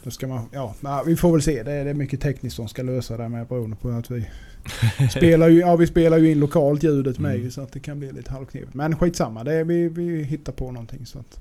Det 0.07 0.11
ska 0.11 0.27
man, 0.27 0.49
ja, 0.51 1.03
vi 1.05 1.15
får 1.15 1.31
väl 1.31 1.41
se. 1.41 1.63
Det 1.63 1.71
är, 1.71 1.83
det 1.83 1.89
är 1.89 1.93
mycket 1.93 2.21
tekniskt 2.21 2.55
som 2.55 2.67
ska 2.67 2.83
lösa 2.83 3.17
det 3.17 3.29
med 3.29 3.47
beroende 3.47 3.75
på 3.75 3.89
att 3.89 4.11
vi 4.11 4.29
spelar 5.09 5.47
ju, 5.47 5.59
ja, 5.59 5.75
vi 5.75 5.87
spelar 5.87 6.17
ju 6.17 6.31
in 6.31 6.39
lokalt 6.39 6.83
ljudet 6.83 7.19
med 7.19 7.35
Mm. 7.35 7.51
så 7.51 7.61
att 7.61 7.71
det 7.71 7.79
kan 7.79 7.99
bli 7.99 8.11
lite 8.11 8.31
halvknepigt. 8.31 8.73
Men 8.73 8.95
skitsamma, 8.95 9.43
det 9.43 9.53
är, 9.53 9.63
vi, 9.63 9.89
vi 9.89 10.23
hittar 10.23 10.53
på 10.53 10.71
någonting. 10.71 11.05
Så 11.05 11.19
att. 11.19 11.39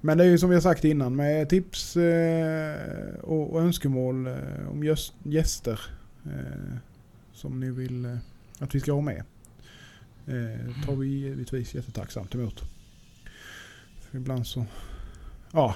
Men 0.00 0.18
det 0.18 0.24
är 0.24 0.28
ju 0.28 0.38
som 0.38 0.48
vi 0.48 0.56
har 0.56 0.60
sagt 0.60 0.84
innan 0.84 1.16
med 1.16 1.48
tips 1.48 1.96
eh, 1.96 2.74
och, 3.22 3.52
och 3.52 3.60
önskemål 3.60 4.26
eh, 4.26 4.34
om 4.70 4.84
gäst, 4.84 5.14
gäster 5.22 5.80
eh, 6.24 6.76
som 7.32 7.60
ni 7.60 7.70
vill 7.70 8.04
eh, 8.04 8.16
att 8.58 8.74
vi 8.74 8.80
ska 8.80 8.92
ha 8.92 9.00
med. 9.00 9.22
Eh, 10.26 10.84
tar 10.86 10.96
vi 10.96 11.06
givetvis 11.06 11.74
jättetacksamt 11.74 12.34
emot. 12.34 12.62
För 14.00 14.16
ibland 14.18 14.46
så... 14.46 14.64
Ja, 15.52 15.74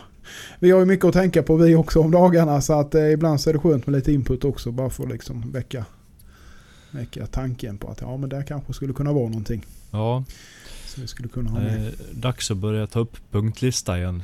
vi 0.59 0.71
har 0.71 0.79
ju 0.81 0.85
mycket 0.85 1.05
att 1.07 1.13
tänka 1.13 1.43
på 1.43 1.57
vi 1.57 1.75
också 1.75 2.01
om 2.01 2.11
dagarna 2.11 2.61
så 2.61 2.73
att 2.81 2.95
eh, 2.95 3.11
ibland 3.13 3.41
så 3.41 3.51
är 3.51 3.55
det 3.55 3.61
skönt 3.61 3.87
med 3.87 3.95
lite 3.97 4.13
input 4.13 4.45
också 4.45 4.71
bara 4.71 4.91
för 4.91 5.05
att 5.05 5.11
liksom 5.11 5.51
väcka, 5.53 5.85
väcka 6.91 7.27
tanken 7.27 7.79
på 7.79 7.89
att 7.89 8.01
ja 8.01 8.17
men 8.17 8.29
där 8.29 8.43
kanske 8.43 8.73
skulle 8.73 8.93
kunna 8.93 9.13
vara 9.13 9.29
någonting. 9.29 9.67
Ja, 9.91 10.25
Så 10.87 11.01
vi 11.01 11.07
skulle 11.07 11.29
kunna 11.29 11.51
ha 11.51 11.59
med. 11.61 11.87
eh, 11.87 11.93
dags 12.13 12.51
att 12.51 12.57
börja 12.57 12.87
ta 12.87 13.01
upp 13.01 13.17
punktlista 13.31 13.99
igen. 13.99 14.23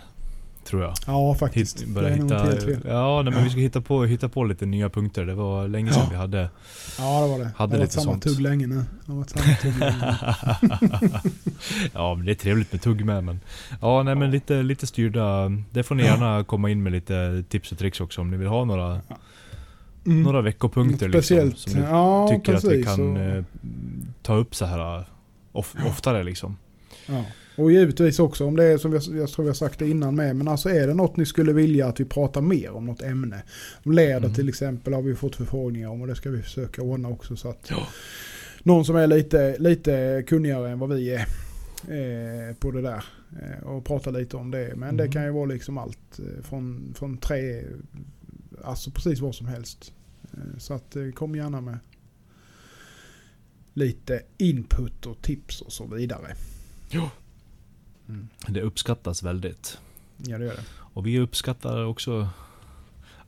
Tror 0.68 0.82
jag. 0.82 0.94
Ja 1.06 1.34
faktiskt. 1.34 1.80
Hitt, 1.82 1.88
börja 1.88 2.08
hitta, 2.08 2.46
ja, 2.88 3.22
nej, 3.22 3.34
men 3.34 3.44
vi 3.44 3.50
ska 3.50 3.60
hitta 3.60 3.80
på, 3.80 4.04
hitta 4.04 4.28
på 4.28 4.44
lite 4.44 4.66
nya 4.66 4.88
punkter. 4.90 5.26
Det 5.26 5.34
var 5.34 5.68
länge 5.68 5.92
sedan 5.92 6.02
Ja. 6.04 6.08
vi 6.10 6.16
hade. 6.16 6.50
Ja 6.98 7.22
det 7.22 7.28
var 7.28 7.38
det. 7.38 7.44
Hade 7.44 7.44
det 7.46 7.56
har 7.56 7.66
varit 7.68 7.80
lite 7.80 7.92
samma 7.92 8.04
sånt. 8.12 8.22
tugg 8.22 8.40
länge 8.40 8.66
nu. 8.66 8.74
Det 8.74 9.12
har 9.12 9.18
varit 9.18 9.30
samma 9.30 9.54
tugg 9.62 9.78
länge. 9.78 10.26
ja, 11.92 12.14
men 12.14 12.26
det 12.26 12.32
är 12.32 12.34
trevligt 12.34 12.72
med 12.72 12.82
tugg 12.82 13.04
med. 13.04 13.24
Men, 13.24 13.40
ja, 13.80 14.02
nej, 14.02 14.14
men 14.14 14.30
lite, 14.30 14.62
lite 14.62 14.86
styrda. 14.86 15.48
Det 15.72 15.82
får 15.82 15.94
ni 15.94 16.02
gärna 16.02 16.44
komma 16.44 16.70
in 16.70 16.82
med 16.82 16.92
lite 16.92 17.44
tips 17.48 17.72
och 17.72 17.78
tricks 17.78 18.00
också 18.00 18.20
om 18.20 18.30
ni 18.30 18.36
vill 18.36 18.48
ha 18.48 18.64
några, 18.64 19.00
Mm. 20.06 20.22
några 20.22 20.40
veckopunkter. 20.40 21.08
Speciellt. 21.08 21.50
Liksom, 21.52 21.72
som 21.72 21.80
ni 21.80 21.86
ja, 21.88 22.28
tycker 22.30 22.52
precis. 22.52 22.68
att 22.70 22.74
vi 22.76 22.82
kan 22.82 23.16
och, 23.16 23.22
eh, 23.22 23.44
ta 24.22 24.34
upp 24.34 24.54
så 24.54 24.64
här 24.64 25.04
of, 25.52 25.74
oftare 25.86 26.22
liksom. 26.24 26.56
ja. 27.06 27.24
Och 27.58 27.72
givetvis 27.72 28.18
också 28.18 28.44
om 28.46 28.56
det 28.56 28.64
är 28.64 28.78
som 28.78 28.92
jag, 28.92 29.02
jag 29.02 29.28
tror 29.28 29.42
vi 29.44 29.48
har 29.48 29.54
sagt 29.54 29.78
det 29.78 29.88
innan 29.88 30.14
med. 30.16 30.36
Men 30.36 30.48
alltså 30.48 30.68
är 30.70 30.86
det 30.86 30.94
något 30.94 31.16
ni 31.16 31.26
skulle 31.26 31.52
vilja 31.52 31.86
att 31.86 32.00
vi 32.00 32.04
pratar 32.04 32.40
mer 32.40 32.70
om 32.70 32.86
något 32.86 33.02
ämne. 33.02 33.42
Om 33.84 33.92
läder 33.92 34.16
Mm. 34.18 34.34
till 34.34 34.48
exempel 34.48 34.92
har 34.94 35.02
vi 35.02 35.14
fått 35.14 35.36
förfrågningar 35.36 35.88
om 35.88 36.00
och 36.00 36.06
det 36.06 36.16
ska 36.16 36.30
vi 36.30 36.42
försöka 36.42 36.82
ordna 36.82 37.08
också. 37.08 37.36
Så 37.36 37.48
att 37.48 37.70
någon 38.62 38.84
som 38.84 38.96
är 38.96 39.06
lite, 39.06 39.58
lite 39.58 40.24
kunnigare 40.26 40.70
än 40.70 40.78
vad 40.78 40.88
vi 40.94 41.10
är 41.10 41.20
eh, 41.88 42.54
på 42.54 42.70
det 42.70 42.82
där. 42.82 43.04
Eh, 43.42 43.66
och 43.66 43.84
prata 43.84 44.10
lite 44.10 44.36
om 44.36 44.50
det. 44.50 44.72
Men 44.76 44.96
det 44.96 45.02
Mm. 45.04 45.12
kan 45.12 45.24
ju 45.24 45.30
vara 45.30 45.46
liksom 45.46 45.78
allt 45.78 46.18
eh, 46.18 46.42
från, 46.42 46.94
från 46.96 47.18
tre, 47.18 47.62
alltså 48.64 48.90
precis 48.90 49.20
vad 49.20 49.34
som 49.34 49.46
helst. 49.46 49.92
Eh, 50.32 50.58
så 50.58 50.74
att 50.74 50.96
eh, 50.96 51.10
kom 51.14 51.34
gärna 51.34 51.60
med 51.60 51.78
lite 53.74 54.22
input 54.38 55.06
och 55.06 55.22
tips 55.22 55.60
och 55.60 55.72
så 55.72 55.86
vidare. 55.86 56.34
Ja. 56.90 57.10
Mm. 58.08 58.28
Det 58.46 58.62
uppskattas 58.62 59.22
väldigt. 59.22 59.78
Ja 60.16 60.38
det 60.38 60.44
gör 60.44 60.52
det. 60.54 60.62
Och 60.94 61.06
vi 61.06 61.18
uppskattar 61.18 61.84
också 61.84 62.28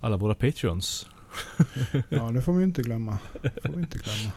alla 0.01 0.17
våra 0.17 0.35
patreons. 0.35 1.07
Ja 2.09 2.31
det 2.31 2.43
får 2.43 2.53
vi 2.53 2.65
inte 2.65 2.83
glömma. 2.83 3.19
Det 3.43 3.51
får 3.65 3.73
vi 3.77 3.81
inte 3.81 3.99
glömma. 3.99 4.33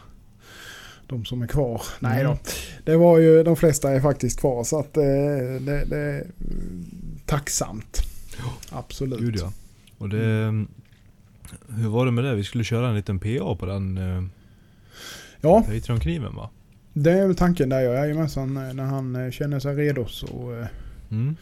De 1.06 1.24
som 1.24 1.42
är 1.42 1.46
kvar. 1.46 1.82
Nej 2.00 2.20
Mm. 2.20 2.32
då. 2.32 2.50
Det 2.84 2.96
var 2.96 3.18
ju, 3.18 3.42
de 3.42 3.56
flesta 3.56 3.90
är 3.90 4.00
faktiskt 4.00 4.40
kvar 4.40 4.64
så 4.64 4.78
att 4.80 4.96
eh, 4.96 5.02
det, 5.60 5.84
det 5.84 5.96
är 5.98 6.26
tacksamt. 7.26 8.02
Absolut. 8.70 9.20
Gud 9.20 9.36
ja. 9.36 9.52
Och 9.98 10.08
det... 10.08 10.66
Hur 11.68 11.88
var 11.88 12.06
det 12.06 12.12
med 12.12 12.24
det? 12.24 12.34
Vi 12.34 12.44
skulle 12.44 12.64
köra 12.64 12.88
en 12.88 12.94
liten 12.94 13.18
PA 13.18 13.56
på 13.58 13.66
den 13.66 13.98
uh, 13.98 14.24
Ja, 15.40 15.62
Patreon-kniven 15.66 16.34
va? 16.36 16.50
Det 16.94 17.12
är 17.12 17.26
väl 17.26 17.36
tanken 17.36 17.68
där. 17.68 17.80
ja. 17.80 17.92
Jajamensan. 17.92 18.56
eh, 18.56 18.74
När 18.74 18.84
han 18.84 19.16
eh, 19.16 19.30
känner 19.30 19.58
sig 19.60 19.76
redo 19.76 20.06
så 20.06 20.58
eh, 20.60 20.66
Mm. 21.10 21.36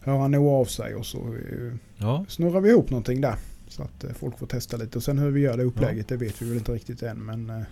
hör 0.00 0.18
han 0.18 0.30
nog 0.30 0.46
av 0.48 0.64
sig 0.64 0.94
och 0.94 1.06
så 1.06 1.36
Ja. 1.96 2.24
snurrar 2.28 2.60
vi 2.60 2.70
ihop 2.70 2.90
någonting 2.90 3.20
där. 3.20 3.34
Så 3.68 3.82
att 3.82 4.04
folk 4.18 4.38
får 4.38 4.46
testa 4.46 4.76
lite. 4.76 4.98
Och 4.98 5.04
sen 5.04 5.18
hur 5.18 5.30
vi 5.30 5.40
gör 5.40 5.56
det 5.56 5.62
upplägget 5.62 6.08
det 6.08 6.16
vet 6.16 6.42
vi 6.42 6.48
väl 6.48 6.58
inte 6.58 6.72
riktigt 6.72 7.02
än. 7.02 7.18
Men 7.18 7.64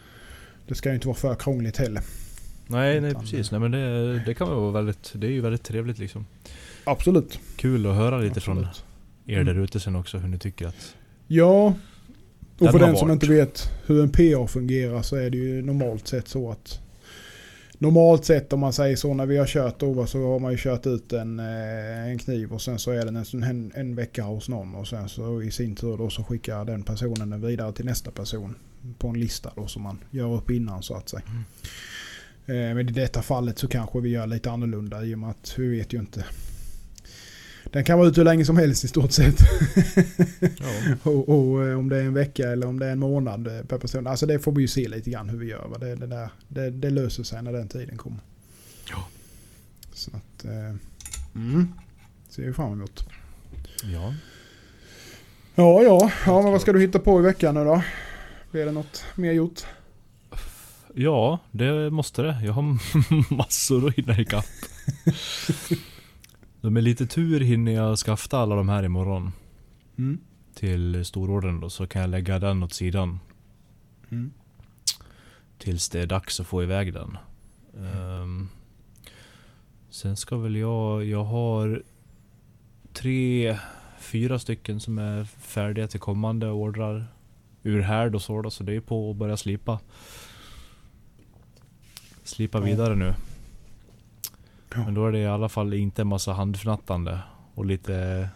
det 0.68 0.74
ska 0.74 0.88
ju 0.88 0.94
inte 0.94 1.06
vara 1.06 1.16
för 1.16 1.34
krångligt 1.34 1.76
heller. 1.76 2.02
Nej, 2.66 3.00
nej 3.00 3.14
precis. 3.14 3.50
Nej, 3.50 3.60
men 3.60 3.70
det, 3.70 4.18
det 4.26 4.34
kan 4.34 4.48
vara 4.48 4.70
väldigt... 4.70 5.12
Det 5.14 5.26
är 5.26 5.30
ju 5.30 5.40
väldigt 5.40 5.62
trevligt 5.62 5.98
liksom. 5.98 6.26
Absolut. 6.84 7.40
Kul 7.56 7.86
att 7.86 7.94
höra 7.96 8.18
lite 8.18 8.40
från 8.40 8.58
Absolut. 8.58 8.84
er 9.26 9.44
där 9.44 9.54
ute 9.58 9.80
sen 9.80 9.96
också 9.96 10.18
hur 10.18 10.28
ni 10.28 10.38
tycker 10.38 10.66
att... 10.66 10.94
Ja. 11.26 11.74
Och 12.60 12.70
för 12.70 12.78
den 12.78 12.96
som 12.96 13.08
varit. 13.08 13.22
inte 13.22 13.34
vet 13.34 13.70
hur 13.86 14.02
en 14.02 14.10
PA 14.10 14.46
fungerar 14.46 15.02
så 15.02 15.16
är 15.16 15.30
det 15.30 15.36
ju 15.36 15.62
normalt 15.62 16.08
sett 16.08 16.28
så 16.28 16.50
att 16.50 16.80
Normalt 17.82 18.24
sett 18.24 18.52
om 18.52 18.60
man 18.60 18.72
säger 18.72 18.96
så 18.96 19.14
när 19.14 19.26
vi 19.26 19.36
har 19.36 19.46
kört 19.46 19.78
då 19.80 20.06
så 20.06 20.32
har 20.32 20.38
man 20.38 20.52
ju 20.52 20.58
kört 20.58 20.86
ut 20.86 21.12
en, 21.12 21.38
eh, 21.38 22.08
en 22.10 22.18
kniv 22.18 22.52
och 22.52 22.62
sen 22.62 22.78
så 22.78 22.90
är 22.90 23.04
den 23.04 23.16
en, 23.16 23.42
en, 23.42 23.72
en 23.74 23.94
vecka 23.94 24.22
hos 24.22 24.48
någon 24.48 24.74
och 24.74 24.88
sen 24.88 25.08
så 25.08 25.42
i 25.42 25.50
sin 25.50 25.76
tur 25.76 25.96
då 25.96 26.10
så 26.10 26.24
skickar 26.24 26.64
den 26.64 26.82
personen 26.82 27.30
den 27.30 27.40
vidare 27.40 27.72
till 27.72 27.84
nästa 27.84 28.10
person 28.10 28.54
på 28.98 29.08
en 29.08 29.20
lista 29.20 29.52
då 29.56 29.66
som 29.66 29.82
man 29.82 29.98
gör 30.10 30.34
upp 30.34 30.50
innan 30.50 30.82
så 30.82 30.94
att 30.94 31.08
säga. 31.08 31.22
Mm. 31.26 31.40
Eh, 32.46 32.74
Men 32.74 32.88
i 32.88 32.92
detta 32.92 33.22
fallet 33.22 33.58
så 33.58 33.68
kanske 33.68 34.00
vi 34.00 34.08
gör 34.08 34.26
lite 34.26 34.50
annorlunda 34.50 35.04
i 35.04 35.14
och 35.14 35.18
med 35.18 35.30
att 35.30 35.54
vi 35.58 35.68
vet 35.68 35.92
ju 35.92 35.98
inte. 35.98 36.24
Den 37.72 37.84
kan 37.84 37.98
vara 37.98 38.08
ute 38.08 38.20
hur 38.20 38.24
länge 38.24 38.44
som 38.44 38.56
helst 38.56 38.84
i 38.84 38.88
stort 38.88 39.12
sett. 39.12 39.40
Ja. 40.40 40.94
och, 41.10 41.28
och 41.28 41.66
eh, 41.66 41.78
om 41.78 41.88
det 41.88 41.96
är 41.96 42.04
en 42.04 42.14
vecka 42.14 42.50
eller 42.50 42.66
om 42.66 42.78
det 42.78 42.86
är 42.86 42.92
en 42.92 42.98
månad 42.98 43.46
eh, 43.46 43.64
per 43.64 43.78
person. 43.78 44.06
Alltså 44.06 44.26
det 44.26 44.38
får 44.38 44.52
vi 44.52 44.62
ju 44.62 44.68
se 44.68 44.88
lite 44.88 45.10
grann 45.10 45.28
hur 45.28 45.38
vi 45.38 45.46
gör. 45.46 45.68
va. 45.68 45.78
Det, 45.78 45.94
det, 45.94 46.06
där, 46.06 46.30
det, 46.48 46.70
det 46.70 46.90
löser 46.90 47.22
sig 47.22 47.42
när 47.42 47.52
den 47.52 47.68
tiden 47.68 47.96
kommer. 47.96 48.18
Ja. 48.90 49.06
Så 49.92 50.10
att... 50.16 50.44
Eh, 50.44 50.74
mm. 51.34 51.72
Ser 52.28 52.42
vi 52.42 52.52
fram 52.52 52.72
emot. 52.72 53.04
ja. 53.92 54.14
Ja, 55.54 55.82
ja. 55.82 56.10
Ja, 56.26 56.42
men 56.42 56.52
vad 56.52 56.60
ska 56.60 56.72
du 56.72 56.80
hitta 56.80 56.98
på 56.98 57.20
i 57.20 57.22
veckan 57.22 57.54
nu 57.54 57.64
då? 57.64 57.82
Blir 58.50 58.66
det 58.66 58.72
något 58.72 59.04
mer 59.14 59.32
gjort? 59.32 59.60
Ja, 60.94 61.38
det 61.50 61.90
måste 61.90 62.22
det. 62.22 62.40
Jag 62.44 62.52
har 62.52 63.34
massor 63.34 63.88
att 63.88 63.94
hinna 63.94 64.20
ikapp. 64.20 64.46
Med 66.60 66.84
lite 66.84 67.06
tur 67.06 67.40
hinner 67.40 67.72
jag 67.72 67.98
skafta 67.98 68.38
alla 68.38 68.56
de 68.56 68.68
här 68.68 68.82
imorgon. 68.82 69.32
Mm. 69.98 70.18
Till 70.54 71.04
storordern 71.04 71.60
då, 71.60 71.70
så 71.70 71.86
kan 71.86 72.00
jag 72.00 72.10
lägga 72.10 72.38
den 72.38 72.62
åt 72.62 72.72
sidan. 72.72 73.20
Mm. 74.10 74.32
Tills 75.58 75.88
det 75.88 76.00
är 76.00 76.06
dags 76.06 76.40
att 76.40 76.46
få 76.46 76.62
iväg 76.62 76.92
den. 76.92 77.18
Ehm, 77.78 78.48
sen 79.90 80.16
ska 80.16 80.36
väl 80.36 80.56
jag... 80.56 81.04
Jag 81.04 81.24
har 81.24 81.82
tre, 82.92 83.58
fyra 83.98 84.38
stycken 84.38 84.80
som 84.80 84.98
är 84.98 85.24
färdiga 85.24 85.88
till 85.88 86.00
kommande 86.00 86.50
ordrar. 86.50 87.06
Ur 87.62 87.80
härd 87.80 88.14
och 88.14 88.22
så 88.22 88.42
då, 88.42 88.50
så 88.50 88.64
det 88.64 88.74
är 88.74 88.80
på 88.80 89.10
att 89.10 89.16
börja 89.16 89.36
slipa. 89.36 89.80
Slipa 92.24 92.60
vidare 92.60 92.96
nu. 92.96 93.14
Ja. 94.74 94.84
Men 94.84 94.94
då 94.94 95.06
är 95.06 95.12
det 95.12 95.18
i 95.18 95.26
alla 95.26 95.48
fall 95.48 95.74
inte 95.74 96.02
en 96.02 96.08
massa 96.08 96.32
handfnattande 96.32 97.18
och 97.54 97.66
lite 97.66 98.28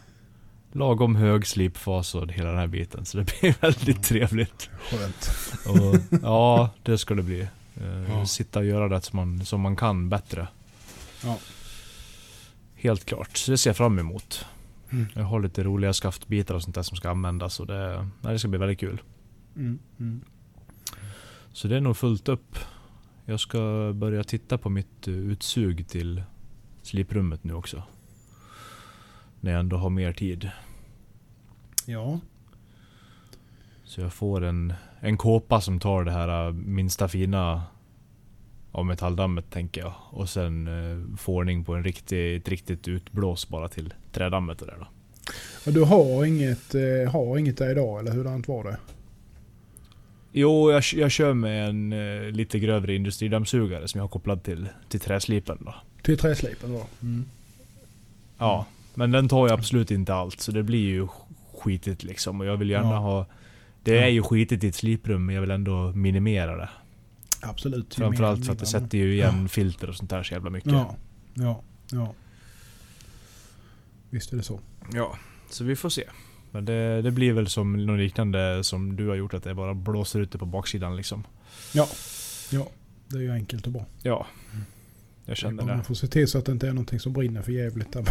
lagom 0.73 1.17
hög 1.17 1.47
slipfas 1.47 2.15
och 2.15 2.33
hela 2.33 2.49
den 2.49 2.59
här 2.59 2.67
biten. 2.67 3.05
Så 3.05 3.19
det 3.19 3.41
blir 3.41 3.55
väldigt 3.61 4.03
trevligt. 4.03 4.71
Skönt. 4.91 5.31
Och, 5.67 6.19
ja, 6.23 6.71
det 6.83 6.99
ska 6.99 7.15
det 7.15 7.23
bli. 7.23 7.41
Eh, 7.41 8.05
Ja. 8.09 8.27
Sitta 8.27 8.59
och 8.59 8.65
göra 8.65 8.89
det 8.89 9.01
som 9.01 9.17
man, 9.17 9.45
som 9.45 9.61
man 9.61 9.77
kan 9.77 10.09
bättre. 10.09 10.49
Ja. 11.25 11.39
Helt 12.75 13.05
klart, 13.05 13.37
så 13.37 13.51
det 13.51 13.59
ser 13.59 13.71
jag 13.71 13.77
fram 13.77 13.99
emot. 13.99 14.47
Mm. 14.91 15.07
Jag 15.15 15.23
har 15.25 15.41
lite 15.41 15.63
roliga 15.63 15.93
skaftbitar 15.93 16.55
och 16.55 16.63
sånt 16.63 16.75
där 16.75 16.83
som 16.83 16.97
ska 16.97 17.11
användas 17.11 17.61
och 17.61 17.67
det, 17.67 18.09
nej, 18.21 18.33
det 18.33 18.39
ska 18.39 18.49
bli 18.49 18.59
väldigt 18.59 18.81
kul. 18.81 19.03
Mm. 19.57 19.79
Mm. 20.01 20.21
Så 21.53 21.69
det 21.69 21.77
är 21.77 21.81
nog 21.81 21.97
fullt 21.97 22.29
upp. 22.29 22.59
Jag 23.27 23.41
ska 23.41 23.93
börja 23.95 24.25
titta 24.25 24.59
på 24.59 24.69
mitt 24.71 25.09
eh, 25.09 25.15
utsug 25.15 25.89
till 25.89 26.23
sliprummet 26.83 27.45
nu 27.45 27.55
också. 27.55 27.83
När 29.41 29.51
jag 29.51 29.61
ändå 29.61 29.77
har 29.77 29.91
mer 29.91 30.13
tid. 30.13 30.51
Ja. 31.87 32.21
Så 33.85 34.01
jag 34.01 34.13
får 34.13 34.45
en, 34.45 34.73
en 35.01 35.17
kåpa 35.17 35.61
som 35.61 35.81
tar 35.81 36.05
det 36.05 36.13
här 36.13 36.47
äh, 36.47 36.53
minsta 36.53 37.09
fina 37.09 37.63
av 38.73 38.87
metalldammet 38.87 39.51
tänker 39.51 39.81
jag. 39.81 39.95
Och 40.11 40.29
sen 40.29 40.67
eh, 40.67 41.17
få 41.17 41.35
ordning 41.35 41.65
på 41.65 41.75
en 41.75 41.85
riktig, 41.85 42.37
ett 42.37 42.49
riktigt 42.49 42.89
utblås 42.89 43.49
bara 43.49 43.69
till 43.69 43.95
trädammet 44.13 44.61
och 44.61 44.67
det 44.67 44.73
där 44.73 44.87
då. 45.65 45.71
Du 45.71 45.85
har 45.85 46.25
inget, 46.25 46.75
eh, 46.75 47.13
har 47.13 47.39
inget 47.39 47.59
där 47.59 47.71
idag 47.71 48.01
eller 48.01 48.13
hurdant 48.13 48.49
var 48.49 48.65
det? 48.65 48.77
Jo, 50.37 50.71
jag, 50.73 50.83
jag 50.95 51.11
kör 51.11 51.35
med 51.35 51.69
en 51.69 51.93
eh, 51.93 52.31
lite 52.31 52.59
grövre 52.59 52.95
industridammsugare 52.95 53.89
som 53.89 53.99
jag 53.99 54.03
har 54.05 54.09
kopplad 54.09 54.43
till, 54.43 54.69
till 54.89 55.01
träslipen 55.01 55.59
då. 55.61 55.75
Till 56.03 56.19
träslipen 56.19 56.73
då? 56.73 56.87
Mm. 57.03 57.25
Ja, 58.39 58.67
men 58.95 59.11
den 59.11 59.29
tar 59.29 59.47
ju 59.49 59.53
absolut 59.55 59.91
inte 59.91 60.15
allt 60.15 60.41
så 60.41 60.53
det 60.53 60.63
blir 60.63 60.79
ju 60.89 61.09
skitigt 61.55 62.03
liksom. 62.03 62.41
Och 62.41 62.47
jag 62.47 62.57
vill 62.57 62.71
gärna 62.71 62.91
Ja. 62.91 62.97
ha... 62.99 63.27
Det 63.83 63.99
är 63.99 64.03
Ja. 64.03 64.09
ju 64.09 64.23
skitigt 64.23 64.65
i 64.65 64.69
ett 64.69 64.75
sliprum 64.75 65.27
men 65.27 65.35
jag 65.35 65.41
vill 65.43 65.51
ändå 65.51 65.93
minimera 65.95 66.57
det. 66.57 66.69
Absolut. 67.43 67.95
Framförallt 67.95 68.45
för 68.47 68.53
att 68.53 68.59
det 68.59 68.67
sätter 68.67 68.99
ju 68.99 69.13
igen 69.15 69.49
filter 69.49 69.89
och 69.89 69.95
sånt 69.97 70.11
där 70.11 70.23
så 70.23 70.35
jävla 70.35 70.51
mycket. 70.51 70.73
Ja. 70.73 70.97
Ja. 71.35 71.63
Ja. 71.93 72.15
Visst 74.11 74.33
är 74.33 74.37
det 74.37 74.43
så. 74.43 74.61
Ja, 74.93 75.19
så 75.51 75.65
vi 75.65 75.77
får 75.77 75.89
se. 75.89 76.05
Men 76.55 76.65
det, 76.65 77.03
det 77.03 77.11
blir 77.11 77.33
väl 77.33 77.49
som 77.49 77.87
något 77.87 77.99
liknande 77.99 78.65
som 78.65 78.97
du 78.97 79.09
har 79.09 79.15
gjort, 79.15 79.35
att 79.35 79.43
det 79.45 79.55
bara 79.55 79.75
blåser 79.75 80.21
ut 80.21 80.33
det 80.33 80.39
på 80.39 80.47
baksidan 80.47 80.97
liksom. 80.97 81.25
Ja. 81.73 81.89
Ja. 82.51 82.67
Det 83.09 83.17
är 83.17 83.21
ju 83.21 83.33
enkelt 83.33 83.67
och 83.67 83.73
bra. 83.73 83.85
Ja, 84.03 84.27
jag 85.27 85.37
känner 85.37 85.65
Man 85.65 85.79
det. 85.79 85.85
får 85.85 85.95
se 85.95 86.07
till 86.07 86.29
så 86.29 86.39
att 86.39 86.45
det 86.47 86.53
inte 86.53 86.67
är 86.69 86.73
någonting 86.73 87.01
som 87.01 87.13
brinner 87.13 87.43
för 87.43 87.53
jävligt 87.53 87.93
där. 87.93 88.05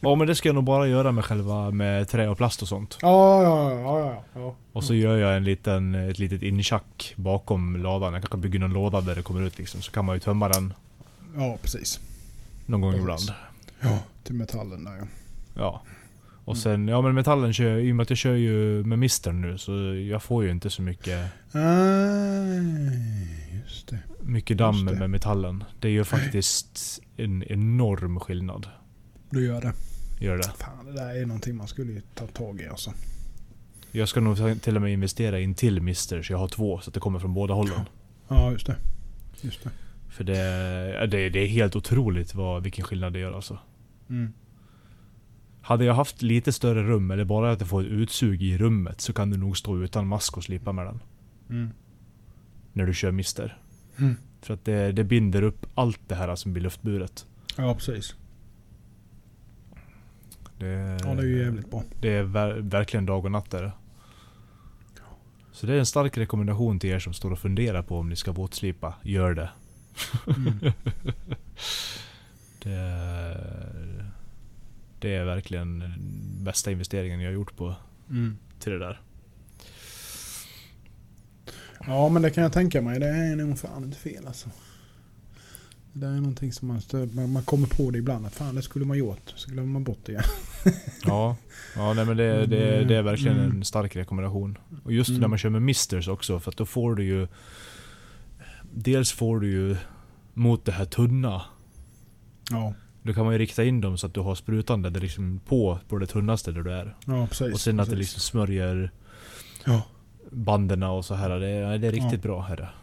ja 0.00 0.14
men 0.14 0.26
det 0.26 0.34
ska 0.34 0.48
jag 0.48 0.54
nog 0.54 0.64
bara 0.64 0.88
göra 0.88 1.12
med 1.12 1.24
själva 1.24 1.70
med 1.70 2.08
trä 2.08 2.28
och 2.28 2.36
plast 2.36 2.62
och 2.62 2.68
sånt. 2.68 2.98
Ja, 3.02 3.42
ja, 3.42 3.70
ja, 3.70 4.00
ja, 4.00 4.24
ja. 4.34 4.56
Och 4.72 4.84
så 4.84 4.94
gör 4.94 5.16
jag 5.16 5.36
en 5.36 5.44
liten, 5.44 5.94
ett 5.94 6.18
litet 6.18 6.42
inchack 6.42 7.12
bakom 7.16 7.76
ladan. 7.82 8.12
Jag 8.12 8.22
kanske 8.22 8.38
bygger 8.38 8.58
någon 8.58 8.72
låda 8.72 9.00
där 9.00 9.14
det 9.14 9.22
kommer 9.22 9.42
ut 9.42 9.58
liksom. 9.58 9.82
Så 9.82 9.92
kan 9.92 10.04
man 10.04 10.16
ju 10.16 10.20
tömma 10.20 10.48
den 10.48 10.74
Ja, 11.36 11.58
precis. 11.62 12.00
någon 12.66 12.80
gång 12.80 12.90
Precis. 12.92 13.02
ibland. 13.02 13.32
Ja, 13.80 13.98
till 14.24 14.34
metallen 14.34 14.84
där 14.84 14.96
ja. 14.96 15.04
Ja. 15.54 15.82
Och 16.44 16.56
sen, 16.56 16.88
ja 16.88 17.00
men 17.02 17.14
metallen 17.14 17.52
kör 17.52 17.70
jag, 17.70 17.84
i 17.84 17.92
och 17.92 17.96
med 17.96 18.02
att 18.02 18.10
jag 18.10 18.18
kör 18.18 18.34
ju 18.34 18.84
med 18.84 18.98
mistern 18.98 19.40
nu 19.40 19.58
så 19.58 19.72
jag 19.94 20.22
får 20.22 20.44
ju 20.44 20.50
inte 20.50 20.70
så 20.70 20.82
mycket, 20.82 21.18
Ah, 21.52 21.60
just 23.64 23.88
det. 23.88 23.98
mycket 24.22 24.58
damm 24.58 24.84
med 24.84 25.10
metallen. 25.10 25.64
Det 25.80 25.90
gör 25.90 26.04
faktiskt 26.04 27.00
en 27.16 27.42
enorm 27.42 28.20
skillnad. 28.20 28.66
Du 29.30 29.46
gör 29.46 29.60
det. 29.60 29.72
Gör 30.24 30.36
det. 30.36 30.42
Fan, 30.58 30.86
det 30.86 30.92
där 30.92 31.14
är 31.22 31.26
någonting 31.26 31.56
man 31.56 31.68
skulle 31.68 31.92
ju 31.92 32.00
ta 32.14 32.26
tag 32.26 32.60
i 32.60 32.68
alltså. 32.68 32.92
Jag 33.92 34.08
ska 34.08 34.20
nog 34.20 34.62
till 34.62 34.76
och 34.76 34.82
med 34.82 34.92
investera 34.92 35.40
i 35.40 35.44
en 35.44 35.54
till 35.54 35.80
mister 35.82 36.22
så 36.22 36.32
jag 36.32 36.38
har 36.38 36.48
två 36.48 36.80
så 36.80 36.90
att 36.90 36.94
det 36.94 37.00
kommer 37.00 37.18
från 37.18 37.34
båda 37.34 37.54
hållen. 37.54 37.80
Ja, 38.28 38.52
just 38.52 38.66
det. 38.66 38.76
Just 39.40 39.64
det. 39.64 39.70
För 40.10 40.24
det, 40.24 40.38
ja, 41.00 41.06
det, 41.06 41.28
det 41.28 41.38
är 41.38 41.46
helt 41.46 41.76
otroligt 41.76 42.34
vad, 42.34 42.62
vilken 42.62 42.84
skillnad 42.84 43.12
det 43.12 43.18
gör 43.18 43.32
alltså. 43.32 43.58
Mm. 44.10 44.32
Hade 45.64 45.84
jag 45.84 45.94
haft 45.94 46.22
lite 46.22 46.52
större 46.52 46.82
rum 46.82 47.10
eller 47.10 47.24
bara 47.24 47.52
att 47.52 47.60
jag 47.60 47.68
får 47.68 47.80
ett 47.80 47.86
utsug 47.86 48.42
i 48.42 48.58
rummet 48.58 49.00
så 49.00 49.12
kan 49.12 49.30
du 49.30 49.36
nog 49.36 49.56
stå 49.56 49.82
utan 49.82 50.06
mask 50.06 50.36
och 50.36 50.44
slipa 50.44 50.72
med 50.72 50.86
den. 50.86 51.00
Mm. 51.50 51.70
När 52.72 52.86
du 52.86 52.94
kör 52.94 53.10
mister. 53.10 53.58
Mm. 53.96 54.16
För 54.40 54.54
att 54.54 54.64
det, 54.64 54.92
det 54.92 55.04
binder 55.04 55.42
upp 55.42 55.66
allt 55.74 56.00
det 56.06 56.14
här 56.14 56.36
som 56.36 56.52
blir 56.52 56.62
luftburet. 56.62 57.26
Ja, 57.56 57.74
precis. 57.74 58.14
Det, 60.58 60.98
Ja, 61.04 61.14
det 61.14 61.22
är 61.22 61.26
ju 61.26 61.38
jävligt 61.38 61.70
bra. 61.70 61.82
Det 62.00 62.12
är 62.12 62.22
ver 62.22 62.54
verkligen 62.54 63.06
dag 63.06 63.24
och 63.24 63.30
natt 63.30 63.50
där. 63.50 63.72
Så 65.52 65.66
det 65.66 65.74
är 65.74 65.78
en 65.78 65.86
stark 65.86 66.18
rekommendation 66.18 66.78
till 66.78 66.90
er 66.90 66.98
som 66.98 67.12
står 67.12 67.30
och 67.30 67.38
funderar 67.38 67.82
på 67.82 67.98
om 67.98 68.08
ni 68.08 68.16
ska 68.16 68.32
våtslipa. 68.32 68.94
Gör 69.02 69.34
det. 69.34 69.50
Mm. 70.36 70.58
Det 72.62 72.70
det 75.04 75.14
är 75.14 75.24
verkligen 75.24 75.84
bästa 76.44 76.70
investeringen 76.70 77.20
jag 77.20 77.28
har 77.28 77.34
gjort 77.34 77.56
på 77.56 77.74
Mm. 78.10 78.36
till 78.58 78.72
det 78.72 78.78
där. 78.78 79.00
Ja, 81.86 82.08
men 82.08 82.22
det 82.22 82.30
kan 82.30 82.42
jag 82.42 82.52
tänka 82.52 82.82
mig. 82.82 83.00
Det 83.00 83.06
är 83.08 83.36
nog 83.36 83.58
fan 83.58 83.84
inte 83.84 83.98
fel 83.98 84.26
alltså. 84.26 84.48
Det 85.92 86.06
är 86.06 86.10
någonting 86.10 86.52
som 86.52 86.68
man, 86.68 86.80
man, 87.12 87.32
man 87.32 87.42
kommer 87.42 87.66
på 87.66 87.90
det 87.90 87.98
ibland. 87.98 88.26
Att 88.26 88.34
fan, 88.34 88.54
det 88.54 88.62
skulle 88.62 88.84
man 88.84 88.98
gjort. 88.98 89.32
Så 89.36 89.50
glömmer 89.50 89.68
man 89.72 89.84
bort 89.84 89.98
det 90.04 90.12
igen. 90.12 90.24
Ja, 91.04 91.36
ja 91.76 91.92
nej, 91.94 92.04
men 92.06 92.16
det, 92.16 92.46
det, 92.46 92.84
det 92.84 92.96
är 92.96 93.02
verkligen 93.02 93.38
Mm. 93.38 93.50
en 93.56 93.64
stark 93.64 93.96
rekommendation. 93.96 94.58
Och 94.84 94.92
just 94.92 95.08
Mm. 95.10 95.20
när 95.20 95.28
man 95.28 95.38
kör 95.38 95.50
med 95.50 95.62
misters 95.62 96.08
också, 96.08 96.40
för 96.40 96.54
då 96.56 96.66
får 96.66 96.94
du 96.94 97.04
ju... 97.04 97.28
Dels 98.74 99.12
får 99.12 99.40
du 99.40 99.50
ju 99.50 99.76
mot 100.34 100.64
det 100.64 100.72
här 100.72 100.84
tunna. 100.84 101.42
Ja, 102.50 102.74
Då 103.06 103.12
kan 103.12 103.24
man 103.24 103.32
ju 103.34 103.38
rikta 103.38 103.64
in 103.64 103.80
dem 103.80 103.98
så 103.98 104.06
att 104.06 104.14
du 104.14 104.20
har 104.20 104.34
sprutande 104.34 104.90
där 104.90 105.00
liksom 105.00 105.40
på, 105.48 105.78
på 105.88 105.98
det 105.98 106.06
tunnaste 106.06 106.52
där 106.52 106.62
du 106.62 106.72
är. 106.72 106.96
ja 107.06 107.26
precis. 107.26 107.54
Och 107.54 107.60
sen 107.60 107.80
att 107.80 107.90
det 107.90 107.96
liksom 107.96 108.20
smörjer 108.20 108.90
Ja. 109.64 109.82
banderna 110.30 110.90
och 110.90 111.04
så 111.04 111.14
här. 111.14 111.30
Det 111.40 111.48
är, 111.48 111.78
det 111.78 111.86
är 111.88 111.92
riktigt 111.92 112.12
Ja. 112.24 112.28
bra. 112.28 112.40
Här. 112.40 112.74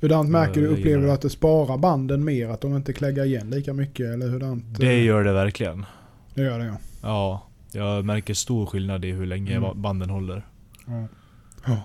Hurdant 0.00 0.30
märker 0.30 0.60
du? 0.60 0.66
Upplever 0.66 1.00
du 1.00 1.06
det. 1.06 1.12
att 1.12 1.20
det 1.22 1.30
sparar 1.30 1.78
banden 1.78 2.24
mer? 2.24 2.48
Att 2.48 2.60
de 2.60 2.76
inte 2.76 2.92
kläggar 2.92 3.24
igen 3.24 3.50
lika 3.50 3.72
mycket? 3.72 4.06
Eller 4.06 4.28
hurdant? 4.28 4.64
Det 4.78 4.86
eh, 4.86 5.04
gör 5.04 5.24
det 5.24 5.32
verkligen. 5.32 5.86
det 6.34 6.42
gör 6.42 6.58
det 6.58 6.64
ja. 6.64 6.76
Ja, 7.02 7.46
jag 7.72 8.04
märker 8.04 8.34
stor 8.34 8.66
skillnad 8.66 9.04
i 9.04 9.12
hur 9.12 9.26
länge 9.26 9.56
Mm. 9.56 9.82
banden 9.82 10.10
håller. 10.10 10.46
Ja. 10.86 11.06
ja. 11.66 11.82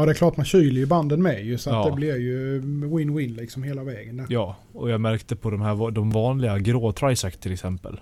Ja, 0.00 0.06
det 0.06 0.12
är 0.12 0.14
klart 0.14 0.36
man 0.36 0.46
kyler 0.46 0.80
ju 0.80 0.86
banden 0.86 1.22
med 1.22 1.44
ju. 1.44 1.58
Så 1.58 1.70
att 1.70 1.76
Ja. 1.76 1.90
det 1.90 1.96
blir 1.96 2.16
ju 2.16 2.60
win-win 2.62 3.36
liksom 3.36 3.62
hela 3.62 3.84
vägen 3.84 4.16
där. 4.16 4.26
Ja, 4.28 4.56
och 4.72 4.90
jag 4.90 5.00
märkte 5.00 5.36
på 5.36 5.50
de 5.50 5.60
här 5.60 5.90
de 5.90 6.10
vanliga 6.10 6.58
grå 6.58 6.92
Trisac 6.92 7.36
till 7.36 7.52
exempel. 7.52 8.00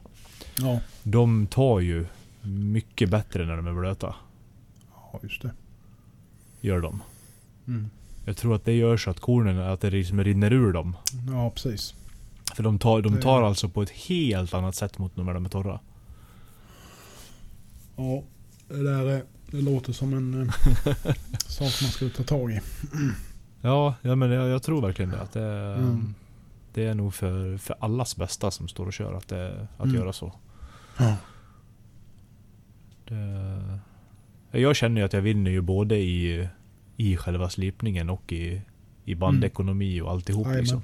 Ja, 0.61 0.80
De 1.03 1.46
tar 1.46 1.80
ju 1.80 2.07
mycket 2.42 3.11
bättre 3.11 3.46
när 3.46 3.57
de 3.57 3.66
är 3.66 3.72
blöta. 3.72 4.14
ja 5.12 5.18
just 5.22 5.42
det. 5.42 5.51
Gör 6.61 6.80
de. 6.80 7.03
Mm. 7.66 7.90
Jag 8.24 8.36
tror 8.36 8.55
att 8.55 8.64
det 8.64 8.72
gör 8.72 8.96
så 8.96 9.11
att 9.11 9.20
kornen, 9.20 9.59
att 9.59 9.80
det 9.80 9.90
liksom 9.90 10.24
rinner 10.24 10.53
ur 10.53 10.72
dem. 10.72 10.96
Ja, 11.32 11.51
precis. 11.51 11.94
För 12.57 12.62
de 12.62 12.78
tar, 12.78 13.03
de 13.03 13.20
tar 13.20 13.42
alltså 13.42 13.68
på 13.68 13.82
ett 13.82 13.90
helt 13.90 14.55
annat 14.55 14.74
sätt 14.74 14.99
mot 14.99 15.16
när 15.16 15.34
de 15.34 15.44
är 15.44 15.49
torra. 15.49 15.80
Ja, 17.96 18.22
det 18.68 18.82
där 18.82 19.07
är, 19.07 19.22
det 19.51 19.61
låter 19.61 19.92
som 19.92 20.12
en 20.14 20.42
eh, 20.42 20.55
sak 21.46 21.72
man 21.82 21.90
skulle 21.90 22.11
ta 22.11 22.22
tag 22.22 22.51
i. 22.51 22.61
Ja, 23.61 23.94
ja 24.03 24.14
men 24.14 24.30
jag, 24.30 24.49
jag 24.49 24.62
tror 24.62 24.82
verkligen 24.82 25.11
det. 25.11 25.20
Att 25.20 25.32
det, 25.32 25.74
Mm. 25.78 26.14
det 26.74 26.86
är 26.86 26.94
nog 26.94 27.14
för, 27.14 27.57
för 27.59 27.76
allas 27.80 28.16
bästa 28.16 28.51
som 28.51 28.68
står 28.68 28.86
och 28.86 28.92
kör 28.92 29.12
att, 29.14 29.28
det, 29.28 29.68
att 29.78 29.84
Mm. 29.84 29.96
göra 29.96 30.12
så. 30.12 30.32
Ja. 30.99 31.16
Det, 33.05 33.78
jag 34.61 34.76
känner 34.76 35.01
ju 35.01 35.05
att 35.05 35.12
jag 35.12 35.20
vinner 35.22 35.51
ju 35.51 35.61
både 35.61 35.96
i, 35.96 36.49
i 36.96 37.16
själva 37.16 37.51
slipningen 37.51 38.11
och 38.11 38.32
i, 38.32 38.62
i 39.05 39.14
bandekonomi 39.14 40.01
och 40.01 40.11
alltihop 40.11 40.46
liksom. 40.51 40.82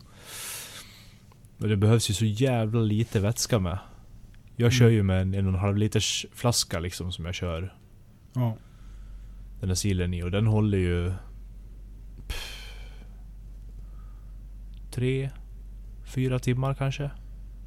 Och 1.58 1.68
det 1.68 1.76
behövs 1.76 2.10
ju 2.10 2.14
så 2.14 2.24
jävla 2.24 2.80
lite 2.80 3.20
vätska 3.20 3.58
med. 3.58 3.78
Jag 4.56 4.72
kör 4.72 4.84
Mm. 4.84 4.94
ju 4.96 5.02
med 5.02 5.22
en 5.22 5.34
en 5.34 5.46
och 5.46 5.52
en 5.54 5.58
halv 5.60 5.76
liters 5.76 6.26
flaska 6.32 6.80
liksom 6.80 7.12
som 7.12 7.24
jag 7.24 7.34
kör 7.34 7.74
Ja. 8.34 8.56
den 9.60 9.68
här 9.68 9.74
silen 9.74 10.14
i 10.14 10.22
och 10.22 10.30
den 10.30 10.46
håller 10.46 10.78
ju... 10.78 11.12
Tre, 14.90 15.30
fyra 16.04 16.38
timmar 16.38 16.74
kanske 16.74 17.10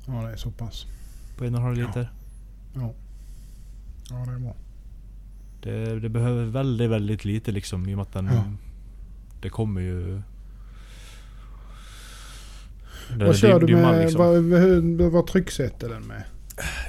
ja, 0.07 0.13
det 0.13 0.31
är 0.31 0.35
så 0.35 0.51
pass. 0.51 0.85
på 1.37 1.45
en 1.45 1.53
och 1.55 1.59
en 1.59 1.65
halv 1.65 1.79
Ja. 1.79 1.87
liter. 1.87 2.11
Ja. 2.73 2.93
Ja, 4.09 4.15
det 4.15 4.31
är 4.31 4.39
bra. 4.39 4.55
Det, 5.61 5.99
det 5.99 6.09
behöver 6.09 6.45
väldigt, 6.45 6.89
väldigt 6.89 7.25
lite 7.25 7.51
liksom 7.51 7.89
i 7.89 7.93
och 7.93 7.97
med 7.97 8.01
att 8.03 8.13
den... 8.13 8.25
Ja. 8.25 8.43
Det 9.41 9.49
kommer 9.49 9.81
ju... 9.81 10.21
Vad 13.19 13.37
kör 13.37 13.59
du 13.59 13.75
med? 13.75 13.99
liksom. 14.01 15.11
Vad, 15.11 15.27
trycksätter 15.27 15.89
den 15.89 16.03
med? 16.03 16.23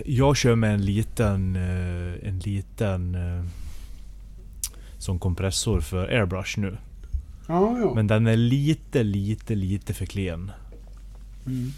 Jag 0.07 0.37
kör 0.37 0.55
med 0.55 0.75
en 0.75 0.85
liten... 0.85 1.57
eh, 1.57 2.29
En 2.29 2.39
liten... 2.39 3.17
Som 4.99 5.19
kompressor 5.19 5.81
för 5.81 6.09
airbrush 6.09 6.59
nu. 6.59 6.77
Ja, 7.49 7.79
ja. 7.79 7.93
Men 7.95 8.07
den 8.07 8.27
är 8.27 8.37
lite, 8.37 9.03
lite, 9.03 9.55
lite 9.55 9.95
för 9.95 10.07
klen. 10.07 10.51
Mm. 11.47 11.73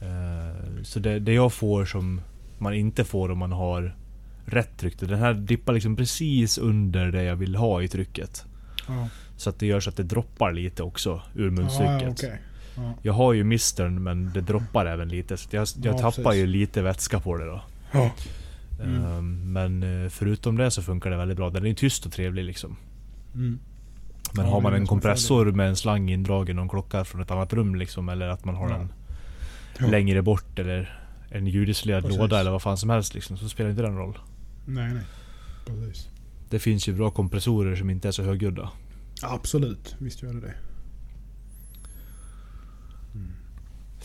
Eh, 0.00 0.82
Så 0.82 0.98
det, 0.98 1.18
det 1.18 1.32
jag 1.32 1.52
får 1.52 1.84
som 1.84 2.20
man 2.58 2.74
inte 2.74 3.04
får 3.04 3.30
om 3.30 3.38
man 3.38 3.52
har 3.52 3.94
rätt 4.46 4.78
tryck. 4.78 5.00
Den 5.00 5.18
här 5.18 5.34
dippar 5.34 5.72
liksom 5.72 5.96
precis 5.96 6.58
under 6.58 7.06
det 7.12 7.22
jag 7.22 7.36
vill 7.36 7.56
ha 7.56 7.82
i 7.82 7.88
trycket. 7.88 8.44
Ja. 8.88 9.08
Så 9.36 9.50
att 9.50 9.58
det 9.58 9.66
gör 9.66 9.80
så 9.80 9.90
att 9.90 9.96
det 9.96 10.02
droppar 10.02 10.52
lite 10.52 10.82
också 10.82 11.22
ur 11.34 11.50
munstycket. 11.50 12.30
Ja. 12.76 12.92
Jag 13.02 13.12
har 13.12 13.32
ju 13.32 13.44
mistern 13.44 14.02
men 14.02 14.32
det 14.32 14.40
droppar 14.40 14.86
även 14.86 15.08
lite. 15.08 15.36
Så 15.36 15.48
jag, 15.52 15.68
jag 15.82 15.94
Ja, 15.94 15.98
tappar 15.98 16.22
precis. 16.22 16.38
ju 16.40 16.46
lite 16.46 16.82
vätska 16.82 17.20
på 17.20 17.36
det 17.36 17.44
då. 17.46 17.62
Mm. 18.84 19.04
Eh, 19.04 19.22
Men 19.22 19.82
eh, 20.04 20.08
förutom 20.08 20.56
det 20.56 20.70
så 20.70 20.82
funkar 20.82 21.10
det 21.10 21.16
väldigt 21.16 21.36
bra. 21.36 21.50
Den 21.50 21.66
är 21.66 21.74
tyst 21.74 22.06
och 22.06 22.12
trevlig 22.12 22.44
liksom. 22.44 22.76
Mm. 23.34 23.58
Men 24.34 24.44
Ja, 24.46 24.50
har 24.52 24.60
man 24.60 24.74
en 24.74 24.86
kompressor 24.86 25.52
med 25.52 25.68
en 25.68 25.76
slang 25.76 26.10
indragen 26.10 26.58
och 26.58 26.62
en 26.62 26.68
klocka 26.68 27.04
från 27.04 27.20
ett 27.20 27.30
annat 27.30 27.52
rum 27.52 27.74
liksom. 27.74 28.08
Eller 28.08 28.28
att 28.28 28.44
man 28.44 28.54
har 28.54 28.70
Ja. 28.70 28.76
den 28.76 28.88
Ja. 29.78 29.86
längre 29.86 30.22
bort 30.22 30.58
eller 30.58 31.00
en 31.30 31.46
ljudisolerad 31.46 32.02
Precis. 32.02 32.18
låda 32.18 32.40
eller 32.40 32.50
vad 32.50 32.62
fan 32.62 32.76
som 32.76 32.90
helst 32.90 33.14
liksom. 33.14 33.36
Så 33.36 33.48
spelar 33.48 33.70
inte 33.70 33.82
den 33.82 33.96
roll. 33.96 34.18
Nej, 34.66 34.94
nej. 34.94 35.02
Precis. 35.66 36.08
Det 36.50 36.58
finns 36.58 36.88
ju 36.88 36.92
bra 36.92 37.10
kompressorer 37.10 37.76
som 37.76 37.90
inte 37.90 38.08
är 38.08 38.12
så 38.12 38.22
högljudda. 38.22 38.70
Absolut. 39.22 39.96
Visst 39.98 40.22
gör 40.22 40.32
det 40.32 40.40
det. 40.40 40.54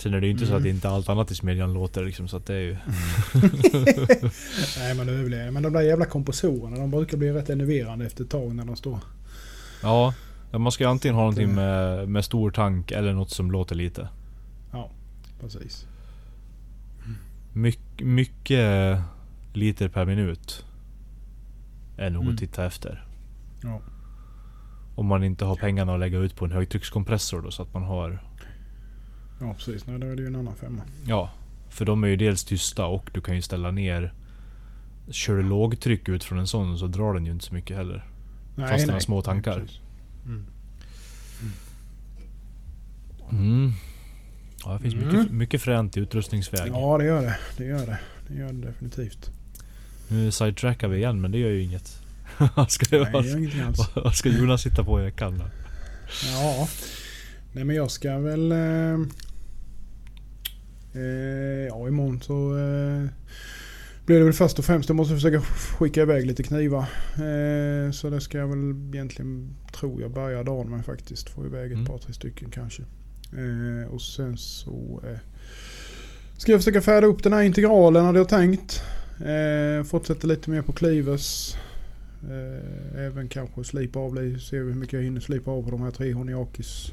Sen 0.05 0.13
är 0.13 0.21
det 0.21 0.27
ju 0.27 0.31
inte 0.33 0.45
så 0.45 0.51
Mm. 0.51 0.63
att 0.63 0.67
inte 0.67 0.89
allt 0.89 1.09
annat 1.09 1.31
i 1.31 1.35
smedjan 1.35 1.73
låter 1.73 2.05
liksom. 2.05 2.27
Så 2.27 2.37
att 2.37 2.45
det 2.45 2.53
är 2.53 2.59
ju... 2.59 2.73
Nej 4.79 4.95
men 4.95 5.07
det 5.07 5.29
det. 5.29 5.51
Men 5.51 5.63
de 5.63 5.73
där 5.73 5.81
jävla 5.81 6.05
kompressorerna 6.05 6.77
de 6.77 6.91
brukar 6.91 7.17
bli 7.17 7.31
rätt 7.33 7.49
enerverande 7.49 8.05
efter 8.05 8.23
ett 8.23 8.29
tag 8.29 8.55
när 8.55 8.65
de 8.65 8.75
står. 8.75 8.99
Ja. 9.83 10.13
Man 10.51 10.71
ska 10.71 10.83
ju 10.83 10.89
antingen 10.89 11.15
ha 11.15 11.21
någonting 11.21 11.55
med, 11.55 12.09
med 12.09 12.25
stor 12.25 12.51
tank 12.51 12.91
eller 12.91 13.13
något 13.13 13.29
som 13.29 13.51
låter 13.51 13.75
lite. 13.75 14.09
Ja, 14.71 14.91
precis. 15.41 15.87
My, 17.53 17.73
mycket 17.97 18.99
liter 19.53 19.89
per 19.89 20.05
minut. 20.05 20.65
Är 21.97 22.09
nog 22.09 22.21
Mm. 22.23 22.33
att 22.33 22.39
titta 22.39 22.65
efter. 22.65 23.05
Ja. 23.63 23.81
Om 24.95 25.05
man 25.05 25.23
inte 25.23 25.45
har 25.45 25.55
pengarna 25.55 25.93
att 25.93 25.99
lägga 25.99 26.17
ut 26.19 26.35
på 26.35 26.45
en 26.45 26.51
högtryckskompressor 26.51 27.41
då 27.41 27.51
så 27.51 27.61
att 27.63 27.73
man 27.73 27.83
har... 27.83 28.23
Ja 29.39 29.53
precis. 29.53 29.87
Nej, 29.87 29.99
då 29.99 30.07
är 30.07 30.15
det 30.15 30.21
ju 30.21 30.27
en 30.27 30.35
annan 30.35 30.55
femma. 30.55 30.81
Ja. 31.07 31.29
För 31.69 31.85
de 31.85 32.03
är 32.03 32.07
ju 32.07 32.15
dels 32.15 32.43
tysta 32.43 32.85
och 32.85 33.09
du 33.13 33.21
kan 33.21 33.35
ju 33.35 33.41
ställa 33.41 33.71
ner... 33.71 34.13
Kör 35.09 35.35
du 35.37 35.43
lågtryck 35.43 36.09
ut 36.09 36.23
från 36.23 36.39
en 36.39 36.47
sån 36.47 36.77
så 36.77 36.87
drar 36.87 37.13
den 37.13 37.25
ju 37.25 37.31
inte 37.31 37.45
så 37.45 37.53
mycket 37.53 37.77
heller. 37.77 38.07
Nej, 38.55 38.69
Fast 38.71 38.85
den 38.85 38.93
har 38.93 38.99
små 38.99 39.21
tankar. 39.21 39.59
precis. 39.59 39.79
Mm. 40.25 40.45
Mm. 43.31 43.71
Ja, 44.65 44.73
det 44.73 44.79
finns 44.79 44.93
Mm. 44.93 45.07
mycket, 45.17 45.31
mycket 45.31 45.61
fränt 45.61 45.97
i 45.97 45.99
utrustningsväg. 45.99 46.71
Ja 46.73 46.97
det 46.97 47.05
gör 47.05 47.21
det. 47.21 47.37
Det 47.57 47.65
gör 47.65 47.85
det. 47.85 47.99
Det 48.27 48.33
gör 48.35 48.53
det 48.53 48.67
definitivt. 48.67 49.29
Nu 50.07 50.31
sidetrackar 50.31 50.87
vi 50.87 50.97
igen 50.97 51.21
men 51.21 51.31
det 51.31 51.37
gör 51.37 51.49
ju 51.49 51.63
inget. 51.63 51.99
vad, 52.55 52.71
ska, 52.71 52.85
Nej, 52.99 53.11
vad, 53.13 53.25
alls. 53.67 53.89
vad 53.95 54.15
ska 54.15 54.29
Jonas 54.29 54.65
hitta 54.65 54.83
på 54.83 55.01
i 55.01 55.03
veckan 55.03 55.37
då? 55.37 55.45
Ja. 56.31 56.67
Nej 57.53 57.63
men 57.63 57.75
jag 57.75 57.91
ska 57.91 58.17
väl... 58.17 58.51
Eh, 58.51 58.97
ja 61.69 61.87
imorgon 61.87 62.21
så 62.21 62.57
eh, 62.57 63.09
blir 64.05 64.17
det 64.19 64.23
väl 64.23 64.33
först 64.33 64.59
och 64.59 64.65
främst. 64.65 64.89
Jag 64.89 64.95
måste 64.95 65.13
försöka 65.15 65.41
skicka 65.41 66.01
iväg 66.01 66.25
lite 66.25 66.43
knivar. 66.43 66.85
Eh, 67.15 67.91
så 67.91 68.09
det 68.09 68.21
ska 68.21 68.37
jag 68.37 68.47
väl 68.47 68.71
egentligen, 68.93 69.55
tror 69.79 70.01
jag, 70.01 70.11
börja 70.11 70.43
dagen 70.43 70.69
med 70.69 70.85
faktiskt. 70.85 71.29
Få 71.29 71.45
iväg 71.45 71.65
ett 71.71 71.77
Mm. 71.77 71.85
par, 71.85 71.97
tre 71.97 72.13
stycken 72.13 72.49
kanske. 72.51 72.81
Eh, 73.33 73.93
och 73.93 74.01
sen 74.01 74.37
så 74.37 75.01
eh, 75.07 75.19
ska 76.37 76.51
jag 76.51 76.61
försöka 76.61 76.81
färda 76.81 77.07
upp 77.07 77.23
den 77.23 77.33
här 77.33 77.41
integralen 77.43 78.05
hade 78.05 78.19
jag 78.19 78.29
tänkt. 78.29 78.83
Eh, 79.19 79.83
fortsätta 79.85 80.27
lite 80.27 80.49
mer 80.49 80.61
på 80.61 80.71
Clivers. 80.73 81.55
Eh, 82.23 82.99
även 83.05 83.27
kanske 83.29 83.63
slipa 83.63 83.99
av 83.99 84.15
lite, 84.15 84.39
se 84.39 84.57
hur 84.57 84.73
mycket 84.73 84.93
jag 84.93 85.01
hinner 85.03 85.21
slipa 85.21 85.51
av 85.51 85.63
på 85.63 85.71
de 85.71 85.81
här 85.81 85.91
tre 85.91 86.13
Honiakis 86.13 86.91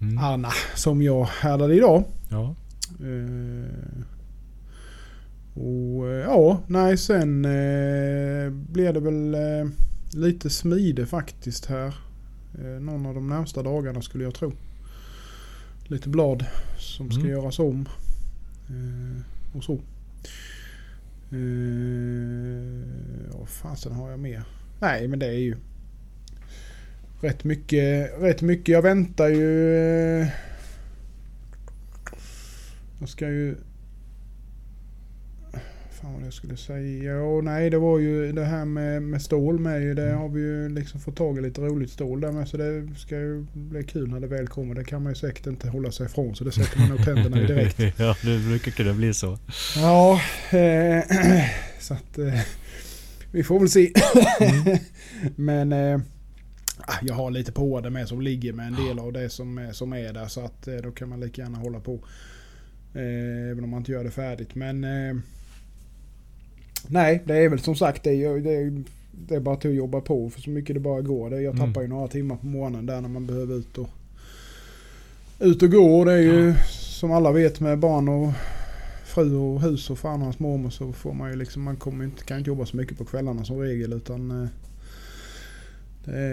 Mm. 0.00 0.18
Anna 0.18 0.48
som 0.74 1.02
jag 1.02 1.24
härdade 1.24 1.74
idag. 1.74 2.04
Ja. 2.28 2.54
Eh, 3.00 4.02
och 5.62 6.08
eh, 6.08 6.20
ja, 6.24 6.62
nej 6.66 6.96
sen 6.96 7.44
eh, 7.44 8.50
blir 8.50 8.92
det 8.92 9.00
väl 9.00 9.34
eh, 9.34 9.70
lite 10.14 10.50
smide 10.50 11.06
faktiskt 11.06 11.66
här. 11.66 11.94
Eh, 12.58 12.80
någon 12.80 13.06
av 13.06 13.14
de 13.14 13.28
närmsta 13.28 13.62
dagarna 13.62 14.02
skulle 14.02 14.24
jag 14.24 14.34
tro. 14.34 14.52
Lite 15.86 16.08
blad 16.08 16.44
som 16.78 17.10
ska 17.10 17.20
Mm. 17.20 17.32
göras 17.32 17.58
om. 17.58 17.88
Eh, 18.68 19.56
och 19.56 19.64
så. 19.64 19.72
Eh, 21.32 23.38
vad 23.38 23.48
fasen 23.48 23.92
har 23.92 24.10
jag 24.10 24.20
mer? 24.20 24.42
Nej 24.80 25.08
men 25.08 25.18
det 25.18 25.26
är 25.26 25.32
ju 25.38 25.56
rätt 27.20 27.44
mycket. 27.44 28.10
Rätt 28.20 28.42
mycket. 28.42 28.68
Jag 28.68 28.82
väntar 28.82 29.28
ju. 29.28 30.26
Jag 33.00 33.08
ska 33.08 33.28
ju... 33.28 33.56
Fan 35.90 36.14
vad 36.14 36.22
jag 36.26 36.32
skulle 36.32 36.56
säga. 36.56 37.12
Ja, 37.12 37.40
nej 37.40 37.70
det 37.70 37.78
var 37.78 37.98
ju 37.98 38.32
det 38.32 38.44
här 38.44 38.64
med, 38.64 39.02
med 39.02 39.22
stål 39.22 39.58
med. 39.58 39.96
Det 39.96 40.02
Mm. 40.08 40.18
har 40.18 40.28
vi 40.28 40.40
ju 40.40 40.68
liksom 40.68 41.00
fått 41.00 41.16
tag 41.16 41.38
i 41.38 41.40
lite 41.40 41.60
roligt 41.60 41.90
stål 41.90 42.20
där 42.20 42.32
med. 42.32 42.48
Så 42.48 42.56
det 42.56 42.88
ska 42.96 43.16
ju 43.16 43.46
bli 43.52 43.82
kul 43.84 44.08
när 44.10 44.20
det 44.20 44.26
väl 44.26 44.46
kommer. 44.48 44.74
Det 44.74 44.84
kan 44.84 45.02
man 45.02 45.12
ju 45.12 45.16
säkert 45.16 45.46
inte 45.46 45.68
hålla 45.68 45.92
sig 45.92 46.06
ifrån. 46.06 46.34
Så 46.34 46.44
det 46.44 46.52
sätter 46.52 46.78
man 46.78 46.88
nog 46.88 47.04
tänderna 47.04 47.40
i 47.42 47.46
direkt. 47.46 47.78
ja, 47.98 48.16
det 48.22 48.38
brukar 48.48 48.70
kunna 48.72 48.92
bli 48.94 49.14
så. 49.14 49.38
Ja, 49.76 50.20
eh, 50.50 51.04
så 51.80 51.94
att 51.94 52.18
eh, 52.18 52.40
vi 53.32 53.42
får 53.44 53.60
väl 53.60 53.68
se. 53.68 53.92
Mm. 54.40 54.78
Men 55.36 55.72
eh, 55.72 56.00
ah, 56.78 56.94
jag 57.02 57.14
har 57.14 57.30
lite 57.30 57.52
på 57.52 57.80
det 57.80 57.90
med 57.90 58.08
som 58.08 58.20
ligger 58.20 58.52
med 58.52 58.66
en 58.66 58.74
del 58.86 58.98
av 58.98 59.12
det 59.12 59.30
som, 59.30 59.58
är- 59.58 59.72
som 59.72 59.92
är 59.92 60.12
där. 60.12 60.26
Så 60.26 60.44
att 60.44 60.68
eh, 60.68 60.76
då 60.76 60.90
kan 60.90 61.08
man 61.08 61.20
lika 61.20 61.42
gärna 61.42 61.58
hålla 61.58 61.80
på. 61.80 62.00
Eh, 62.94 63.50
även 63.50 63.64
om 63.64 63.70
man 63.70 63.78
inte 63.80 63.92
gör 63.92 64.04
det 64.04 64.10
färdigt. 64.10 64.54
Men 64.54 64.84
eh, 64.84 65.16
nej, 66.88 67.22
det 67.26 67.36
är 67.36 67.48
väl 67.48 67.58
som 67.60 67.76
sagt 67.76 68.04
det 68.04 68.10
är, 68.24 68.38
det 68.40 68.54
är, 68.54 68.82
det 69.28 69.34
är 69.34 69.40
bara 69.40 69.56
till 69.56 69.70
att 69.70 69.76
jobba 69.76 70.00
på 70.00 70.30
för 70.30 70.40
så 70.40 70.50
mycket 70.50 70.74
det 70.76 70.80
bara 70.80 71.00
går. 71.00 71.30
Det, 71.30 71.40
jag 71.42 71.54
Mm. 71.54 71.66
tappar 71.68 71.82
ju 71.82 71.88
några 71.88 72.08
timmar 72.08 72.36
på 72.36 72.46
morgonen 72.46 72.86
där 72.86 73.00
när 73.00 73.08
man 73.08 73.26
behöver 73.26 73.54
ut 73.54 73.78
och, 73.78 73.88
ut 75.40 75.62
och 75.62 75.70
gå. 75.70 76.04
Det 76.04 76.12
är 76.12 76.18
ju 76.18 76.54
som 76.70 77.12
alla 77.12 77.32
vet 77.32 77.60
med 77.60 77.78
barn 77.78 78.08
och 78.08 78.32
fru 79.04 79.34
och 79.36 79.62
hus 79.62 79.90
och 79.90 79.98
fan 79.98 80.20
och 80.20 80.24
hans 80.24 80.38
mormor 80.38 80.70
så 80.70 80.92
får 80.92 81.12
man 81.14 81.30
ju 81.30 81.36
liksom, 81.36 81.62
man 81.62 81.76
kommer 81.76 82.04
inte, 82.04 82.24
kan 82.24 82.38
inte 82.38 82.50
jobba 82.50 82.66
så 82.66 82.76
mycket 82.76 82.98
på 82.98 83.04
kvällarna 83.04 83.44
som 83.44 83.58
regel 83.60 83.92
utan 83.92 84.42
eh, 84.42 84.48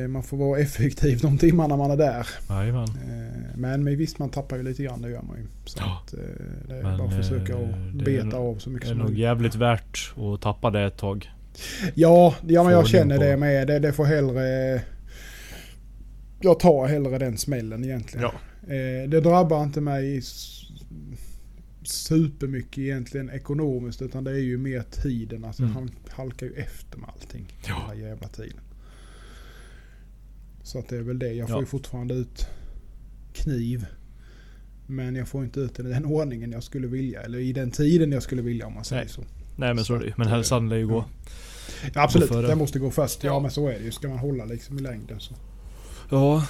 man 0.07 0.23
får 0.23 0.37
vara 0.37 0.59
effektiv 0.59 1.19
de 1.21 1.37
timmarna 1.37 1.77
man 1.77 1.91
är 1.91 1.97
där. 1.97 2.27
Jajamän. 2.49 2.83
Eh, 2.87 3.57
Men 3.57 3.83
men 3.83 3.97
visst, 3.97 4.19
man 4.19 4.29
tappar 4.29 4.57
ju 4.57 4.63
lite 4.63 4.83
grann, 4.83 5.01
det 5.01 5.09
gör 5.09 5.21
man 5.21 5.37
ju. 5.37 5.45
Så 5.65 5.77
Ja. 5.81 6.01
att, 6.03 6.13
eh, 6.13 6.19
det 6.67 6.73
är 6.75 6.83
Men, 6.83 6.97
bara 6.97 7.07
att 7.07 7.15
försöka 7.15 7.53
eh, 7.53 7.59
att 7.59 7.97
det 7.97 8.01
är 8.01 8.05
beta 8.05 8.25
nog- 8.25 8.33
av 8.55 8.57
så 8.59 8.69
Det 8.69 8.73
mycket 8.73 8.87
är 8.87 8.91
som 8.91 8.97
nog 8.97 9.07
möjligt. 9.07 9.21
jävligt 9.23 9.55
värt 9.55 10.13
att 10.17 10.41
tappa 10.41 10.69
det 10.71 10.81
ett 10.81 10.97
tag. 10.97 11.29
Ja, 11.93 12.35
ja 12.47 12.63
men 12.63 12.71
jag 12.73 12.87
känner 12.87 13.19
det 13.19 13.37
med. 13.37 13.67
Det, 13.67 13.79
det 13.79 13.93
får 13.93 14.05
hellre... 14.05 14.81
Jag 16.41 16.59
tar 16.59 16.87
hellre 16.87 17.17
den 17.17 17.37
smällen 17.37 17.83
egentligen. 17.83 18.23
Ja. 18.31 18.73
Eh, 18.73 19.09
det 19.09 19.21
drabbar 19.21 19.63
inte 19.63 19.81
mig 19.81 20.21
supermycket 21.83 22.77
egentligen 22.77 23.29
ekonomiskt 23.29 24.01
utan 24.01 24.23
det 24.23 24.31
är 24.31 24.35
ju 24.43 24.57
mer 24.57 24.83
tiden. 25.01 25.45
Alltså 25.45 25.63
Mm. 25.63 25.75
han 25.75 25.91
halkar 26.09 26.45
ju 26.47 26.53
efter 26.53 26.97
med 26.97 27.09
allting. 27.09 27.45
Ja. 27.67 27.73
Den 27.73 27.97
här 28.01 28.07
jävla 28.09 28.27
tiden. 28.27 28.59
Så 30.65 30.79
att 30.79 30.89
det 30.89 30.97
är 30.97 31.01
väl 31.01 31.19
det. 31.19 31.33
Jag 31.33 31.47
får 31.47 31.57
Ja. 31.57 31.61
ju 31.61 31.65
fortfarande 31.65 32.13
ut 32.13 32.47
kniv. 33.33 33.85
Men 34.87 35.15
jag 35.15 35.27
får 35.27 35.43
inte 35.43 35.59
ut 35.59 35.75
den 35.75 35.87
i 35.87 35.89
den 35.89 36.05
ordningen 36.15 36.51
jag 36.51 36.63
skulle 36.63 36.87
vilja. 36.87 37.21
Eller 37.21 37.39
i 37.39 37.53
den 37.53 37.71
tiden 37.71 38.11
jag 38.11 38.23
skulle 38.23 38.41
vilja 38.41 38.67
om 38.67 38.73
man 38.73 38.83
säger 38.83 39.01
Nej. 39.03 39.11
så. 39.11 39.23
Nej 39.57 39.73
men 39.73 39.85
så 39.85 39.95
är 39.95 39.99
det 39.99 40.05
ju. 40.05 40.13
Men 40.17 40.27
hälsan 40.27 40.69
lär 40.69 40.77
ju 40.77 40.87
gå. 40.87 41.05
Ja, 41.93 42.03
absolut, 42.03 42.29
Gå 42.29 42.41
det 42.41 42.55
måste 42.55 42.79
gå 42.79 42.91
först. 42.91 43.23
Ja, 43.23 43.33
Ja. 43.33 43.39
men 43.39 43.51
så 43.51 43.67
är 43.67 43.73
det 43.73 43.85
ju. 43.85 43.91
Ska 43.91 44.07
man 44.09 44.17
hålla 44.17 44.45
liksom 44.45 44.77
i 44.77 44.81
längden 44.81 45.19
så. 45.19 45.33
Ja. 46.09 46.47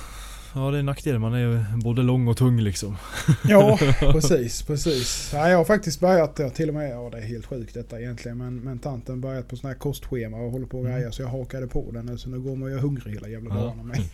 Ja 0.57 0.71
det 0.71 0.77
är 0.77 0.79
en 0.79 0.85
nackdel. 0.85 1.19
Man 1.19 1.33
är 1.33 1.77
både 1.83 2.01
lång 2.01 2.27
och 2.27 2.37
tung 2.37 2.59
liksom. 2.61 2.97
Ja, 3.47 3.77
precis, 3.99 4.61
precis. 4.63 5.31
Ja, 5.33 5.49
jag 5.49 5.57
har 5.57 5.65
faktiskt 5.65 5.99
börjat, 5.99 6.35
ja, 6.39 6.49
till 6.49 6.69
och 6.69 6.75
med, 6.75 6.91
ja 6.91 7.09
det 7.11 7.17
är 7.17 7.21
helt 7.21 7.45
sjukt 7.45 7.73
detta 7.73 7.99
egentligen, 8.01 8.37
men, 8.37 8.55
men 8.59 8.79
tanten 8.79 9.21
börjat 9.21 9.47
på 9.47 9.55
sådana 9.55 9.73
här 9.73 9.79
kostschema 9.79 10.37
och 10.37 10.51
håller 10.51 10.65
på 10.67 10.77
och 10.79 10.85
Mm. 10.85 10.97
grejer 10.97 11.11
så 11.11 11.21
jag 11.21 11.29
hakade 11.29 11.67
på 11.67 11.91
den 11.91 12.05
nu 12.05 12.17
så 12.17 12.29
nu 12.29 12.39
går 12.39 12.55
man 12.55 12.71
ju 12.71 12.77
hungrig 12.77 13.13
hela 13.13 13.27
jävla 13.27 13.55
Ja. 13.55 13.61
dagen 13.61 13.87
mig. 13.87 14.09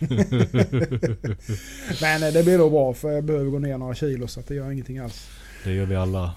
men 2.00 2.22
eh, 2.22 2.32
det 2.32 2.42
blir 2.44 2.58
då 2.58 2.70
bra 2.70 2.94
för 2.94 3.10
jag 3.10 3.24
behöver 3.24 3.50
gå 3.50 3.58
ner 3.58 3.78
några 3.78 3.94
kilo 3.94 4.26
så 4.28 4.40
att 4.40 4.46
det 4.48 4.54
gör 4.54 4.70
ingenting 4.70 4.98
alls. 4.98 5.28
Det 5.64 5.72
gör 5.72 5.86
vi 5.86 5.96
alla. 5.96 6.34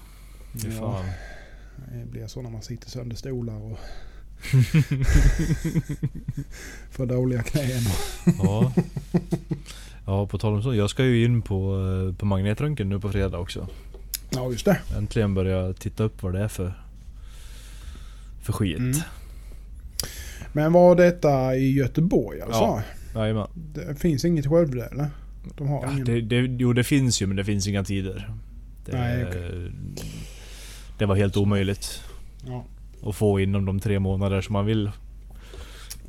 Fy 0.62 0.68
Ja. 0.80 1.04
Det 1.92 2.10
blir 2.10 2.26
så 2.26 2.42
när 2.42 2.50
man 2.50 2.62
sitter 2.62 2.90
sönder 2.90 3.16
stolar 3.16 3.54
och 3.72 3.78
får 6.90 7.06
dåliga 7.06 7.42
knän. 7.42 7.82
Ja. 8.38 8.72
Ja 10.06 10.26
på 10.26 10.38
tal 10.38 10.54
om 10.54 10.62
så. 10.62 10.74
Jag 10.74 10.90
ska 10.90 11.04
ju 11.04 11.24
in 11.24 11.42
på, 11.42 11.76
eh, 12.10 12.16
på 12.18 12.26
magnetröntgen 12.26 12.88
nu 12.88 13.00
på 13.00 13.12
fredag 13.12 13.38
också. 13.38 13.68
Ja, 14.30 14.50
just 14.50 14.64
det. 14.64 14.78
Äntligen 14.98 15.34
börja 15.34 15.56
jag 15.56 15.78
titta 15.78 16.04
upp 16.04 16.22
vad 16.22 16.32
det 16.32 16.40
är 16.40 16.48
för, 16.48 16.72
för 18.42 18.52
skit. 18.52 18.78
Mm. 18.78 18.98
Men 20.52 20.72
var 20.72 20.96
detta 20.96 21.56
i 21.56 21.72
Göteborg 21.72 22.40
alltså? 22.40 22.58
Ja. 22.60 22.82
Jajamän. 23.14 23.46
Det 23.54 24.00
finns 24.00 24.24
inget 24.24 24.46
Skövde 24.46 24.84
eller? 24.84 25.06
De 25.56 25.68
har 25.68 25.82
Ja, 25.84 25.92
ingen... 25.92 26.04
det, 26.04 26.20
det, 26.20 26.36
jo 26.36 26.72
det 26.72 26.84
finns 26.84 27.22
ju 27.22 27.26
men 27.26 27.36
det 27.36 27.44
finns 27.44 27.66
inga 27.66 27.84
tider. 27.84 28.30
Det, 28.84 28.92
Nej, 28.92 29.24
okej. 29.28 29.72
det 30.98 31.06
var 31.06 31.14
helt 31.16 31.36
omöjligt 31.36 32.02
Ja. 32.46 32.64
att 33.02 33.16
få 33.16 33.40
inom 33.40 33.64
de 33.64 33.80
tre 33.80 33.98
månader 33.98 34.40
som 34.40 34.52
man 34.52 34.66
vill 34.66 34.90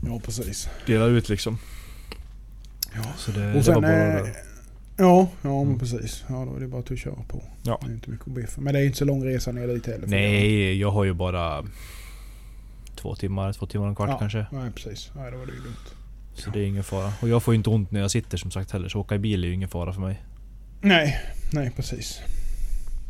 ja, 0.06 0.20
precis. 0.26 0.70
dela 0.86 1.06
ut 1.06 1.30
liksom. 1.30 1.58
Ja. 2.96 3.04
Så 3.18 3.32
det, 3.32 3.38
Och 3.48 3.52
det 3.52 3.56
var 3.56 3.62
sen... 3.64 3.82
bara... 3.82 4.20
Eh, 4.20 4.28
ja, 4.98 5.30
ja 5.42 5.50
men 5.50 5.62
Mm. 5.62 5.80
precis. 5.80 6.24
Ja, 6.30 6.46
då 6.52 6.56
är 6.56 6.60
det 6.60 6.68
bara 6.68 6.82
att 6.92 7.00
köra 7.00 7.16
på. 7.28 7.44
Ja. 7.64 7.80
Det 7.82 7.88
är 7.92 7.94
inte 7.94 8.10
mycket 8.10 8.28
att 8.28 8.34
be 8.34 8.48
för. 8.48 8.62
Men 8.62 8.74
det 8.74 8.80
är 8.80 8.84
inte 8.86 8.98
så 8.98 9.06
lång 9.06 9.26
resa 9.26 9.52
ner 9.52 9.68
dit 9.68 9.88
heller. 9.88 10.08
Nej, 10.08 10.80
jag 10.80 10.92
har 10.92 11.04
ju 11.04 11.14
bara 11.14 11.66
två 12.96 13.16
timmar, 13.16 13.54
två 13.54 13.66
timmar 13.66 13.86
och 13.86 13.90
en 13.90 13.96
kvart 13.96 14.10
Ja. 14.10 14.18
kanske. 14.20 14.46
Nej, 14.52 14.72
precis. 14.72 15.12
Nej, 15.16 15.32
då 15.32 15.38
var 15.38 15.46
det 15.46 15.52
ju 15.52 15.58
lugnt. 15.64 15.94
Så 16.34 16.50
det 16.50 16.60
är 16.60 16.66
ingen 16.66 16.84
fara. 16.84 17.14
Och 17.22 17.30
jag 17.30 17.44
får 17.44 17.54
ju 17.54 17.58
inte 17.58 17.70
ont 17.70 17.92
när 17.92 18.00
jag 18.00 18.12
sitter 18.12 18.38
som 18.38 18.52
sagt 18.52 18.72
heller. 18.72 18.90
Så 18.90 19.00
åka 19.00 19.16
i 19.16 19.20
bil 19.20 19.44
är 19.44 19.48
ju 19.48 19.54
ingen 19.54 19.70
fara 19.70 19.94
för 19.94 20.02
mig. 20.02 20.22
Nej, 20.82 21.20
nej 21.54 21.72
precis. 21.76 22.20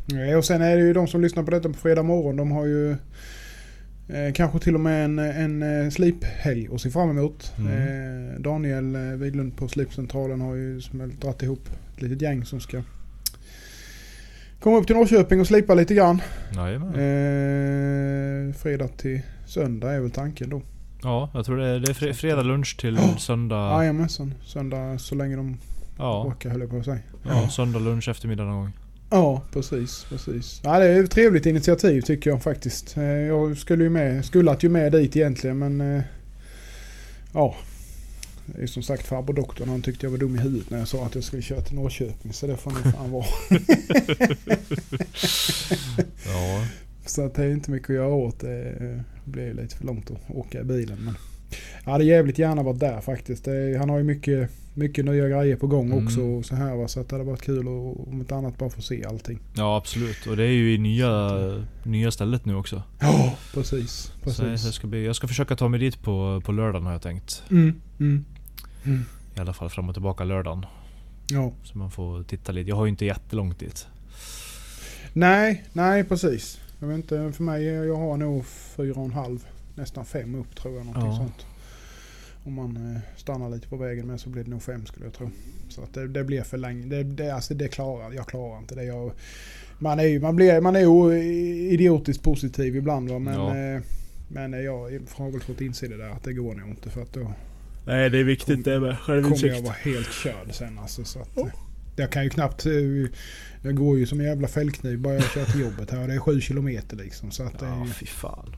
Nej, 0.05 0.35
och 0.35 0.45
sen 0.45 0.61
är 0.61 0.75
det 0.77 0.81
ju 0.81 0.93
de 0.93 1.07
som 1.07 1.21
lyssnar 1.21 1.43
på 1.43 1.51
detta 1.51 1.69
på 1.69 1.73
fredag 1.75 2.03
morgon. 2.03 2.35
De 2.35 2.51
har 2.51 2.65
ju 2.65 2.95
eh, 4.09 4.33
kanske 4.33 4.59
till 4.59 4.75
och 4.75 4.81
med 4.81 5.05
en, 5.05 5.19
en 5.19 5.83
eh, 5.83 5.89
sliphelg 5.89 6.67
att 6.73 6.81
se 6.81 6.89
fram 6.89 7.09
emot. 7.09 7.53
Mm. 7.57 7.73
Eh, 8.33 8.39
Daniel 8.39 8.95
eh, 8.95 9.01
Widlund 9.01 9.57
på 9.57 9.67
Slipcentralen 9.67 10.41
har 10.41 10.55
ju 10.55 10.81
dragit 11.21 11.43
ihop 11.43 11.69
ett 11.95 12.01
litet 12.01 12.21
gäng 12.21 12.45
som 12.45 12.59
ska 12.59 12.81
komma 14.59 14.77
upp 14.77 14.87
till 14.87 14.95
Norrköping 14.95 15.39
och 15.39 15.47
slipa 15.47 15.73
lite 15.73 15.93
grann. 15.95 16.21
Jajamän. 16.55 16.89
Eh, 16.89 18.53
fredag 18.53 18.87
till 18.97 19.21
söndag 19.45 19.91
är 19.93 19.99
väl 19.99 20.11
tanken 20.11 20.49
då. 20.49 20.61
Ja, 21.03 21.29
jag 21.33 21.45
tror 21.45 21.57
det 21.57 21.67
är, 21.67 21.79
det 21.79 21.89
är 21.89 21.93
fre- 21.93 22.13
fredag 22.13 22.41
lunch 22.41 22.77
till 22.79 22.95
Ja. 23.01 23.17
söndag. 23.17 23.71
Jajamensan. 23.83 24.33
Söndag 24.45 24.97
så 24.99 25.15
länge 25.15 25.35
de 25.35 25.57
Ja, 25.97 26.23
orkar 26.27 26.49
höll 26.49 26.59
jag 26.61 26.69
på 26.69 26.77
att 26.77 26.85
säga. 26.85 26.99
ja, 27.29 27.49
söndag 27.49 27.79
lunch 27.79 28.07
eftermiddag 28.09 28.43
någon 28.43 28.55
gång. 28.55 28.71
Ja, 29.09 29.41
precis. 29.53 30.05
precis. 30.09 30.61
Ja, 30.63 30.79
det 30.79 30.85
är 30.85 31.03
ett 31.03 31.11
trevligt 31.11 31.45
initiativ 31.45 32.01
tycker 32.01 32.29
jag 32.29 32.43
faktiskt. 32.43 32.97
Eh, 32.97 33.03
Jag 33.03 33.57
skulle 33.57 33.83
ju 33.83 33.89
med, 33.89 34.25
skulle 34.25 34.57
ju 34.59 34.69
med 34.69 34.91
dit 34.91 35.15
egentligen 35.15 35.57
men... 35.57 35.81
eh, 35.97 36.01
Ja. 37.33 37.55
Det 38.45 38.61
är 38.63 38.67
som 38.67 38.83
sagt 38.83 39.05
farbror 39.07 39.33
doktorn 39.33 39.69
han 39.69 39.81
tyckte 39.81 40.05
jag 40.05 40.11
var 40.11 40.17
dum 40.17 40.35
i 40.35 40.39
huvudet 40.39 40.69
när 40.69 40.77
jag 40.79 40.87
sa 40.87 41.05
att 41.05 41.15
jag 41.15 41.23
skulle 41.23 41.41
köra 41.41 41.61
till 41.61 41.75
Norrköping. 41.75 42.33
Så 42.33 42.47
det 42.47 42.57
får 42.57 42.71
nog 42.71 42.81
fan 42.93 43.11
vara. 43.11 43.25
Ja, 46.25 46.67
Så 47.05 47.25
att 47.25 47.35
det 47.35 47.43
är 47.43 47.49
inte 47.51 47.71
mycket 47.71 47.89
att 47.89 47.95
göra 47.95 48.07
åt. 48.13 48.39
Det 48.39 49.03
blir 49.25 49.53
lite 49.53 49.75
för 49.77 49.85
långt 49.85 50.11
att 50.11 50.35
åka 50.35 50.61
i 50.61 50.63
bilen. 50.63 50.97
Men 51.05 51.15
jag 51.85 51.91
hade 51.91 52.03
jävligt 52.03 52.39
gärna 52.39 52.63
varit 52.63 52.79
där 52.79 53.01
faktiskt. 53.01 53.47
Han 53.79 53.89
har 53.89 53.97
ju 53.97 54.03
mycket, 54.03 54.49
mycket 54.73 55.05
nya 55.05 55.27
grejer 55.29 55.55
på 55.55 55.67
gång 55.67 55.91
Mm. 55.91 56.05
också. 56.05 56.21
Och 56.21 56.45
så 56.45 56.55
här, 56.55 56.75
va? 56.75 56.87
Så 56.87 56.99
att 56.99 57.09
det 57.09 57.15
hade 57.15 57.29
varit 57.29 57.41
kul 57.41 57.59
att 57.59 58.07
om 58.07 58.21
ett 58.21 58.31
annat 58.31 58.57
bara 58.57 58.69
få 58.69 58.81
se 58.81 59.05
allting. 59.05 59.39
ja 59.55 59.77
absolut. 59.77 60.25
Och 60.27 60.37
det 60.37 60.43
är 60.43 60.51
ju 60.51 60.73
i 60.73 60.77
nya, 60.77 61.31
nya 61.83 62.11
stället 62.11 62.45
nu 62.45 62.55
också. 62.55 62.83
Ja, 62.99 63.35
precis. 63.53 63.91
Så 63.91 64.11
precis. 64.23 64.65
jag, 64.65 64.73
ska 64.73 64.87
bli, 64.87 65.05
jag 65.05 65.15
ska 65.15 65.27
försöka 65.27 65.55
ta 65.55 65.67
mig 65.67 65.79
dit 65.79 66.01
på, 66.01 66.41
på 66.45 66.51
lördagen 66.51 66.85
har 66.85 66.91
jag 66.93 67.01
tänkt. 67.01 67.43
Mm, 67.51 67.81
mm, 67.99 68.25
mm. 68.85 69.05
I 69.35 69.39
alla 69.39 69.53
fall 69.53 69.69
fram 69.69 69.89
och 69.89 69.95
tillbaka 69.95 70.23
lördagen. 70.23 70.65
Ja. 71.31 71.51
Så 71.63 71.77
man 71.77 71.91
får 71.91 72.23
titta 72.23 72.51
lite. 72.51 72.69
Jag 72.69 72.75
har 72.75 72.85
ju 72.85 72.89
inte 72.89 73.05
jättelångt 73.05 73.59
dit. 73.59 73.87
Nej, 75.13 75.63
nej 75.73 76.03
precis. 76.03 76.59
Jag 76.79 76.87
vet 76.87 76.95
inte, 76.97 77.31
för 77.31 77.43
mig, 77.43 77.63
jag 77.63 77.95
har 77.95 78.17
nog 78.17 78.45
fyra 78.45 78.93
och 78.99 79.05
en 79.05 79.11
halv, 79.11 79.45
nästan 79.77 80.05
fem 80.05 80.35
upp 80.35 80.55
tror 80.55 80.75
jag. 80.77 80.85
Någonting 80.85 81.11
Ja. 81.11 81.17
sånt. 81.17 81.45
Om 82.43 82.53
man 82.53 82.77
eh, 82.95 83.01
stannar 83.17 83.49
lite 83.49 83.67
på 83.67 83.77
vägen 83.77 84.07
med 84.07 84.19
så 84.19 84.29
blir 84.29 84.43
det 84.43 84.49
nog 84.49 84.63
fem 84.63 84.85
skulle 84.85 85.05
jag 85.05 85.13
tro. 85.13 85.29
Så 85.69 85.81
att 85.83 85.93
det, 85.93 86.07
det 86.07 86.23
blir 86.23 86.41
för 86.41 86.57
länge. 86.57 86.85
Det, 86.85 87.03
det, 87.03 87.29
alltså 87.31 87.53
det 87.53 87.67
klarar 87.67 88.13
jag. 88.13 88.27
klarar 88.27 88.57
inte 88.57 88.75
det. 88.75 88.83
Jag, 88.83 89.11
man 89.79 89.99
är 89.99 90.19
man 90.19 90.35
blir, 90.35 90.61
man 90.61 90.75
är 90.75 90.79
ju 90.79 91.23
idiotiskt 91.71 92.23
positiv 92.23 92.75
ibland 92.75 93.09
va. 93.09 93.19
Men, 93.19 93.33
Ja. 93.33 93.57
eh, 93.57 93.81
men 94.27 94.53
eh, 94.53 94.59
jag 94.59 94.99
har 95.15 95.31
väl 95.31 95.41
fått 95.41 95.61
inse 95.61 95.87
det 95.87 95.97
där 95.97 96.09
att 96.09 96.23
det 96.23 96.33
går 96.33 96.55
nog 96.55 96.69
inte. 96.69 96.89
För 96.89 97.01
att 97.01 97.13
då 97.13 97.33
Nej 97.85 98.09
det 98.09 98.17
är 98.19 98.23
viktigt 98.23 98.65
det 98.65 98.79
med 98.79 98.95
kommer 99.05 99.47
jag 99.47 99.61
vara 99.61 99.73
helt 99.73 100.11
körd 100.13 100.53
sen 100.53 100.79
alltså. 100.79 101.03
Så 101.03 101.19
att, 101.19 101.37
eh, 101.37 101.45
jag 101.95 102.11
kan 102.11 102.23
ju 102.23 102.29
knappt... 102.29 102.65
Jag 103.61 103.75
går 103.75 103.97
ju 103.97 104.05
som 104.05 104.19
en 104.19 104.25
jävla 104.25 104.47
fällkniv 104.47 104.99
bara 104.99 105.13
jag 105.13 105.23
kör 105.23 105.45
till 105.45 105.61
jobbet 105.61 105.91
här. 105.91 106.01
och 106.01 106.07
Det 106.07 106.13
är 106.13 106.19
sju 106.19 106.41
kilometer 106.41 106.97
liksom. 106.97 107.31
Så 107.31 107.43
att 107.43 107.59
det 107.59 107.65
är 107.65 107.69
Ja 107.69 107.85
ju, 107.85 107.91
fy 107.91 108.05
fan. 108.05 108.55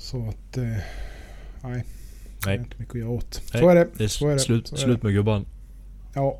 Så 0.00 0.28
att... 0.28 0.56
eh, 0.56 0.62
Nej. 0.64 1.84
Det 2.44 2.50
är 2.50 2.56
Nej. 2.56 2.56
inte 2.58 2.74
mycket 2.78 2.94
att 2.94 3.00
göra 3.00 3.10
åt. 3.10 3.42
Nej, 3.52 3.62
Så 3.62 3.68
är 3.68 3.74
det. 3.74 3.88
Det 3.96 4.04
är, 4.04 4.08
Så 4.08 4.28
är 4.28 4.32
det. 4.32 4.38
slut, 4.38 4.68
Så 4.68 4.74
är 4.74 4.78
slut 4.78 5.02
med 5.02 5.12
gubban. 5.12 5.46
Ja. 6.14 6.38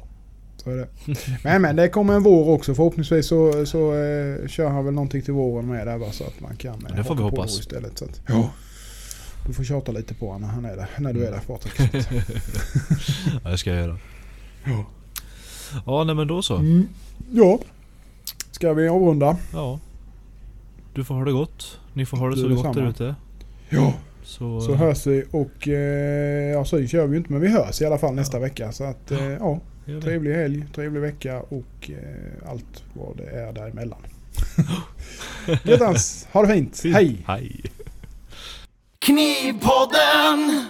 Så 0.57 0.71
är 0.71 0.77
det. 0.77 0.89
Men 1.45 1.63
men 1.63 1.77
det 1.77 1.89
kommer 1.89 2.15
en 2.15 2.23
vår 2.23 2.49
också. 2.55 2.75
Förhoppningsvis 2.75 3.27
så, 3.27 3.67
så 3.67 3.95
eh, 3.95 4.49
kör 4.49 4.69
han 4.69 4.85
väl 4.85 4.95
någonting 4.95 5.23
till 5.23 5.35
våren 5.35 5.67
med 5.67 5.87
där 5.87 5.99
bara 5.99 6.13
så 6.13 6.25
att 6.25 6.41
man 6.41 6.57
kan 6.57 6.87
eh, 6.87 6.97
Det 6.97 7.05
får 7.05 7.15
vi 7.15 7.21
på 7.21 7.29
hoppas. 7.29 7.61
istället. 7.61 7.99
Så 7.99 8.05
att, 8.05 8.21
ja. 8.29 8.51
Du 9.47 9.53
får 9.53 9.65
tjata 9.65 9.93
lite 9.93 10.15
på 10.15 10.27
honom 10.27 10.41
när 10.43 10.49
han 10.49 10.65
är 10.65 10.77
där. 10.77 10.89
När 10.99 11.13
du 11.13 11.27
är 11.27 11.31
där 11.31 11.41
Patrik. 11.47 11.95
Ja, 13.45 13.51
det 13.51 13.59
ska 13.59 13.71
jag 13.71 13.81
göra. 13.81 13.99
Ja. 14.65 14.85
Ja 15.87 16.05
nej 16.05 16.15
men 16.15 16.27
då 16.29 16.43
så. 16.43 16.57
Mm. 16.57 16.89
Ja. 17.33 17.59
Ska 18.51 18.73
vi 18.73 18.89
avrunda? 18.89 19.37
Ja. 19.53 19.79
Du 20.95 21.05
får 21.05 21.15
ha 21.15 21.25
det 21.25 21.33
gott. 21.33 21.79
Ni 21.93 22.07
får 22.07 22.17
ha 22.17 22.29
det 22.29 22.35
Du 22.35 22.43
så 22.57 22.63
gott 22.63 22.75
där 22.75 22.89
ute. 22.89 23.15
Ja. 23.71 23.95
Så, 24.23 24.61
Så 24.61 24.75
hörs 24.75 25.07
vi 25.07 25.25
och 25.31 25.69
eh, 25.69 26.53
ja 26.53 26.65
syns 26.65 26.93
gör 26.93 27.07
vi 27.07 27.13
ju 27.13 27.19
inte 27.19 27.33
men 27.33 27.41
vi 27.41 27.49
hörs 27.49 27.83
i 27.83 27.87
alla 27.87 27.99
fall 27.99 28.15
nästa 28.15 28.39
vecka. 28.39 28.73
Så 28.73 28.85
att 28.85 29.11
eh, 29.11 29.33
ja, 29.33 29.61
trevlig 30.03 30.35
helg, 30.35 30.65
trevlig 30.75 31.01
vecka 31.01 31.41
och 31.41 31.91
eh, 31.91 32.51
allt 32.51 32.85
vad 32.95 33.17
det 33.17 33.31
är 33.31 33.53
däremellan. 33.53 33.99
Göttans, 35.65 36.29
ha 36.33 36.43
det 36.43 36.55
fint. 36.55 36.79
Fint. 36.79 36.95
Hej! 36.95 37.25
Hej. 37.27 37.63
Knivpodden! 38.99 40.67